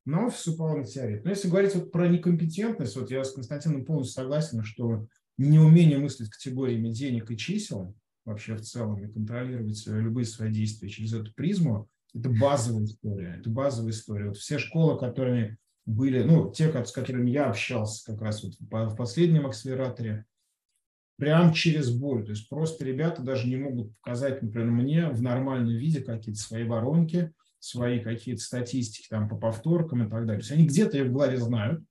На 0.05 0.27
офис 0.27 0.47
упал 0.47 0.77
метеорит. 0.77 1.23
Но 1.23 1.31
если 1.31 1.49
говорить 1.49 1.75
вот 1.75 1.91
про 1.91 2.07
некомпетентность, 2.07 2.95
вот 2.95 3.11
я 3.11 3.23
с 3.23 3.33
Константином 3.33 3.85
полностью 3.85 4.21
согласен, 4.21 4.63
что 4.63 5.07
неумение 5.37 5.99
мыслить 5.99 6.29
категориями 6.29 6.89
денег 6.89 7.29
и 7.31 7.37
чисел– 7.37 7.95
вообще 8.25 8.55
в 8.55 8.61
целом 8.61 9.03
и 9.03 9.11
контролировать 9.11 9.85
любые 9.87 10.25
свои 10.25 10.51
действия 10.51 10.89
через 10.89 11.13
эту 11.13 11.33
призму, 11.33 11.89
это 12.13 12.29
базовая 12.29 12.85
история. 12.85 13.35
Это 13.39 13.49
базовая 13.49 13.91
история. 13.91 14.27
Вот 14.27 14.37
все 14.37 14.57
школы, 14.57 14.99
которые 14.99 15.57
были, 15.85 16.23
ну, 16.23 16.51
те, 16.51 16.71
с 16.85 16.91
которыми 16.91 17.29
я 17.29 17.49
общался 17.49 18.11
как 18.11 18.21
раз 18.21 18.43
вот 18.43 18.53
в 18.59 18.95
последнем 18.95 19.47
акселераторе, 19.47 20.25
прям 21.17 21.53
через 21.53 21.91
боль. 21.91 22.23
То 22.23 22.31
есть 22.31 22.47
просто 22.49 22.85
ребята 22.85 23.21
даже 23.21 23.47
не 23.47 23.57
могут 23.57 23.95
показать, 23.97 24.41
например, 24.41 24.71
мне 24.71 25.09
в 25.09 25.21
нормальном 25.21 25.75
виде 25.75 26.01
какие-то 26.01 26.39
свои 26.39 26.63
воронки, 26.63 27.33
свои 27.59 27.99
какие-то 27.99 28.41
статистики 28.41 29.07
там 29.09 29.27
по 29.27 29.35
повторкам 29.35 30.07
и 30.07 30.09
так 30.09 30.25
далее. 30.25 30.39
То 30.39 30.43
есть 30.43 30.51
они 30.51 30.65
где-то 30.65 30.97
их 30.97 31.07
в 31.07 31.11
голове 31.11 31.37
знают, 31.37 31.83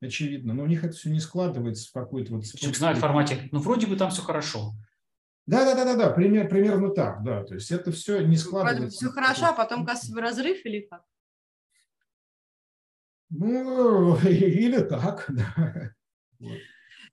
очевидно, 0.00 0.52
но 0.52 0.64
у 0.64 0.66
них 0.66 0.82
это 0.84 0.94
все 0.94 1.10
не 1.10 1.20
складывается 1.20 1.88
в 1.88 1.92
какой-то 1.92 2.34
вот... 2.34 2.44
Знает 2.44 2.98
в 2.98 3.00
формате, 3.00 3.48
ну, 3.52 3.60
вроде 3.60 3.86
бы 3.86 3.96
там 3.96 4.10
все 4.10 4.22
хорошо. 4.22 4.72
Да, 5.46 5.64
да, 5.64 5.74
да, 5.74 5.84
да, 5.84 5.96
да, 5.96 6.10
пример, 6.10 6.48
примерно 6.48 6.90
так, 6.90 7.22
да. 7.24 7.44
То 7.44 7.54
есть 7.54 7.70
это 7.70 7.90
все 7.90 8.24
не 8.24 8.36
складывается. 8.36 8.96
Все 8.96 9.08
хорошо, 9.08 9.46
а 9.46 9.52
потом 9.52 9.84
кассовый 9.84 10.22
разрыв 10.22 10.64
или 10.64 10.80
как? 10.80 11.04
Ну, 13.30 14.16
или 14.24 14.80
так, 14.82 15.26
да. 15.28 15.94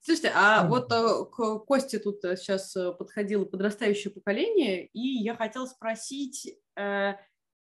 Слушайте, 0.02 0.32
а 0.34 0.66
вот 0.68 0.92
э, 0.92 1.26
к 1.32 1.60
Косте 1.66 2.00
тут 2.00 2.22
сейчас 2.22 2.76
э, 2.76 2.94
подходило 2.94 3.46
подрастающее 3.46 4.14
поколение, 4.14 4.88
и 4.88 5.00
я 5.00 5.36
хотела 5.36 5.66
спросить, 5.66 6.48
э, 6.76 7.14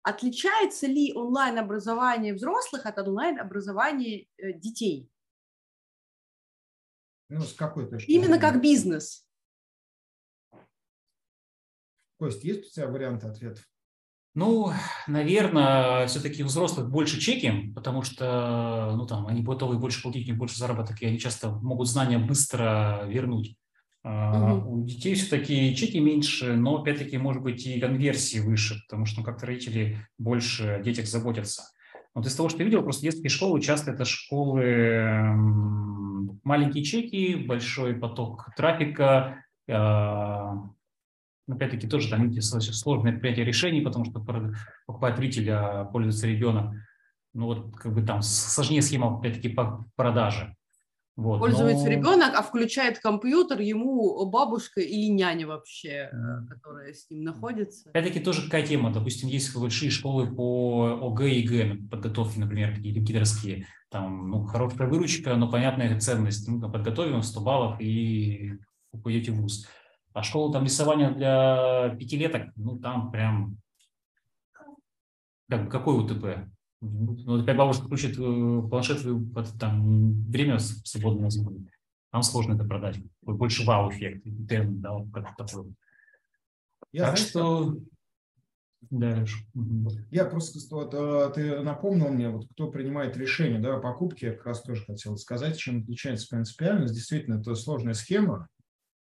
отличается 0.03 0.87
ли 0.87 1.13
онлайн-образование 1.13 2.33
взрослых 2.33 2.85
от 2.85 2.99
онлайн-образования 2.99 4.27
детей? 4.37 5.09
Ну, 7.29 7.41
с 7.41 7.53
какой 7.53 7.89
точки 7.89 8.11
Именно 8.11 8.39
как 8.39 8.61
бизнес. 8.61 9.26
Кость, 12.17 12.43
есть 12.43 12.67
у 12.67 12.73
тебя 12.73 12.87
варианты 12.87 13.27
ответов? 13.27 13.63
Ну, 14.33 14.71
наверное, 15.07 16.05
все-таки 16.07 16.43
у 16.43 16.47
взрослых 16.47 16.91
больше 16.91 17.19
чеки, 17.19 17.71
потому 17.73 18.03
что 18.03 18.93
ну, 18.95 19.07
там, 19.07 19.25
они 19.27 19.41
готовы 19.41 19.79
больше 19.79 20.01
платить, 20.03 20.27
у 20.27 20.29
них 20.29 20.37
больше 20.37 20.57
заработок, 20.57 21.01
и 21.01 21.07
они 21.07 21.17
часто 21.17 21.49
могут 21.49 21.87
знания 21.87 22.19
быстро 22.19 23.03
вернуть. 23.07 23.55
Угу. 24.03 24.69
У 24.69 24.85
детей 24.85 25.15
все-таки 25.15 25.75
чеки 25.75 25.99
меньше, 25.99 26.55
но 26.55 26.77
опять-таки 26.77 27.17
может 27.17 27.41
быть 27.41 27.65
и 27.65 27.79
конверсии 27.79 28.39
выше, 28.39 28.79
потому 28.87 29.05
что 29.05 29.19
ну, 29.19 29.25
как-то 29.25 29.47
родители 29.47 30.07
больше 30.17 30.67
о 30.67 30.83
детях 30.83 31.07
заботятся. 31.07 31.63
Вот 32.13 32.25
из 32.25 32.35
того, 32.35 32.49
что 32.49 32.59
я 32.59 32.65
видел, 32.65 32.83
просто 32.83 33.03
детские 33.03 33.29
школы 33.29 33.59
часто 33.61 33.91
это 33.91 34.05
школы 34.05 35.33
маленькие 36.43 36.83
чеки, 36.83 37.35
большой 37.35 37.95
поток 37.95 38.49
трафика, 38.55 39.43
а, 39.69 40.69
опять-таки 41.47 41.87
тоже 41.87 42.09
там 42.09 42.31
сложное 42.41 43.17
принятие 43.17 43.45
решений, 43.45 43.81
потому 43.81 44.05
что 44.05 44.19
покупает 44.85 45.17
родитель, 45.17 45.49
а 45.51 45.85
пользуется 45.85 46.27
ребенок. 46.27 46.75
Ну 47.33 47.45
вот 47.45 47.75
как 47.75 47.93
бы 47.93 48.01
там 48.01 48.21
сложнее 48.21 48.81
схема 48.81 49.17
опять-таки 49.17 49.49
по 49.49 49.85
продаже. 49.95 50.55
Вот, 51.17 51.39
Пользуется 51.39 51.85
но... 51.85 51.89
ребенок, 51.89 52.33
а 52.35 52.43
включает 52.43 52.99
компьютер 52.99 53.59
ему 53.59 54.23
бабушка 54.29 54.81
или 54.81 55.09
няня 55.09 55.47
вообще, 55.47 56.11
mm. 56.13 56.47
которая 56.47 56.93
с 56.93 57.09
ним 57.09 57.23
находится. 57.23 57.89
Опять-таки 57.89 58.19
тоже 58.19 58.43
какая 58.43 58.63
тема. 58.63 58.93
Допустим, 58.93 59.27
есть 59.27 59.55
большие 59.57 59.89
школы 59.89 60.27
по 60.27 60.99
ОГЭ 61.01 61.29
и 61.31 61.47
ГЭ, 61.47 61.75
подготовки, 61.89 62.37
например, 62.37 62.75
какие-то 62.75 62.99
кидерские. 63.03 63.65
Там 63.89 64.29
ну, 64.29 64.43
хорошая 64.43 64.87
выручка, 64.87 65.35
но 65.37 65.49
понятная 65.49 65.99
ценность. 65.99 66.47
Ну, 66.47 66.71
подготовим 66.71 67.23
100 67.23 67.41
баллов 67.41 67.81
и 67.81 68.51
пойдете 69.03 69.31
в 69.31 69.41
ВУЗ. 69.41 69.67
А 70.17 70.23
школа 70.23 70.51
там 70.51 70.63
рисования 70.63 71.11
для 71.11 71.95
пятилеток, 71.95 72.51
ну 72.55 72.79
там 72.79 73.11
прям 73.11 73.55
как 75.47 75.69
какой 75.69 76.03
УТП? 76.03 76.49
Ну, 76.81 77.43
опять 77.43 77.55
бабушка 77.55 77.85
включит 77.85 78.17
э, 78.17 78.67
планшет, 78.67 79.05
там 79.59 80.23
время 80.23 80.57
свободное 80.57 81.29
будет. 81.37 81.69
Там 82.11 82.23
сложно 82.23 82.55
это 82.55 82.63
продать. 82.63 82.97
Больше 83.21 83.63
вау-эффект. 83.63 84.23
Да, 84.25 85.05
как 85.13 85.35
такой. 85.37 85.75
Я 86.91 87.09
так 87.09 87.17
что... 87.17 87.77
Да. 88.89 89.23
Я 90.09 90.25
просто 90.25 90.57
вот, 90.75 90.95
э, 90.95 91.31
ты 91.35 91.59
напомнил 91.61 92.09
мне, 92.09 92.29
вот 92.29 92.47
кто 92.53 92.71
принимает 92.71 93.15
решение 93.17 93.59
да, 93.59 93.75
о 93.75 93.79
покупке, 93.79 94.27
я 94.27 94.33
как 94.33 94.47
раз 94.47 94.63
тоже 94.63 94.83
хотел 94.83 95.15
сказать, 95.17 95.57
чем 95.57 95.83
отличается 95.83 96.27
принципиальность. 96.27 96.95
Действительно, 96.95 97.39
это 97.39 97.53
сложная 97.53 97.93
схема, 97.93 98.47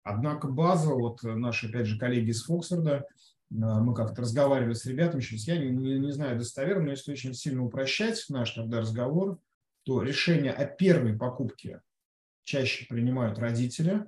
Однако 0.06 0.48
база, 0.48 0.94
вот 0.94 1.24
наши, 1.24 1.68
опять 1.68 1.88
же, 1.88 1.98
коллеги 1.98 2.30
из 2.30 2.44
Фоксфорда, 2.44 2.92
э, 2.98 3.04
мы 3.50 3.96
как-то 3.96 4.22
разговаривали 4.22 4.76
с 4.76 4.86
ребятами, 4.86 5.20
сейчас 5.20 5.48
я 5.48 5.58
не, 5.58 5.72
не, 5.72 6.00
не 6.00 6.12
знаю 6.12 6.38
достоверно, 6.38 6.84
но 6.84 6.92
если 6.92 7.12
очень 7.12 7.34
сильно 7.34 7.66
упрощать 7.66 8.24
наш 8.30 8.52
тогда 8.52 8.82
разговор, 8.82 9.40
то 9.84 10.04
решение 10.04 10.52
о 10.52 10.66
первой 10.66 11.18
покупке 11.18 11.82
чаще 12.44 12.86
принимают 12.86 13.40
родители, 13.40 14.06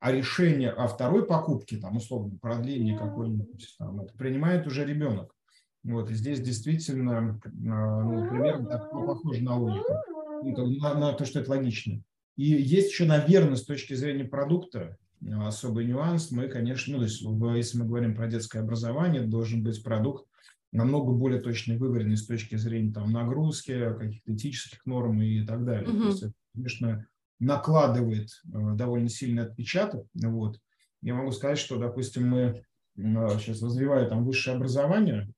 а 0.00 0.10
решение 0.10 0.70
о 0.70 0.88
второй 0.88 1.24
покупке, 1.24 1.76
там, 1.76 1.98
условно, 1.98 2.36
продлении 2.42 2.98
какой-нибудь, 2.98 3.76
там, 3.78 4.00
это 4.00 4.12
принимает 4.14 4.66
уже 4.66 4.84
ребенок. 4.84 5.36
Вот, 5.84 6.10
и 6.10 6.14
здесь 6.14 6.40
действительно, 6.40 7.40
э, 7.44 7.48
ну, 7.48 8.28
примерно 8.28 8.66
так, 8.66 8.90
похоже 8.90 9.44
на 9.44 9.56
логику, 9.56 9.94
на, 10.42 10.94
на 10.94 11.12
то, 11.12 11.24
что 11.24 11.38
это 11.38 11.50
логично. 11.50 12.02
И 12.34 12.42
есть 12.42 12.90
еще, 12.90 13.04
наверное, 13.04 13.54
с 13.54 13.64
точки 13.64 13.94
зрения 13.94 14.24
продукта, 14.24 14.98
особый 15.30 15.86
нюанс. 15.86 16.30
Мы, 16.30 16.48
конечно, 16.48 16.92
ну, 16.92 16.98
то 16.98 17.04
есть, 17.04 17.22
если 17.56 17.78
мы 17.78 17.86
говорим 17.86 18.14
про 18.14 18.26
детское 18.26 18.60
образование, 18.60 19.22
должен 19.22 19.62
быть 19.62 19.82
продукт 19.82 20.26
намного 20.72 21.12
более 21.12 21.40
точно 21.40 21.76
выверенный 21.76 22.16
с 22.16 22.26
точки 22.26 22.56
зрения 22.56 22.92
там, 22.92 23.12
нагрузки, 23.12 23.94
каких-то 23.94 24.34
этических 24.34 24.84
норм 24.86 25.20
и 25.20 25.44
так 25.44 25.64
далее. 25.64 25.88
Mm-hmm. 25.88 26.00
То 26.00 26.06
есть 26.08 26.22
это, 26.22 26.32
конечно, 26.54 27.06
накладывает 27.38 28.28
э, 28.46 28.74
довольно 28.74 29.08
сильный 29.08 29.42
отпечаток. 29.42 30.06
Вот. 30.14 30.58
Я 31.02 31.14
могу 31.14 31.32
сказать, 31.32 31.58
что, 31.58 31.78
допустим, 31.78 32.28
мы 32.28 32.64
сейчас 32.96 33.62
развивая 33.62 34.08
там 34.08 34.24
высшее 34.24 34.56
образование, 34.56 35.28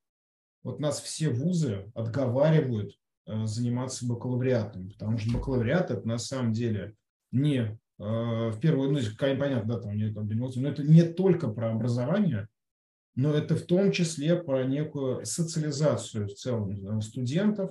вот 0.63 0.81
нас 0.81 1.01
все 1.01 1.29
вузы 1.29 1.91
отговаривают 1.95 2.99
э, 3.27 3.45
заниматься 3.45 4.07
бакалавриатом, 4.07 4.91
потому 4.91 5.19
что 5.19 5.33
бакалавриат 5.33 5.91
это 5.91 6.07
на 6.07 6.19
самом 6.19 6.53
деле 6.53 6.95
не 7.33 7.79
в 7.99 8.59
первую, 8.61 8.93
ну, 8.93 8.99
понятно, 9.19 9.77
да, 9.77 9.81
там, 9.81 9.99
там, 10.15 10.29
но 10.29 10.69
это 10.69 10.83
не 10.83 11.05
только 11.05 11.49
про 11.49 11.71
образование, 11.73 12.49
но 13.15 13.33
это 13.33 13.55
в 13.55 13.63
том 13.63 13.93
числе 13.93 14.43
про 14.43 14.65
некую 14.65 15.25
социализацию 15.25 16.27
в 16.29 16.35
целом 16.35 17.01
студентов. 17.01 17.71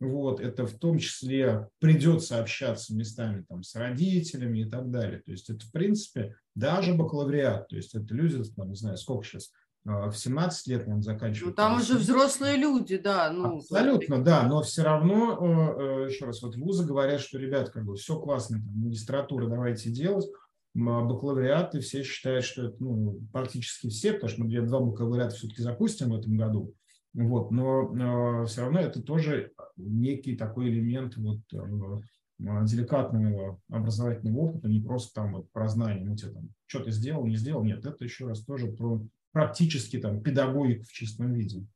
Вот, 0.00 0.40
это 0.40 0.64
в 0.64 0.78
том 0.78 0.98
числе 0.98 1.68
придется 1.80 2.38
общаться 2.38 2.94
местами 2.94 3.44
там, 3.48 3.64
с 3.64 3.74
родителями 3.74 4.60
и 4.60 4.64
так 4.64 4.90
далее. 4.92 5.20
То 5.22 5.32
есть 5.32 5.50
это, 5.50 5.66
в 5.66 5.72
принципе, 5.72 6.36
даже 6.54 6.94
бакалавриат. 6.94 7.66
То 7.66 7.74
есть 7.74 7.96
это 7.96 8.14
люди, 8.14 8.40
там, 8.54 8.68
не 8.68 8.76
знаю, 8.76 8.96
сколько 8.96 9.24
сейчас, 9.24 9.50
в 9.84 10.12
17 10.12 10.66
лет 10.66 10.88
он 10.88 11.02
заканчивает. 11.02 11.50
Ну, 11.50 11.54
там 11.54 11.76
уже 11.78 11.96
взрослые 11.96 12.56
люди, 12.56 12.98
да. 12.98 13.30
Ну, 13.30 13.56
Абсолютно, 13.56 14.22
да, 14.22 14.46
но 14.46 14.62
все 14.62 14.82
равно, 14.82 15.38
э, 15.40 16.04
э, 16.04 16.10
еще 16.10 16.26
раз, 16.26 16.42
вот 16.42 16.56
вузы 16.56 16.84
говорят, 16.86 17.20
что, 17.20 17.38
ребят, 17.38 17.70
как 17.70 17.84
бы 17.84 17.96
все 17.96 18.18
классно, 18.20 18.58
там, 18.58 18.74
магистратура 18.74 19.46
давайте 19.46 19.90
делать, 19.90 20.26
а 20.74 21.00
бакалавриаты 21.02 21.80
все 21.80 22.02
считают, 22.02 22.44
что 22.44 22.66
это, 22.66 22.76
ну, 22.80 23.20
практически 23.32 23.88
все, 23.88 24.12
потому 24.12 24.30
что 24.30 24.44
мы 24.44 24.60
два 24.60 24.80
бакалавриата 24.80 25.34
все-таки 25.34 25.62
запустим 25.62 26.10
в 26.10 26.16
этом 26.16 26.36
году, 26.36 26.74
вот, 27.14 27.50
но, 27.50 28.44
все 28.46 28.62
равно 28.62 28.80
это 28.80 29.02
тоже 29.02 29.52
некий 29.76 30.36
такой 30.36 30.68
элемент 30.68 31.16
вот, 31.16 31.40
э, 31.52 32.00
деликатного 32.38 33.60
образовательного 33.70 34.38
опыта, 34.38 34.68
не 34.68 34.80
просто 34.80 35.14
там 35.14 35.34
вот 35.34 35.50
про 35.50 35.66
знания, 35.68 36.04
ну, 36.04 36.14
тебе 36.14 36.30
там 36.32 36.50
что-то 36.66 36.90
сделал, 36.90 37.26
не 37.26 37.36
сделал. 37.36 37.64
Нет, 37.64 37.84
это 37.84 38.04
еще 38.04 38.28
раз 38.28 38.44
тоже 38.44 38.68
про 38.68 39.02
практически 39.32 39.98
там 39.98 40.22
педагогику 40.22 40.84
в 40.84 40.92
чистом 40.92 41.32
виде. 41.34 41.66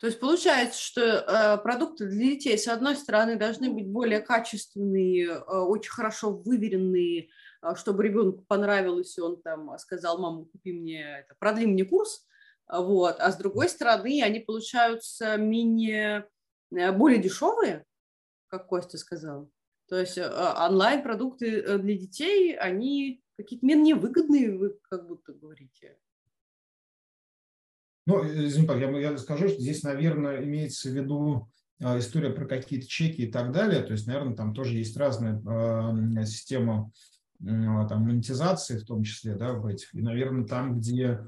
То 0.00 0.08
есть 0.08 0.20
получается, 0.20 0.82
что 0.82 1.00
э, 1.00 1.58
продукты 1.62 2.06
для 2.06 2.34
детей, 2.34 2.58
с 2.58 2.68
одной 2.68 2.94
стороны, 2.94 3.36
должны 3.36 3.70
быть 3.70 3.86
более 3.86 4.20
качественные, 4.20 5.28
э, 5.28 5.38
очень 5.38 5.92
хорошо 5.92 6.30
выверенные, 6.30 7.30
э, 7.62 7.74
чтобы 7.76 8.04
ребенку 8.04 8.44
понравилось, 8.46 9.16
и 9.16 9.22
он 9.22 9.40
там 9.40 9.78
сказал, 9.78 10.18
мама, 10.18 10.44
купи 10.44 10.72
мне, 10.72 11.20
это, 11.20 11.34
продли 11.38 11.64
мне 11.64 11.84
курс, 11.86 12.26
вот, 12.70 13.16
а 13.18 13.30
с 13.30 13.36
другой 13.36 13.68
стороны, 13.68 14.22
они 14.22 14.40
получаются 14.40 15.36
менее, 15.36 16.28
э, 16.70 16.92
более 16.92 17.20
дешевые, 17.22 17.84
как 18.48 18.66
Костя 18.66 18.98
сказал. 18.98 19.50
То 19.88 19.98
есть 19.98 20.16
э, 20.16 20.26
онлайн-продукты 20.26 21.60
э, 21.60 21.78
для 21.78 21.96
детей, 21.96 22.56
они 22.56 23.23
какие-то 23.36 23.66
менее 23.66 23.94
выгодные, 23.94 24.56
вы 24.56 24.78
как 24.82 25.06
будто 25.06 25.32
говорите. 25.32 25.98
Ну, 28.06 28.22
извини, 28.24 28.66
я, 28.80 29.10
я 29.10 29.18
скажу, 29.18 29.48
что 29.48 29.60
здесь, 29.60 29.82
наверное, 29.82 30.44
имеется 30.44 30.90
в 30.90 30.92
виду 30.92 31.48
а, 31.82 31.98
история 31.98 32.30
про 32.30 32.46
какие-то 32.46 32.86
чеки 32.86 33.22
и 33.22 33.30
так 33.30 33.50
далее. 33.50 33.82
То 33.82 33.92
есть, 33.92 34.06
наверное, 34.06 34.36
там 34.36 34.54
тоже 34.54 34.76
есть 34.76 34.96
разная 34.96 35.40
э, 35.40 36.24
система 36.26 36.92
э, 37.40 37.44
там, 37.46 38.02
монетизации 38.02 38.78
в 38.78 38.84
том 38.84 39.02
числе, 39.04 39.34
да, 39.36 39.54
в 39.54 39.66
этих. 39.66 39.94
И, 39.94 40.02
наверное, 40.02 40.46
там, 40.46 40.78
где 40.78 41.26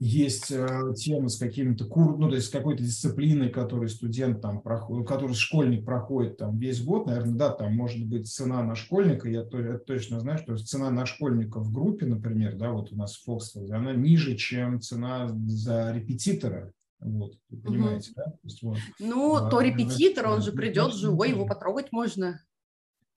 есть 0.00 0.50
э, 0.50 0.66
темы 0.96 1.28
с 1.28 1.38
какими-то 1.38 1.86
кур, 1.86 2.18
ну, 2.18 2.28
то 2.28 2.34
есть 2.34 2.48
с 2.48 2.50
какой-то 2.50 2.82
дисциплиной, 2.82 3.50
которую 3.50 3.88
студент 3.88 4.40
там 4.40 4.60
проходит, 4.60 5.06
который 5.08 5.34
школьник 5.34 5.84
проходит 5.84 6.36
там 6.36 6.58
весь 6.58 6.82
год, 6.82 7.06
наверное, 7.06 7.34
да, 7.34 7.50
там 7.50 7.74
может 7.74 8.04
быть 8.06 8.26
цена 8.26 8.62
на 8.62 8.74
школьника, 8.74 9.28
я, 9.28 9.42
то, 9.44 9.60
я 9.60 9.78
точно 9.78 10.20
знаю, 10.20 10.38
что 10.38 10.56
цена 10.56 10.90
на 10.90 11.06
школьника 11.06 11.60
в 11.60 11.72
группе, 11.72 12.06
например, 12.06 12.56
да, 12.56 12.70
вот 12.70 12.92
у 12.92 12.96
нас 12.96 13.14
в 13.14 13.24
Фоксфорде, 13.24 13.72
она 13.72 13.92
ниже, 13.92 14.36
чем 14.36 14.80
цена 14.80 15.28
за 15.46 15.92
репетитора, 15.92 16.72
вот, 17.00 17.34
понимаете, 17.62 18.10
угу. 18.10 18.16
да? 18.16 18.24
То 18.24 18.38
есть, 18.42 18.62
вот, 18.62 18.78
ну, 18.98 19.36
а, 19.36 19.48
то 19.48 19.60
репетитор, 19.60 20.26
он 20.28 20.42
же 20.42 20.52
придет 20.52 20.94
живой, 20.94 21.30
его 21.30 21.46
потрогать 21.46 21.92
можно. 21.92 22.40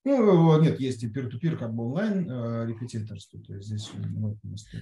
Ну, 0.08 0.62
нет, 0.62 0.80
есть 0.80 1.04
и 1.04 1.08
peer-to-peer 1.08 1.58
как 1.58 1.74
бы 1.74 1.86
онлайн 1.86 2.30
э, 2.30 2.66
репетиторство, 2.68 3.42
то 3.42 3.54
есть 3.54 3.68
здесь 3.68 3.92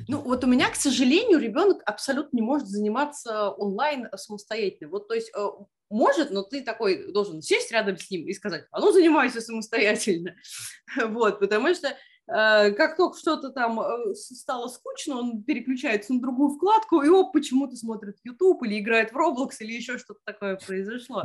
Ну, 0.07 0.21
вот 0.21 0.43
у 0.43 0.47
меня, 0.47 0.69
к 0.69 0.75
сожалению, 0.75 1.39
ребенок 1.39 1.81
абсолютно 1.85 2.37
не 2.37 2.43
может 2.43 2.67
заниматься 2.67 3.49
онлайн 3.49 4.07
самостоятельно. 4.15 4.91
Вот, 4.91 5.07
то 5.07 5.15
есть 5.15 5.31
э, 5.35 5.47
может, 5.89 6.29
но 6.29 6.43
ты 6.43 6.61
такой 6.61 7.11
должен 7.11 7.41
сесть 7.41 7.71
рядом 7.71 7.97
с 7.97 8.09
ним 8.11 8.27
и 8.27 8.33
сказать, 8.33 8.65
а 8.71 8.79
ну, 8.79 8.91
занимайся 8.91 9.41
самостоятельно. 9.41 10.35
Вот, 11.07 11.39
потому 11.39 11.73
что 11.73 11.87
э, 11.87 11.95
как 12.27 12.97
только 12.97 13.17
что-то 13.17 13.49
там 13.49 13.79
стало 14.15 14.67
скучно, 14.67 15.17
он 15.19 15.43
переключается 15.43 16.13
на 16.13 16.21
другую 16.21 16.55
вкладку, 16.55 17.01
и 17.01 17.09
оп, 17.09 17.33
почему-то 17.33 17.75
смотрит 17.75 18.17
YouTube 18.23 18.63
или 18.63 18.79
играет 18.79 19.11
в 19.11 19.15
Roblox, 19.15 19.57
или 19.59 19.73
еще 19.73 19.97
что-то 19.97 20.19
такое 20.25 20.57
произошло. 20.57 21.23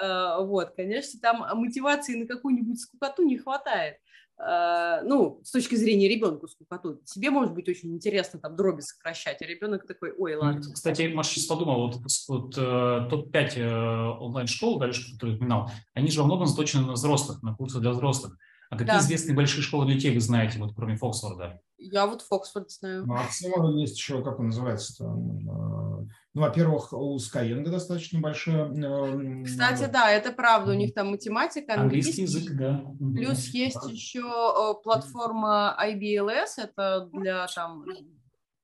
Э, 0.00 0.36
вот, 0.40 0.72
конечно, 0.76 1.18
там 1.20 1.44
мотивации 1.58 2.14
на 2.14 2.26
какую-нибудь 2.26 2.80
скукоту 2.80 3.22
не 3.22 3.38
хватает. 3.38 3.96
Э, 4.38 5.00
ну, 5.02 5.40
с 5.44 5.50
точки 5.50 5.74
зрения 5.74 6.08
ребенка 6.08 6.46
скукоту. 6.46 7.00
Тебе 7.04 7.30
может 7.30 7.54
быть 7.54 7.68
очень 7.68 7.94
интересно 7.94 8.38
там 8.38 8.54
дроби 8.56 8.80
сокращать, 8.80 9.42
а 9.42 9.46
ребенок 9.46 9.86
такой, 9.86 10.12
ой, 10.16 10.36
ладно. 10.36 10.60
Кстати, 10.72 11.08
Маша 11.08 11.34
сейчас 11.34 11.46
подумал, 11.46 11.88
вот, 11.88 12.00
вот 12.28 12.54
э, 12.56 13.08
топ-5 13.10 14.18
онлайн-школ, 14.20 14.78
дальше, 14.78 15.14
который 15.14 15.36
упоминал, 15.36 15.70
они 15.94 16.10
же 16.10 16.20
во 16.20 16.26
многом 16.26 16.46
заточены 16.46 16.86
на 16.86 16.92
взрослых, 16.92 17.42
на 17.42 17.54
курсы 17.54 17.80
для 17.80 17.90
взрослых. 17.90 18.36
А 18.70 18.76
какие 18.76 18.94
да. 18.94 19.00
известные 19.00 19.34
большие 19.34 19.62
школы 19.62 19.86
для 19.86 19.94
детей 19.94 20.12
вы 20.12 20.20
знаете, 20.20 20.58
вот 20.58 20.74
кроме 20.74 20.96
Фоксфорда? 20.96 21.60
Я 21.78 22.06
вот 22.06 22.22
Фоксфорд 22.22 22.70
знаю. 22.70 23.06
Ну, 23.06 23.14
а 23.14 23.70
есть 23.80 23.96
еще, 23.96 24.22
как 24.22 24.40
он 24.40 24.46
называется 24.46 24.98
там, 24.98 26.08
ну, 26.34 26.42
во-первых, 26.42 26.92
у 26.92 27.16
Skyeng 27.16 27.64
достаточно 27.64 28.20
большое. 28.20 29.44
Кстати, 29.44 29.90
да, 29.90 30.10
это 30.10 30.32
правда. 30.32 30.72
У 30.72 30.74
них 30.74 30.92
там 30.94 31.10
математика, 31.10 31.74
английский, 31.74 32.22
язык, 32.22 32.56
да. 32.56 32.84
Плюс 32.98 33.50
да. 33.50 33.58
есть 33.58 33.90
еще 33.90 34.78
платформа 34.82 35.76
IBLS, 35.80 36.58
это 36.58 37.08
для 37.12 37.46
там 37.48 37.84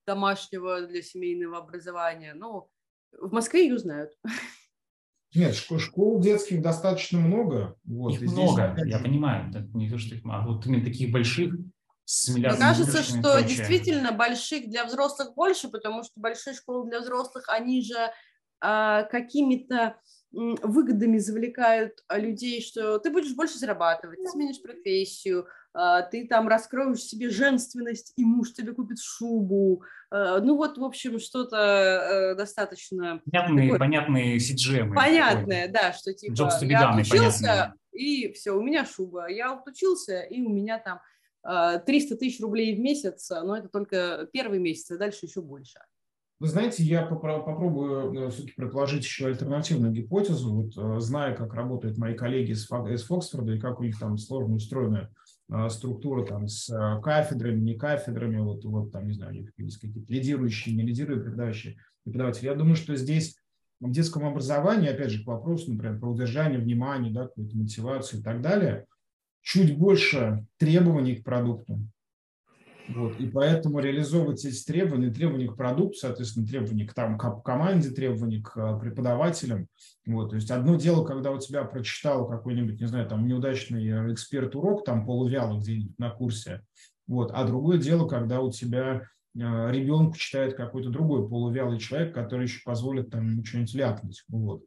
домашнего, 0.07 0.83
для 0.83 1.03
семейного 1.03 1.59
образования. 1.59 2.35
Ну, 2.35 2.69
в 3.21 3.33
Москве 3.33 3.69
ее 3.69 3.79
знают. 3.79 4.13
Нет, 5.35 5.55
школ, 5.55 5.79
школ 5.79 6.21
детских 6.21 6.63
достаточно 6.63 7.19
много. 7.19 7.77
Вот, 7.85 8.15
их 8.15 8.23
много, 8.23 8.75
здесь, 8.77 8.93
я 8.93 8.99
понимаю. 8.99 9.53
Не 9.75 9.91
то, 9.91 9.99
что 9.99 10.15
их 10.15 10.25
мало. 10.25 10.55
Вот 10.55 10.67
именно 10.67 10.85
таких 10.85 11.11
больших 11.13 11.55
мне 12.29 12.57
кажется, 12.57 13.03
что 13.03 13.41
действительно 13.43 14.13
больших 14.13 14.69
для 14.69 14.85
взрослых 14.85 15.35
больше, 15.35 15.69
потому 15.69 16.03
что 16.03 16.13
большие 16.17 16.55
школы 16.55 16.89
для 16.89 17.01
взрослых, 17.01 17.45
они 17.49 17.83
же 17.83 18.13
а, 18.61 19.05
какими-то 19.05 19.97
выгодами 20.33 21.19
завлекают 21.19 21.93
а, 22.09 22.19
людей, 22.19 22.61
что 22.61 22.99
ты 22.99 23.11
будешь 23.11 23.35
больше 23.35 23.59
зарабатывать, 23.59 24.19
ты 24.19 24.29
сменишь 24.29 24.61
профессию, 24.61 25.47
ты 26.11 26.27
там 26.29 26.47
раскроешь 26.47 27.01
себе 27.01 27.31
женственность, 27.31 28.13
и 28.17 28.25
муж 28.25 28.53
тебе 28.53 28.73
купит 28.73 29.01
шубу. 29.01 29.83
А, 30.11 30.41
ну 30.41 30.57
вот, 30.57 30.79
в 30.79 30.85
общем, 30.85 31.19
что-то 31.19 31.57
э, 31.57 32.35
достаточно... 32.37 33.21
Понятные, 33.25 33.67
такое... 33.67 33.79
понятные 33.79 34.37
CGM. 34.37 34.95
Понятное, 34.95 35.69
да, 35.69 35.93
что 35.93 36.13
типа 36.13 36.35
я 36.63 36.91
отучился, 36.91 37.75
и 37.93 38.33
все, 38.33 38.53
у 38.53 38.63
меня 38.63 38.85
шуба. 38.85 39.29
Я 39.29 39.53
отучился, 39.53 40.21
и 40.21 40.41
у 40.43 40.49
меня 40.49 40.79
там 40.79 41.01
300 41.85 42.17
тысяч 42.17 42.41
рублей 42.41 42.77
в 42.77 42.81
месяц, 42.81 43.29
но 43.31 43.57
это 43.57 43.69
только 43.69 44.29
первый 44.33 44.61
месяц, 44.61 44.93
а 44.93 44.99
дальше 44.99 45.27
еще 45.27 45.43
больше. 45.43 45.81
Вы 46.41 46.49
знаете, 46.49 46.83
я 46.83 47.03
попробую 47.07 48.31
все-таки 48.31 48.55
предположить 48.55 49.05
еще 49.05 49.27
альтернативную 49.27 49.93
гипотезу. 49.93 50.53
Вот, 50.53 50.77
э, 50.77 51.01
зная, 51.01 51.35
как 51.35 51.55
работают 51.55 51.97
мои 51.97 52.15
коллеги 52.15 52.51
из 52.51 53.05
Фоксфорда 53.07 53.53
и 53.53 53.61
как 53.61 53.81
у 53.81 53.85
них 53.85 53.99
там 53.99 54.19
сложно 54.19 54.57
устроена 54.57 55.11
структура 55.69 56.25
там, 56.25 56.49
с 56.49 56.69
кафедрами, 57.03 57.61
не 57.61 57.75
кафедрами, 57.75 58.39
вот, 58.39 58.65
вот 58.65 58.93
там, 58.93 59.07
не 59.07 59.15
знаю, 59.15 59.47
есть 59.57 59.79
какие-то 59.79 60.13
лидирующие, 60.13 60.75
не 60.75 60.83
лидирующие 60.83 61.25
преподавающие 61.25 61.77
преподаватели. 62.05 62.47
Я 62.47 62.55
думаю, 62.55 62.77
что 62.77 62.97
здесь 62.97 63.37
в 63.81 63.91
детском 63.91 64.25
образовании, 64.25 64.89
опять 64.89 65.11
же, 65.11 65.23
к 65.23 65.27
вопросу, 65.27 65.73
например, 65.73 65.99
про 65.99 66.11
удержание 66.11 66.59
внимания, 66.59 67.11
да, 67.11 67.25
какую-то 67.29 67.57
мотивацию 67.57 68.21
и 68.21 68.23
так 68.23 68.41
далее– 68.41 68.87
чуть 69.45 69.79
больше 69.79 70.47
требований 70.57 71.17
к 71.17 71.25
продукту. 71.25 71.79
Вот, 72.89 73.19
и 73.19 73.27
поэтому 73.27 73.79
реализовывать 73.79 74.45
эти 74.45 74.63
требования, 74.63 75.11
требования 75.11 75.49
к 75.49 75.57
продукту, 75.57 75.99
соответственно, 76.01 76.47
требования 76.47 76.87
к, 76.87 76.93
там, 76.93 77.17
к 77.17 77.43
команде, 77.43 77.89
требования 77.91 78.43
к 78.43 78.57
э, 78.57 78.79
преподавателям. 78.79 79.69
Вот, 80.07 80.31
то 80.31 80.37
есть 80.37 80.51
одно 80.51 80.77
дело, 80.77 81.05
когда 81.05 81.31
у 81.31 81.39
тебя 81.39 81.65
прочитал 81.65 82.29
какой-нибудь, 82.29 82.79
не 82.79 82.87
знаю, 82.87 83.09
там 83.09 83.27
неудачный 83.27 83.87
э, 83.87 84.13
эксперт-урок, 84.13 84.85
там 84.85 85.07
полувялый 85.07 85.61
где-нибудь 85.61 85.99
на 85.99 86.11
курсе, 86.11 86.61
вот, 87.07 87.31
а 87.33 87.45
другое 87.45 87.79
дело, 87.79 88.07
когда 88.07 88.41
у 88.41 88.51
тебя 88.51 89.03
э, 89.03 89.03
ребенку 89.35 90.17
читает 90.19 90.55
какой-то 90.55 90.91
другой 90.91 91.27
полувялый 91.27 91.79
человек, 91.79 92.15
который 92.15 92.45
еще 92.45 92.61
позволит 92.65 93.11
там 93.11 93.31
ему 93.31 93.45
что-нибудь 93.45 93.75
ляпнуть. 93.75 94.25
Вот. 94.29 94.63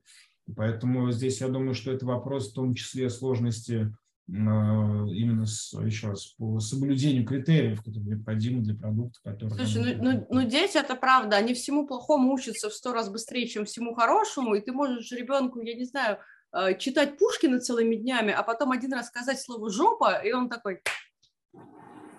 Поэтому 0.56 1.12
здесь 1.12 1.42
я 1.42 1.50
думаю, 1.50 1.74
что 1.74 1.92
это 1.92 2.06
вопрос 2.06 2.52
в 2.52 2.56
том 2.56 2.74
числе 2.74 3.10
сложности 3.10 3.94
именно 4.30 5.46
с, 5.46 5.74
еще 5.74 6.10
раз 6.10 6.26
по 6.38 6.60
соблюдению 6.60 7.26
критериев, 7.26 7.82
которые 7.82 8.16
необходимы 8.16 8.62
для 8.62 8.76
продукта, 8.76 9.20
который... 9.24 9.54
Слушай, 9.54 9.96
ну, 9.96 10.12
ну, 10.12 10.28
ну 10.30 10.50
дети, 10.50 10.78
это 10.78 10.96
правда, 10.96 11.38
они 11.38 11.54
всему 11.54 11.88
плохому 11.88 12.34
учатся 12.34 12.70
в 12.70 12.74
сто 12.74 12.92
раз 12.92 13.10
быстрее, 13.10 13.48
чем 13.48 13.64
всему 13.64 13.94
хорошему, 13.96 14.56
и 14.56 14.62
ты 14.62 14.74
можешь 14.74 15.12
ребенку, 15.14 15.62
я 15.62 15.76
не 15.76 15.86
знаю, 15.86 16.18
э, 16.52 16.78
читать 16.78 17.18
Пушкина 17.18 17.62
целыми 17.62 17.96
днями, 17.96 18.34
а 18.34 18.44
потом 18.44 18.72
один 18.72 18.94
раз 18.94 19.08
сказать 19.08 19.40
слово 19.40 19.70
«жопа», 19.70 20.18
и 20.18 20.34
он 20.34 20.50
такой... 20.50 20.82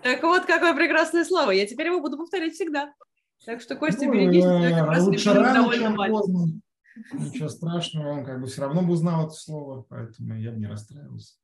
Так 0.01 0.23
вот, 0.23 0.45
какое 0.45 0.73
прекрасное 0.73 1.25
слово, 1.25 1.51
я 1.51 1.67
теперь 1.67 1.87
его 1.87 2.01
буду 2.01 2.17
повторять 2.17 2.53
всегда. 2.53 2.93
Так 3.45 3.61
что, 3.61 3.75
Костя, 3.75 4.05
ну, 4.05 4.13
берегись, 4.13 4.45
э, 4.45 4.71
как 4.71 4.87
раз 4.87 5.05
лучше 5.05 5.33
рано, 5.33 5.71
чем 5.75 5.95
поздно. 5.95 6.61
Ничего 7.13 7.49
страшного, 7.49 8.09
он 8.13 8.25
как 8.25 8.41
бы 8.41 8.47
все 8.47 8.61
равно 8.61 8.81
бы 8.81 8.93
узнал 8.93 9.27
это 9.27 9.35
слово, 9.35 9.85
поэтому 9.87 10.35
я 10.35 10.51
бы 10.51 10.59
не 10.59 10.65
расстраивался. 10.65 11.35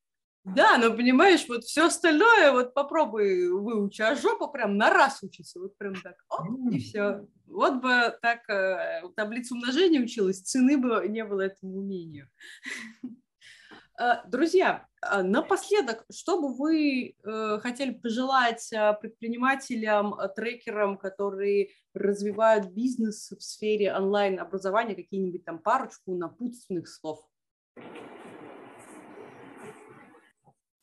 Да, 0.45 0.77
но 0.77 0.95
понимаешь, 0.95 1.45
вот 1.49 1.63
все 1.63 1.87
остальное, 1.87 2.51
вот 2.51 2.75
попробуй 2.75 3.49
выучи, 3.49 4.03
а 4.03 4.15
жопа 4.15 4.47
прям 4.47 4.77
на 4.77 4.91
раз 4.91 5.23
учится, 5.23 5.59
вот 5.59 5.75
прям 5.77 5.95
так, 5.95 6.15
оп, 6.29 6.71
и 6.71 6.77
все. 6.77 7.27
Вот 7.47 7.81
бы 7.81 8.15
так 8.21 8.47
э, 8.47 9.01
таблицу 9.15 9.55
умножения 9.55 9.99
училась, 9.99 10.41
цены 10.41 10.77
бы 10.77 11.07
не 11.07 11.25
было 11.25 11.41
этому 11.41 11.79
умению. 11.79 12.29
Э, 13.97 14.27
друзья, 14.27 14.85
э, 15.01 15.21
напоследок, 15.21 16.03
что 16.11 16.41
бы 16.41 16.53
вы 16.53 17.15
э, 17.23 17.59
хотели 17.61 17.93
пожелать 17.93 18.69
предпринимателям, 18.99 20.15
трекерам, 20.35 20.97
которые 20.97 21.69
развивают 21.93 22.71
бизнес 22.71 23.31
в 23.31 23.41
сфере 23.41 23.93
онлайн-образования, 23.93 24.95
какие-нибудь 24.95 25.45
там 25.45 25.59
парочку 25.59 26.13
напутственных 26.13 26.89
слов? 26.89 27.25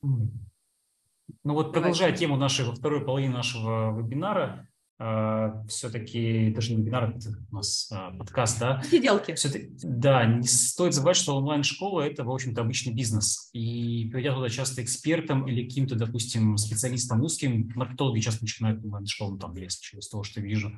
Ну 0.03 1.53
вот 1.53 1.73
продолжая 1.73 2.15
тему 2.15 2.37
нашей, 2.37 2.65
во 2.65 2.75
второй 2.75 3.03
половине 3.03 3.33
нашего 3.33 3.97
вебинара, 3.97 4.67
э, 4.99 5.51
все-таки, 5.69 6.51
даже 6.53 6.73
не 6.73 6.81
вебинар, 6.81 7.15
это 7.15 7.29
у 7.51 7.55
нас 7.55 7.89
э, 7.91 8.17
подкаст, 8.17 8.59
да? 8.59 8.81
Сиделки. 8.83 9.35
Да, 9.83 10.25
не 10.25 10.47
стоит 10.47 10.93
забывать, 10.93 11.17
что 11.17 11.35
онлайн-школа– 11.37 12.01
это, 12.01 12.23
в 12.23 12.31
общем-то, 12.31 12.61
обычный 12.61 12.93
бизнес. 12.93 13.49
И 13.53 14.09
придя 14.11 14.33
туда 14.35 14.49
часто 14.49 14.83
экспертом 14.83 15.47
или 15.47 15.67
каким-то, 15.67 15.95
допустим, 15.95 16.57
специалистом 16.57 17.21
узким, 17.21 17.71
маркетологи 17.75 18.19
часто 18.19 18.43
начинают 18.43 18.83
онлайн-школу 18.83 19.37
там 19.37 19.55
лезть, 19.55 19.81
через 19.81 20.09
то, 20.09 20.23
что 20.23 20.41
вижу, 20.41 20.71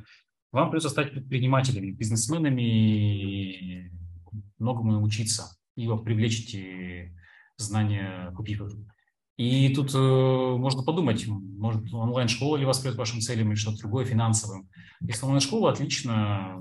вам 0.52 0.70
придется 0.70 0.90
стать 0.90 1.12
предпринимателями, 1.12 1.92
бизнесменами, 1.92 2.62
и 2.62 3.92
многому 4.58 4.94
научиться 4.94 5.58
и 5.76 5.88
привлечь 6.04 6.46
эти 6.46 7.14
знания, 7.58 8.32
купив 8.36 8.62
их. 8.62 8.95
И 9.38 9.74
тут 9.76 9.94
э, 9.94 9.98
можно 9.98 10.84
подумать, 10.84 11.28
может, 11.28 11.94
онлайн-школа 11.94 12.58
ли 12.58 12.66
к 12.66 12.96
вашим 12.96 13.20
целям 13.20 13.50
или 13.50 13.56
что-то 13.56 13.80
другое 13.80 14.06
финансовым. 14.06 14.70
Если 15.02 15.26
онлайн-школа, 15.26 15.72
отлично, 15.72 16.56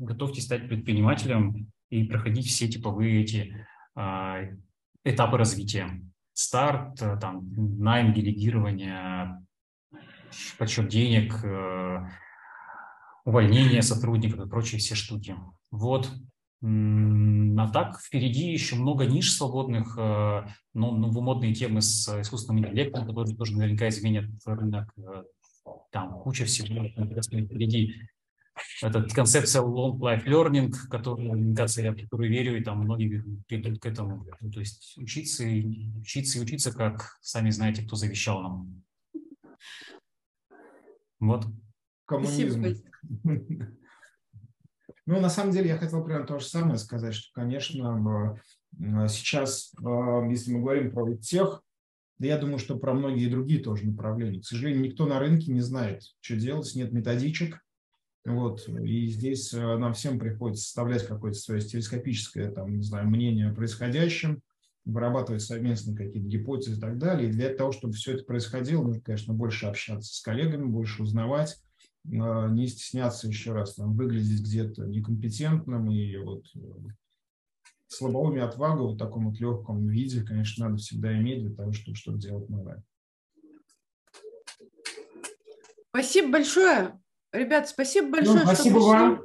готовьтесь 0.00 0.44
стать 0.44 0.68
предпринимателем 0.68 1.70
и 1.90 2.04
проходить 2.04 2.48
все 2.48 2.68
типовые 2.68 3.22
эти 3.22 3.66
э, 3.96 4.56
этапы 5.04 5.36
развития. 5.36 6.02
Старт, 6.32 7.00
э, 7.02 7.16
там, 7.20 7.48
найм, 7.78 8.12
делегирование, 8.12 9.40
подсчет 10.58 10.88
денег, 10.88 11.44
э, 11.44 12.04
увольнение 13.24 13.82
сотрудников 13.82 14.40
и 14.40 14.48
прочие 14.48 14.80
все 14.80 14.96
штуки. 14.96 15.36
Вот. 15.70 16.10
А 16.62 17.68
так 17.72 17.98
впереди 18.00 18.52
еще 18.52 18.76
много 18.76 19.06
ниш 19.06 19.34
свободных, 19.34 19.96
э, 19.96 20.46
но 20.74 20.94
новомодные 20.94 21.54
темы 21.54 21.80
с 21.80 22.06
искусственным 22.20 22.62
интеллектом, 22.62 23.06
которые 23.06 23.34
тоже 23.34 23.56
наверняка 23.56 23.88
изменят 23.88 24.26
рынок. 24.44 24.92
Э, 24.98 25.22
там 25.90 26.20
куча 26.20 26.44
всего 26.44 26.86
интересного 26.86 27.44
впереди. 27.44 27.94
Это 28.82 29.02
концепция 29.04 29.62
long 29.62 29.98
life 29.98 30.26
learning, 30.26 30.72
которую, 30.90 31.54
я 31.54 31.92
в 31.92 31.96
которую 31.96 32.28
верю, 32.28 32.58
и 32.58 32.62
там 32.62 32.80
многие 32.80 33.24
придут 33.48 33.80
к 33.80 33.86
этому. 33.86 34.26
Ну, 34.40 34.50
то 34.50 34.60
есть 34.60 34.98
учиться 34.98 35.44
и 35.44 35.90
учиться 35.98 36.38
и 36.38 36.42
учиться, 36.42 36.72
как 36.72 37.16
сами 37.22 37.48
знаете, 37.48 37.82
кто 37.82 37.96
завещал 37.96 38.42
нам. 38.42 38.82
Вот. 41.20 41.46
Коммунизм. 42.04 42.64
Ну, 45.10 45.18
на 45.18 45.28
самом 45.28 45.50
деле, 45.50 45.70
я 45.70 45.76
хотел 45.76 46.04
прямо 46.04 46.24
то 46.24 46.38
же 46.38 46.44
самое 46.44 46.78
сказать, 46.78 47.14
что, 47.14 47.32
конечно, 47.34 48.38
э, 48.78 49.08
сейчас, 49.08 49.72
э, 49.82 50.30
если 50.30 50.52
мы 50.52 50.60
говорим 50.60 50.92
про 50.92 51.12
тех, 51.16 51.64
да 52.20 52.28
я 52.28 52.38
думаю, 52.38 52.60
что 52.60 52.78
про 52.78 52.94
многие 52.94 53.28
другие 53.28 53.60
тоже 53.60 53.86
направления. 53.86 54.40
К 54.40 54.44
сожалению, 54.44 54.84
никто 54.84 55.06
на 55.06 55.18
рынке 55.18 55.50
не 55.50 55.62
знает, 55.62 56.04
что 56.20 56.36
делать, 56.36 56.72
нет 56.76 56.92
методичек. 56.92 57.58
Вот, 58.24 58.68
и 58.68 59.08
здесь 59.08 59.52
э, 59.52 59.58
нам 59.78 59.94
всем 59.94 60.20
приходится 60.20 60.62
составлять 60.62 61.04
какое-то 61.04 61.40
свое 61.40 61.60
телескопическое, 61.60 62.52
там, 62.52 62.76
не 62.76 62.84
знаю, 62.84 63.08
мнение 63.08 63.50
о 63.50 63.54
происходящем, 63.54 64.40
вырабатывать 64.84 65.42
совместно 65.42 65.96
какие-то 65.96 66.28
гипотезы 66.28 66.76
и 66.76 66.80
так 66.80 66.98
далее. 66.98 67.30
И 67.30 67.32
для 67.32 67.52
того, 67.52 67.72
чтобы 67.72 67.94
все 67.94 68.12
это 68.12 68.22
происходило, 68.22 68.84
нужно, 68.84 69.02
конечно, 69.02 69.34
больше 69.34 69.66
общаться 69.66 70.14
с 70.14 70.20
коллегами, 70.20 70.66
больше 70.66 71.02
узнавать, 71.02 71.56
не 72.04 72.66
стесняться 72.66 73.28
еще 73.28 73.52
раз 73.52 73.74
там, 73.74 73.94
выглядеть 73.94 74.40
где-то 74.40 74.86
некомпетентным 74.86 75.90
и 75.90 76.16
вот 76.16 76.44
э, 76.54 76.60
слабоумие 77.88 78.44
отвагу 78.44 78.88
в 78.88 78.96
таком 78.96 79.28
вот 79.28 79.40
легком 79.40 79.86
виде, 79.88 80.22
конечно, 80.22 80.66
надо 80.66 80.78
всегда 80.78 81.16
иметь 81.18 81.44
для 81.44 81.54
того, 81.54 81.72
чтобы 81.72 81.96
что-то 81.96 82.18
делать 82.18 82.48
новое. 82.48 82.82
Спасибо 85.90 86.32
большое. 86.32 87.00
Ребят, 87.32 87.68
спасибо 87.68 88.06
ну, 88.06 88.12
большое, 88.12 88.38
ну, 88.38 88.44
спасибо 88.44 88.80
что 88.80 88.88
вам. 88.88 89.22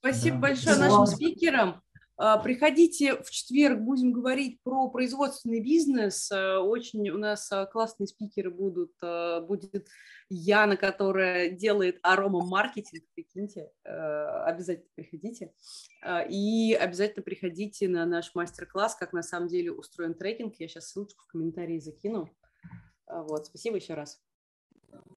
Спасибо 0.00 0.34
да. 0.36 0.40
большое 0.40 0.74
спасибо 0.74 0.82
нашим 0.82 0.98
вам. 0.98 1.06
спикерам. 1.06 1.82
А, 2.22 2.36
приходите 2.36 3.16
в 3.22 3.30
четверг, 3.30 3.80
будем 3.80 4.12
говорить 4.12 4.60
про 4.62 4.90
производственный 4.90 5.60
бизнес. 5.60 6.30
А, 6.30 6.60
очень 6.60 7.08
у 7.08 7.16
нас 7.16 7.50
а, 7.50 7.64
классные 7.64 8.08
спикеры 8.08 8.50
будут. 8.50 8.92
Будет 9.46 9.88
Яна, 10.28 10.76
которая 10.76 11.48
делает 11.50 11.98
арома-маркетинг, 12.02 13.04
прикиньте. 13.14 13.70
Обязательно 13.84 14.90
приходите. 14.94 15.54
И 16.28 16.76
обязательно 16.78 17.22
приходите 17.22 17.88
на 17.88 18.04
наш 18.04 18.34
мастер-класс, 18.34 18.96
как 18.96 19.12
на 19.12 19.22
самом 19.22 19.48
деле 19.48 19.72
устроен 19.72 20.14
трекинг. 20.14 20.54
Я 20.58 20.68
сейчас 20.68 20.90
ссылочку 20.90 21.24
в 21.24 21.26
комментарии 21.26 21.80
закину. 21.80 22.30
Вот, 23.08 23.46
спасибо 23.46 23.76
еще 23.76 23.94
раз. 23.94 24.22